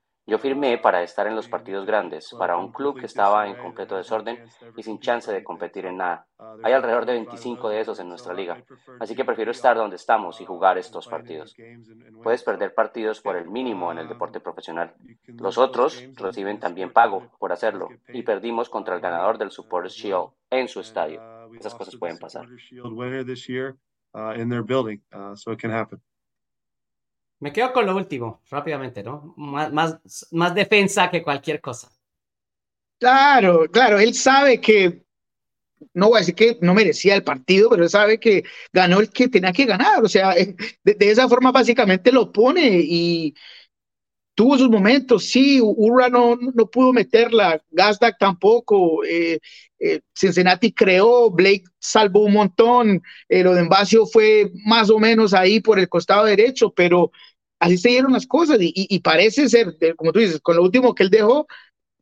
Yo 0.31 0.37
firmé 0.37 0.77
para 0.77 1.03
estar 1.03 1.27
en 1.27 1.35
los 1.35 1.49
partidos 1.49 1.85
grandes, 1.85 2.33
para 2.39 2.55
un 2.55 2.71
club 2.71 2.97
que 2.97 3.05
estaba 3.05 3.49
en 3.49 3.55
completo 3.57 3.97
desorden 3.97 4.39
y 4.77 4.81
sin 4.81 4.97
chance 5.01 5.29
de 5.29 5.43
competir 5.43 5.85
en 5.85 5.97
nada. 5.97 6.25
Hay 6.63 6.71
alrededor 6.71 7.05
de 7.05 7.11
25 7.11 7.67
de 7.67 7.81
esos 7.81 7.99
en 7.99 8.07
nuestra 8.07 8.33
liga, 8.33 8.63
así 9.01 9.13
que 9.13 9.25
prefiero 9.25 9.51
estar 9.51 9.75
donde 9.75 9.97
estamos 9.97 10.39
y 10.39 10.45
jugar 10.45 10.77
estos 10.77 11.05
partidos. 11.09 11.53
Puedes 12.23 12.43
perder 12.43 12.73
partidos 12.73 13.19
por 13.19 13.35
el 13.35 13.49
mínimo 13.49 13.91
en 13.91 13.97
el 13.97 14.07
deporte 14.07 14.39
profesional. 14.39 14.93
Los 15.27 15.57
otros 15.57 16.01
reciben 16.15 16.61
también 16.61 16.93
pago 16.93 17.27
por 17.37 17.51
hacerlo 17.51 17.89
y 18.07 18.23
perdimos 18.23 18.69
contra 18.69 18.95
el 18.95 19.01
ganador 19.01 19.37
del 19.37 19.51
Supporters 19.51 19.95
Shield 19.95 20.29
en 20.49 20.69
su 20.69 20.79
estadio. 20.79 21.21
Esas 21.59 21.75
cosas 21.75 21.97
pueden 21.97 22.17
pasar. 22.17 22.47
Me 27.41 27.51
quedo 27.51 27.73
con 27.73 27.87
lo 27.87 27.95
último, 27.95 28.39
rápidamente, 28.51 29.01
¿no? 29.01 29.33
Más, 29.35 29.73
más, 30.31 30.55
defensa 30.55 31.09
que 31.09 31.23
cualquier 31.23 31.59
cosa. 31.59 31.89
Claro, 32.99 33.65
claro, 33.71 33.97
él 33.99 34.13
sabe 34.13 34.61
que, 34.61 35.03
no 35.95 36.09
voy 36.09 36.17
a 36.17 36.19
decir 36.19 36.35
que 36.35 36.59
no 36.61 36.75
merecía 36.75 37.15
el 37.15 37.23
partido, 37.23 37.71
pero 37.71 37.83
él 37.83 37.89
sabe 37.89 38.19
que 38.19 38.43
ganó 38.71 38.99
el 38.99 39.09
que 39.09 39.27
tenía 39.27 39.51
que 39.51 39.65
ganar, 39.65 40.03
o 40.03 40.07
sea, 40.07 40.35
de, 40.35 40.95
esa 40.99 41.27
forma 41.27 41.51
básicamente 41.51 42.11
lo 42.11 42.31
pone 42.31 42.79
y 42.79 43.33
tuvo 44.35 44.59
sus 44.59 44.69
momentos, 44.69 45.25
sí, 45.25 45.59
Urra 45.61 46.09
no, 46.09 46.35
no 46.35 46.69
pudo 46.69 46.93
meterla, 46.93 47.59
Gazdak 47.71 48.19
tampoco, 48.19 49.03
eh, 49.03 49.39
eh, 49.79 50.01
Cincinnati 50.15 50.71
creó, 50.71 51.31
Blake 51.31 51.63
salvó 51.79 52.25
un 52.25 52.33
montón, 52.33 53.01
eh, 53.27 53.43
lo 53.43 53.55
de 53.55 53.61
Envasio 53.61 54.05
fue 54.05 54.51
más 54.65 54.91
o 54.91 54.99
menos 54.99 55.33
ahí 55.33 55.59
por 55.59 55.79
el 55.79 55.89
costado 55.89 56.25
derecho, 56.25 56.71
pero 56.71 57.11
así 57.61 57.77
se 57.77 57.89
dieron 57.89 58.11
las 58.11 58.25
cosas 58.25 58.57
y, 58.59 58.99
parece 58.99 59.47
ser, 59.47 59.77
como 59.95 60.11
tú 60.11 60.19
dices, 60.19 60.41
con 60.41 60.55
lo 60.55 60.63
último 60.63 60.93
que 60.95 61.03
él 61.03 61.09
dejó, 61.09 61.47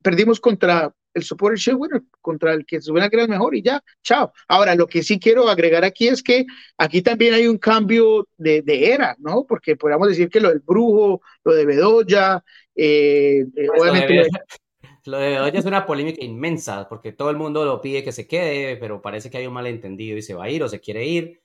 perdimos 0.01 0.39
contra 0.39 0.93
el 1.13 1.23
Supporter 1.23 1.59
Shield 1.59 1.77
bueno, 1.77 2.01
contra 2.21 2.53
el 2.53 2.65
que 2.65 2.77
se 2.77 2.83
suena 2.83 3.09
que 3.09 3.17
era 3.17 3.23
el 3.23 3.29
mejor 3.29 3.55
y 3.55 3.61
ya, 3.61 3.83
chao. 4.01 4.31
Ahora, 4.47 4.73
lo 4.75 4.87
que 4.87 5.03
sí 5.03 5.19
quiero 5.19 5.49
agregar 5.49 5.83
aquí 5.83 6.07
es 6.07 6.23
que 6.23 6.45
aquí 6.77 7.01
también 7.01 7.33
hay 7.33 7.47
un 7.47 7.57
cambio 7.57 8.27
de, 8.37 8.63
era, 8.65 9.17
¿no? 9.19 9.45
Porque 9.45 9.75
podríamos 9.75 10.07
decir 10.07 10.29
que 10.29 10.39
lo 10.39 10.49
del 10.49 10.59
brujo, 10.59 11.21
lo 11.43 11.53
de 11.53 11.65
Bedoya, 11.65 12.43
eh, 12.75 13.45
pues 13.53 13.69
obviamente... 13.81 14.27
Lo 15.05 15.17
de, 15.17 15.29
Bedoya 15.29 15.59
es 15.59 15.65
una 15.65 15.85
polémica 15.85 16.23
inmensa, 16.23 16.87
porque 16.87 17.13
todo 17.13 17.31
el 17.31 17.37
mundo 17.37 17.65
lo 17.65 17.81
pide 17.81 18.03
que 18.03 18.11
se 18.11 18.27
quede, 18.27 18.75
pero 18.77 19.01
parece 19.01 19.29
que 19.29 19.37
hay 19.37 19.47
un 19.47 19.53
malentendido 19.53 20.17
y 20.17 20.21
se 20.21 20.35
va 20.35 20.43
a 20.43 20.49
ir 20.49 20.61
o 20.61 20.69
se 20.69 20.81
quiere 20.81 21.05
ir. 21.05 21.41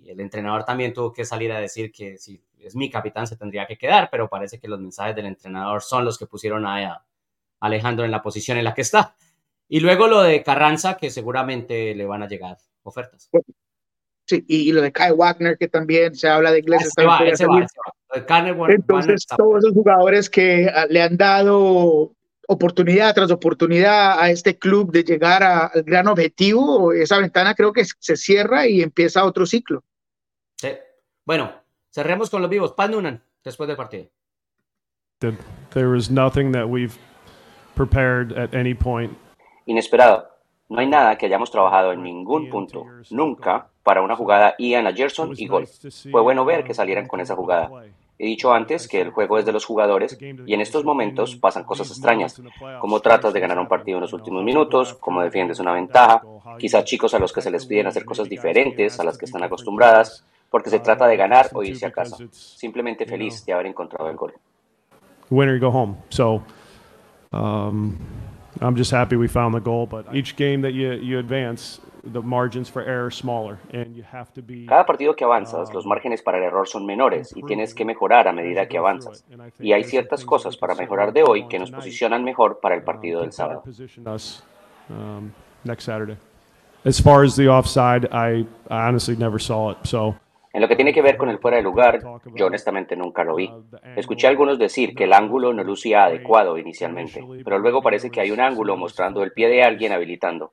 Y 0.00 0.10
el 0.10 0.18
entrenador 0.18 0.64
también 0.64 0.92
tuvo 0.92 1.12
que 1.12 1.24
salir 1.24 1.52
a 1.52 1.60
decir 1.60 1.92
que 1.92 2.16
si 2.18 2.42
es 2.68 2.76
mi 2.76 2.90
capitán, 2.90 3.26
se 3.26 3.36
tendría 3.36 3.66
que 3.66 3.78
quedar, 3.78 4.08
pero 4.10 4.28
parece 4.28 4.58
que 4.58 4.68
los 4.68 4.80
mensajes 4.80 5.14
del 5.14 5.26
entrenador 5.26 5.82
son 5.82 6.04
los 6.04 6.18
que 6.18 6.26
pusieron 6.26 6.66
a, 6.66 7.04
Alejandro 7.60 8.04
en 8.04 8.10
la 8.10 8.22
posición 8.22 8.58
en 8.58 8.64
la 8.64 8.74
que 8.74 8.82
está. 8.82 9.14
Y 9.68 9.80
luego 9.80 10.06
lo 10.06 10.22
de 10.22 10.42
Carranza, 10.42 10.96
que 10.96 11.10
seguramente 11.10 11.94
le 11.94 12.04
van 12.04 12.22
a 12.22 12.28
llegar 12.28 12.58
ofertas. 12.82 13.30
Sí, 14.26 14.44
y, 14.48 14.72
lo 14.72 14.82
de 14.82 14.92
Kai 14.92 15.12
Wagner, 15.12 15.56
que 15.56 15.68
también 15.68 16.14
se 16.14 16.28
habla 16.28 16.50
de 16.50 16.58
inglés. 16.58 16.92
Entonces, 18.68 19.26
todos 19.36 19.58
esos 19.58 19.72
jugadores 19.72 20.28
que 20.28 20.68
ah, 20.68 20.86
le 20.88 21.00
han 21.00 21.16
dado 21.16 22.12
oportunidad 22.48 23.14
tras 23.14 23.30
oportunidad 23.30 24.20
a 24.20 24.30
este 24.30 24.58
club 24.58 24.92
de 24.92 25.04
llegar 25.04 25.42
al 25.42 25.82
gran 25.82 26.08
objetivo, 26.08 26.92
esa 26.92 27.18
ventana 27.18 27.54
creo 27.54 27.72
que 27.72 27.84
se 27.84 28.16
cierra 28.16 28.66
y 28.66 28.82
empieza 28.82 29.24
otro 29.24 29.46
ciclo. 29.46 29.82
Sí. 30.56 30.68
Bueno, 31.24 31.52
Cerremos 31.96 32.28
con 32.28 32.42
los 32.42 32.50
vivos. 32.50 32.72
Pan 32.72 32.90
Noonan, 32.90 33.22
después 33.42 33.66
del 33.68 33.76
partido. 33.78 34.04
There 35.70 35.88
was 35.88 36.10
nothing 36.10 36.52
that 36.52 36.66
we've 36.66 36.92
prepared 37.74 38.36
at 38.36 38.54
any 38.54 38.74
point. 38.74 39.16
Inesperado. 39.64 40.28
No 40.68 40.80
hay 40.80 40.88
nada 40.88 41.16
que 41.16 41.24
hayamos 41.24 41.50
trabajado 41.50 41.92
en 41.92 42.02
ningún 42.02 42.50
punto, 42.50 42.84
nunca, 43.10 43.68
para 43.82 44.02
una 44.02 44.14
jugada 44.14 44.54
Ian 44.58 44.86
a 44.86 44.92
Gerson 44.92 45.32
y 45.38 45.46
gol. 45.46 45.66
Fue 46.10 46.20
bueno 46.20 46.44
ver 46.44 46.64
que 46.64 46.74
salieran 46.74 47.08
con 47.08 47.20
esa 47.20 47.34
jugada. 47.34 47.70
He 48.18 48.26
dicho 48.26 48.52
antes 48.52 48.88
que 48.88 49.00
el 49.00 49.10
juego 49.10 49.38
es 49.38 49.46
de 49.46 49.52
los 49.52 49.64
jugadores 49.64 50.18
y 50.20 50.52
en 50.52 50.60
estos 50.60 50.84
momentos 50.84 51.36
pasan 51.36 51.64
cosas 51.64 51.88
extrañas, 51.90 52.42
como 52.78 53.00
tratas 53.00 53.32
de 53.32 53.40
ganar 53.40 53.58
un 53.58 53.68
partido 53.68 53.96
en 53.96 54.02
los 54.02 54.12
últimos 54.12 54.44
minutos, 54.44 54.92
como 54.92 55.22
defiendes 55.22 55.60
una 55.60 55.72
ventaja, 55.72 56.20
quizás 56.58 56.84
chicos 56.84 57.14
a 57.14 57.18
los 57.18 57.32
que 57.32 57.40
se 57.40 57.50
les 57.50 57.64
piden 57.64 57.86
hacer 57.86 58.04
cosas 58.04 58.28
diferentes 58.28 59.00
a 59.00 59.04
las 59.04 59.16
que 59.16 59.24
están 59.24 59.44
acostumbradas, 59.44 60.26
porque 60.50 60.70
se 60.70 60.78
trata 60.80 61.06
de 61.06 61.16
ganar 61.16 61.48
o 61.52 61.62
irse 61.62 61.86
a 61.86 61.90
casa. 61.90 62.16
Simplemente 62.30 63.06
feliz 63.06 63.44
de 63.44 63.52
haber 63.52 63.66
encontrado 63.66 64.08
el 64.08 64.16
gol. 64.16 64.32
Winner, 65.30 65.58
go 65.58 65.70
home. 65.70 65.96
So, 66.08 66.42
um, 67.32 67.96
I'm 68.60 68.76
just 68.76 68.92
happy 68.92 69.16
we 69.16 69.28
found 69.28 69.54
the 69.54 69.60
goal. 69.60 69.86
But 69.86 70.14
each 70.14 70.36
game 70.36 70.62
that 70.62 70.72
you, 70.72 70.92
you 70.92 71.18
advance, 71.18 71.80
Cada 74.66 74.86
partido 74.86 75.16
que 75.16 75.24
avanzas, 75.24 75.74
los 75.74 75.86
márgenes 75.86 76.22
para 76.22 76.38
el 76.38 76.44
error 76.44 76.68
son 76.68 76.86
menores 76.86 77.34
y 77.36 77.42
tienes 77.42 77.74
que 77.74 77.84
mejorar 77.84 78.28
a 78.28 78.32
medida 78.32 78.68
que 78.68 78.78
avanzas. 78.78 79.24
Y 79.58 79.72
hay 79.72 79.84
ciertas 79.84 80.24
cosas 80.24 80.56
para 80.56 80.74
mejorar 80.74 81.12
de 81.12 81.22
hoy 81.22 81.48
que 81.48 81.58
nos 81.58 81.70
posicionan 81.70 82.22
mejor 82.22 82.60
para 82.60 82.74
el 82.74 82.82
partido 82.82 83.22
del 83.22 83.32
sábado. 83.32 83.62
As 86.84 87.00
far 87.00 87.24
as 87.24 87.34
the 87.34 87.48
offside, 87.48 88.06
I, 88.12 88.46
I 88.70 88.86
honestly 88.86 89.16
never 89.16 89.40
saw 89.40 89.72
it. 89.72 89.78
So 89.82 90.14
en 90.56 90.62
lo 90.62 90.68
que 90.68 90.76
tiene 90.76 90.94
que 90.94 91.02
ver 91.02 91.18
con 91.18 91.28
el 91.28 91.38
fuera 91.38 91.58
de 91.58 91.62
lugar, 91.62 92.00
yo 92.34 92.46
honestamente 92.46 92.96
nunca 92.96 93.24
lo 93.24 93.36
vi. 93.36 93.52
Escuché 93.94 94.26
algunos 94.26 94.58
decir 94.58 94.94
que 94.94 95.04
el 95.04 95.12
ángulo 95.12 95.52
no 95.52 95.62
lucía 95.62 96.04
adecuado 96.04 96.56
inicialmente, 96.56 97.22
pero 97.44 97.58
luego 97.58 97.82
parece 97.82 98.10
que 98.10 98.22
hay 98.22 98.30
un 98.30 98.40
ángulo 98.40 98.74
mostrando 98.74 99.22
el 99.22 99.32
pie 99.32 99.48
de 99.48 99.62
alguien 99.62 99.92
habilitando. 99.92 100.52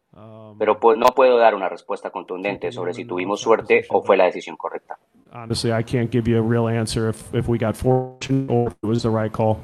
Pero 0.60 0.78
pues, 0.78 0.98
no 0.98 1.06
puedo 1.16 1.38
dar 1.38 1.56
una 1.56 1.70
respuesta 1.70 2.10
contundente 2.10 2.74
sobre 2.74 2.94
si 2.94 3.06
tuvimos 3.06 3.40
suerte 3.40 3.86
o 3.92 4.04
fue 4.04 4.18
la 4.18 4.26
decisión 4.26 4.58
correcta. 4.58 4.98
Honestly, 5.32 5.72
I 5.72 5.84
can't 5.84 6.12
give 6.12 6.30
you 6.30 6.38
a 6.38 6.42
real 6.42 6.68
answer 6.68 7.08
if, 7.08 7.34
if 7.34 7.48
we 7.48 7.58
got 7.58 7.78
fortunate 7.78 8.52
or 8.52 8.68
if 8.68 8.74
it 8.84 8.86
was 8.86 9.04
the 9.04 9.10
right 9.10 9.32
call. 9.32 9.60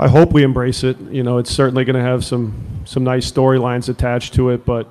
I 0.00 0.08
hope 0.08 0.32
we 0.32 0.42
embrace 0.42 0.82
it. 0.82 0.96
You 1.12 1.22
know, 1.22 1.38
it's 1.38 1.54
certainly 1.54 1.84
going 1.84 1.96
to 1.96 2.02
have 2.02 2.24
some 2.24 2.52
some 2.84 3.04
nice 3.04 3.30
storylines 3.30 3.88
attached 3.88 4.34
to 4.34 4.50
it, 4.50 4.66
but 4.66 4.88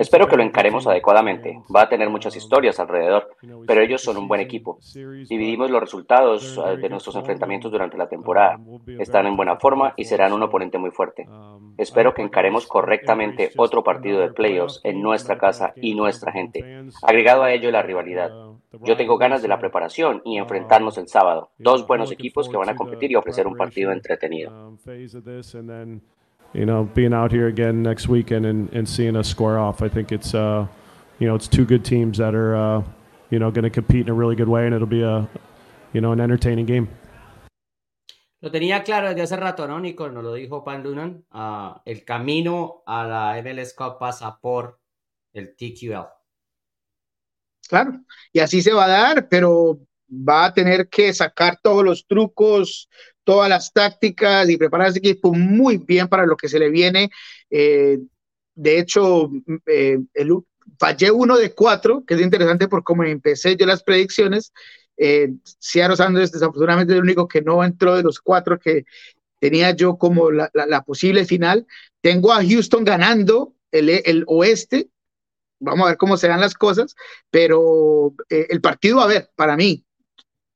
Espero 0.00 0.28
que 0.28 0.36
lo 0.38 0.42
encaremos 0.42 0.86
adecuadamente. 0.86 1.60
Va 1.74 1.82
a 1.82 1.88
tener 1.90 2.08
muchas 2.08 2.34
historias 2.34 2.80
alrededor, 2.80 3.36
pero 3.66 3.82
ellos 3.82 4.00
son 4.00 4.16
un 4.16 4.28
buen 4.28 4.40
equipo. 4.40 4.78
Dividimos 4.94 5.70
los 5.70 5.78
resultados 5.78 6.56
eh, 6.56 6.78
de 6.78 6.88
nuestros 6.88 7.16
enfrentamientos 7.16 7.70
durante 7.70 7.98
la 7.98 8.08
temporada. 8.08 8.58
Están 8.98 9.26
en 9.26 9.36
buena 9.36 9.56
forma 9.56 9.92
y 9.98 10.06
serán 10.06 10.32
un 10.32 10.42
oponente 10.42 10.78
muy 10.78 10.90
fuerte. 10.90 11.28
Espero 11.76 12.14
que 12.14 12.22
encaremos 12.22 12.66
correctamente 12.66 13.50
otro 13.58 13.84
partido 13.84 14.20
de 14.20 14.32
playoffs 14.32 14.80
en 14.84 15.02
nuestra 15.02 15.36
casa 15.36 15.74
y 15.76 15.94
nuestra 15.94 16.32
gente. 16.32 16.86
Agregado 17.02 17.42
a 17.42 17.52
ello 17.52 17.70
la 17.70 17.82
rivalidad. 17.82 18.30
Yo 18.80 18.96
tengo 18.96 19.18
ganas 19.18 19.42
de 19.42 19.48
la 19.48 19.58
preparación 19.58 20.22
y 20.24 20.38
enfrentarnos 20.38 20.96
el 20.96 21.08
sábado. 21.08 21.50
Dos 21.58 21.86
buenos 21.86 22.10
equipos 22.10 22.48
que 22.48 22.56
van 22.56 22.70
a 22.70 22.74
competir 22.74 23.10
y 23.10 23.16
ofrecer 23.16 23.46
un 23.46 23.56
partido 23.56 23.92
entretenido. 23.92 24.78
You 26.52 26.66
know, 26.66 26.84
being 26.94 27.12
out 27.12 27.30
here 27.30 27.48
again 27.48 27.82
next 27.82 28.08
weekend 28.08 28.46
and, 28.46 28.72
and 28.72 28.88
seeing 28.88 29.16
us 29.16 29.28
square 29.28 29.58
off. 29.58 29.82
I 29.82 29.88
think 29.88 30.12
it's, 30.12 30.34
uh, 30.34 30.66
you 31.18 31.26
know, 31.26 31.34
it's 31.34 31.48
two 31.48 31.64
good 31.64 31.84
teams 31.84 32.18
that 32.18 32.34
are, 32.34 32.56
uh, 32.56 32.82
you 33.30 33.38
know, 33.38 33.50
going 33.50 33.64
to 33.64 33.70
compete 33.70 34.06
in 34.06 34.08
a 34.08 34.14
really 34.14 34.36
good 34.36 34.48
way, 34.48 34.66
and 34.66 34.74
it'll 34.74 34.86
be 34.86 35.02
a, 35.02 35.28
you 35.92 36.00
know, 36.00 36.12
an 36.12 36.20
entertaining 36.20 36.66
game. 36.66 36.88
Lo 38.42 38.50
tenía 38.50 38.82
claro 38.82 39.08
desde 39.08 39.22
hace 39.22 39.36
rato, 39.36 39.68
¿no, 39.68 39.78
Nico? 39.78 40.08
Nos 40.08 40.24
lo 40.24 40.32
dijo 40.32 40.64
Pan 40.64 40.82
Lunan. 40.82 41.24
Uh, 41.30 41.78
el 41.84 42.04
camino 42.04 42.82
a 42.86 43.04
la 43.06 43.42
MLS 43.42 43.74
Cup 43.74 43.98
pasa 43.98 44.38
por 44.40 44.80
el 45.34 45.54
TQL. 45.54 46.08
Claro, 47.68 48.00
y 48.32 48.40
así 48.40 48.62
se 48.62 48.72
va 48.72 48.86
a 48.86 48.88
dar, 48.88 49.28
pero 49.28 49.78
va 50.10 50.46
a 50.46 50.54
tener 50.54 50.88
que 50.88 51.12
sacar 51.12 51.60
todos 51.62 51.84
los 51.84 52.06
trucos, 52.06 52.88
todas 53.24 53.48
las 53.48 53.72
tácticas 53.72 54.48
y 54.48 54.56
preparar 54.56 54.88
ese 54.88 54.98
equipo 54.98 55.32
muy 55.32 55.78
bien 55.78 56.08
para 56.08 56.26
lo 56.26 56.36
que 56.36 56.48
se 56.48 56.58
le 56.58 56.70
viene. 56.70 57.10
Eh, 57.50 57.98
de 58.54 58.78
hecho, 58.78 59.30
eh, 59.66 59.98
fallé 60.78 61.10
uno 61.10 61.36
de 61.36 61.54
cuatro, 61.54 62.04
que 62.06 62.14
es 62.14 62.20
interesante 62.20 62.68
por 62.68 62.82
cómo 62.84 63.04
empecé 63.04 63.56
yo 63.56 63.66
las 63.66 63.82
predicciones. 63.82 64.52
Eh, 64.96 65.32
Sanders 65.58 66.32
desafortunadamente 66.32 66.92
es 66.92 66.98
el 66.98 67.04
único 67.04 67.26
que 67.26 67.40
no 67.40 67.64
entró 67.64 67.96
de 67.96 68.02
los 68.02 68.20
cuatro 68.20 68.58
que 68.58 68.84
tenía 69.38 69.70
yo 69.70 69.96
como 69.96 70.30
la, 70.30 70.50
posible 70.86 71.24
final. 71.24 71.66
Tengo 72.00 72.32
a 72.32 72.44
Houston 72.44 72.84
ganando 72.84 73.54
el, 73.72 73.88
el, 73.88 74.24
oeste. 74.26 74.90
Vamos 75.58 75.86
a 75.86 75.90
ver 75.90 75.98
cómo 75.98 76.16
serán 76.16 76.40
las 76.40 76.54
cosas, 76.54 76.94
pero 77.30 78.14
eh, 78.28 78.46
el 78.50 78.60
partido, 78.60 79.00
a 79.00 79.06
ver, 79.06 79.30
para 79.36 79.56
mí, 79.56 79.84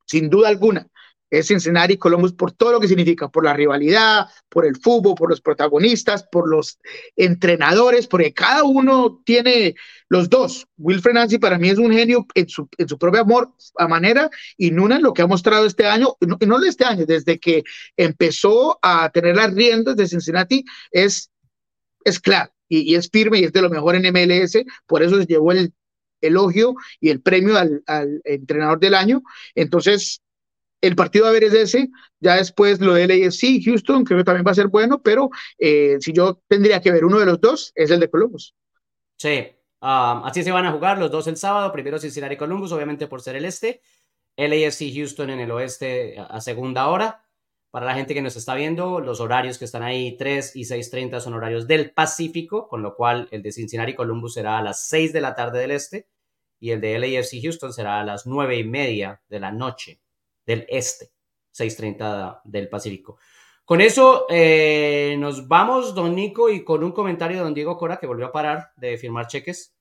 sin 0.05 0.29
duda 0.29 0.49
alguna, 0.49 0.87
es 1.29 1.47
Cincinnati 1.47 1.97
Columbus 1.97 2.33
por 2.33 2.51
todo 2.51 2.73
lo 2.73 2.79
que 2.79 2.87
significa, 2.87 3.29
por 3.29 3.43
la 3.43 3.53
rivalidad, 3.53 4.27
por 4.49 4.65
el 4.65 4.75
fútbol, 4.77 5.15
por 5.15 5.29
los 5.29 5.41
protagonistas, 5.41 6.23
por 6.31 6.47
los 6.49 6.79
entrenadores, 7.15 8.07
porque 8.07 8.33
cada 8.33 8.63
uno 8.63 9.21
tiene 9.25 9.75
los 10.07 10.29
dos. 10.29 10.67
Wilfred 10.77 11.13
Nancy 11.13 11.37
para 11.37 11.57
mí 11.57 11.69
es 11.69 11.77
un 11.77 11.91
genio 11.91 12.25
en 12.35 12.47
su, 12.47 12.69
en 12.77 12.87
su 12.87 12.97
propio 12.97 13.21
amor, 13.21 13.51
a 13.77 13.87
manera, 13.87 14.29
y 14.57 14.71
Nuna 14.71 14.99
lo 14.99 15.13
que 15.13 15.23
ha 15.23 15.27
mostrado 15.27 15.65
este 15.65 15.87
año, 15.87 16.15
y 16.19 16.27
no, 16.27 16.37
no 16.39 16.63
este 16.63 16.85
año, 16.85 17.05
desde 17.05 17.39
que 17.39 17.63
empezó 17.97 18.79
a 18.81 19.09
tener 19.09 19.35
las 19.35 19.53
riendas 19.53 19.95
de 19.95 20.07
Cincinnati, 20.07 20.63
es, 20.91 21.31
es 22.03 22.19
claro, 22.19 22.51
y, 22.69 22.91
y 22.91 22.95
es 22.95 23.09
firme 23.09 23.39
y 23.39 23.45
es 23.45 23.51
de 23.51 23.61
lo 23.61 23.69
mejor 23.69 23.95
en 23.95 24.13
MLS, 24.13 24.63
por 24.85 25.03
eso 25.03 25.17
se 25.17 25.25
llevó 25.25 25.51
el 25.51 25.73
elogio 26.21 26.75
y 26.99 27.09
el 27.09 27.21
premio 27.21 27.57
al, 27.57 27.83
al 27.85 28.21
entrenador 28.23 28.79
del 28.79 28.95
año. 28.95 29.21
Entonces, 29.53 30.21
el 30.85 30.95
partido 30.95 31.27
a 31.27 31.31
ver 31.31 31.43
es 31.43 31.53
ese, 31.53 31.89
ya 32.19 32.35
después 32.35 32.79
lo 32.79 32.93
del 32.93 33.11
AFC, 33.11 33.63
Houston, 33.65 34.03
creo 34.03 34.19
que 34.19 34.23
también 34.23 34.45
va 34.45 34.51
a 34.51 34.55
ser 34.55 34.67
bueno, 34.67 35.01
pero 35.01 35.29
eh, 35.57 35.97
si 35.99 36.13
yo 36.13 36.41
tendría 36.47 36.81
que 36.81 36.91
ver 36.91 37.05
uno 37.05 37.19
de 37.19 37.25
los 37.25 37.41
dos, 37.41 37.71
es 37.75 37.91
el 37.91 37.99
de 37.99 38.09
Columbus. 38.09 38.55
Sí, 39.17 39.47
um, 39.81 40.25
así 40.25 40.43
se 40.43 40.51
van 40.51 40.65
a 40.65 40.71
jugar 40.71 40.97
los 40.97 41.11
dos 41.11 41.27
el 41.27 41.37
sábado, 41.37 41.71
primero 41.71 41.99
Cincinnati 41.99 42.37
Columbus, 42.37 42.71
obviamente 42.71 43.07
por 43.07 43.21
ser 43.21 43.35
el 43.35 43.45
este, 43.45 43.81
LAFC 44.37 44.93
Houston 44.93 45.29
en 45.29 45.39
el 45.39 45.51
oeste 45.51 46.15
a 46.17 46.41
segunda 46.41 46.87
hora. 46.87 47.21
Para 47.71 47.87
la 47.87 47.95
gente 47.95 48.13
que 48.13 48.21
nos 48.21 48.37
está 48.37 48.55
viendo, 48.55 49.01
los 49.01 49.19
horarios 49.19 49.57
que 49.57 49.65
están 49.65 49.83
ahí, 49.83 50.15
3 50.17 50.55
y 50.55 50.61
6.30 50.61 51.19
son 51.19 51.33
horarios 51.33 51.67
del 51.67 51.91
Pacífico, 51.91 52.69
con 52.69 52.81
lo 52.81 52.95
cual 52.95 53.27
el 53.31 53.41
de 53.41 53.51
Cincinnati 53.51 53.93
Columbus 53.93 54.35
será 54.35 54.57
a 54.57 54.61
las 54.61 54.87
6 54.87 55.11
de 55.11 55.19
la 55.19 55.35
tarde 55.35 55.59
del 55.59 55.71
este 55.71 56.07
y 56.57 56.71
el 56.71 56.79
de 56.79 56.97
LAFC 56.97 57.41
Houston 57.43 57.73
será 57.73 57.99
a 57.99 58.05
las 58.05 58.25
9 58.25 58.57
y 58.59 58.63
media 58.63 59.21
de 59.27 59.39
la 59.41 59.51
noche 59.51 59.99
del 60.45 60.65
este, 60.69 61.11
6.30 61.53 62.41
del 62.43 62.69
Pacífico. 62.69 63.17
Con 63.65 63.81
eso 63.81 64.27
eh, 64.29 65.15
nos 65.17 65.47
vamos, 65.47 65.95
don 65.95 66.15
Nico, 66.15 66.49
y 66.49 66.63
con 66.63 66.83
un 66.83 66.91
comentario 66.91 67.37
de 67.37 67.43
don 67.43 67.53
Diego 67.53 67.77
Cora, 67.77 67.97
que 67.97 68.07
volvió 68.07 68.27
a 68.27 68.31
parar 68.31 68.71
de 68.77 68.97
firmar 68.97 69.27
cheques, 69.27 69.75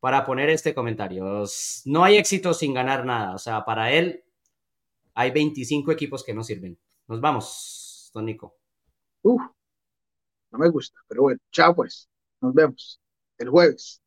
para 0.00 0.24
poner 0.26 0.50
este 0.50 0.74
comentario. 0.74 1.44
No 1.84 2.04
hay 2.04 2.16
éxito 2.16 2.52
sin 2.54 2.74
ganar 2.74 3.06
nada. 3.06 3.34
O 3.34 3.38
sea, 3.38 3.64
para 3.64 3.92
él 3.92 4.24
hay 5.14 5.30
25 5.30 5.92
equipos 5.92 6.24
que 6.24 6.34
no 6.34 6.42
sirven. 6.42 6.76
Nos 7.06 7.20
vamos, 7.20 8.10
don 8.12 8.24
Nico. 8.26 8.56
Uf, 9.22 9.42
no 10.50 10.58
me 10.58 10.68
gusta, 10.70 10.98
pero 11.06 11.22
bueno, 11.22 11.40
chao 11.52 11.74
pues. 11.74 12.08
Nos 12.40 12.52
vemos 12.52 13.00
el 13.38 13.48
jueves. 13.48 14.01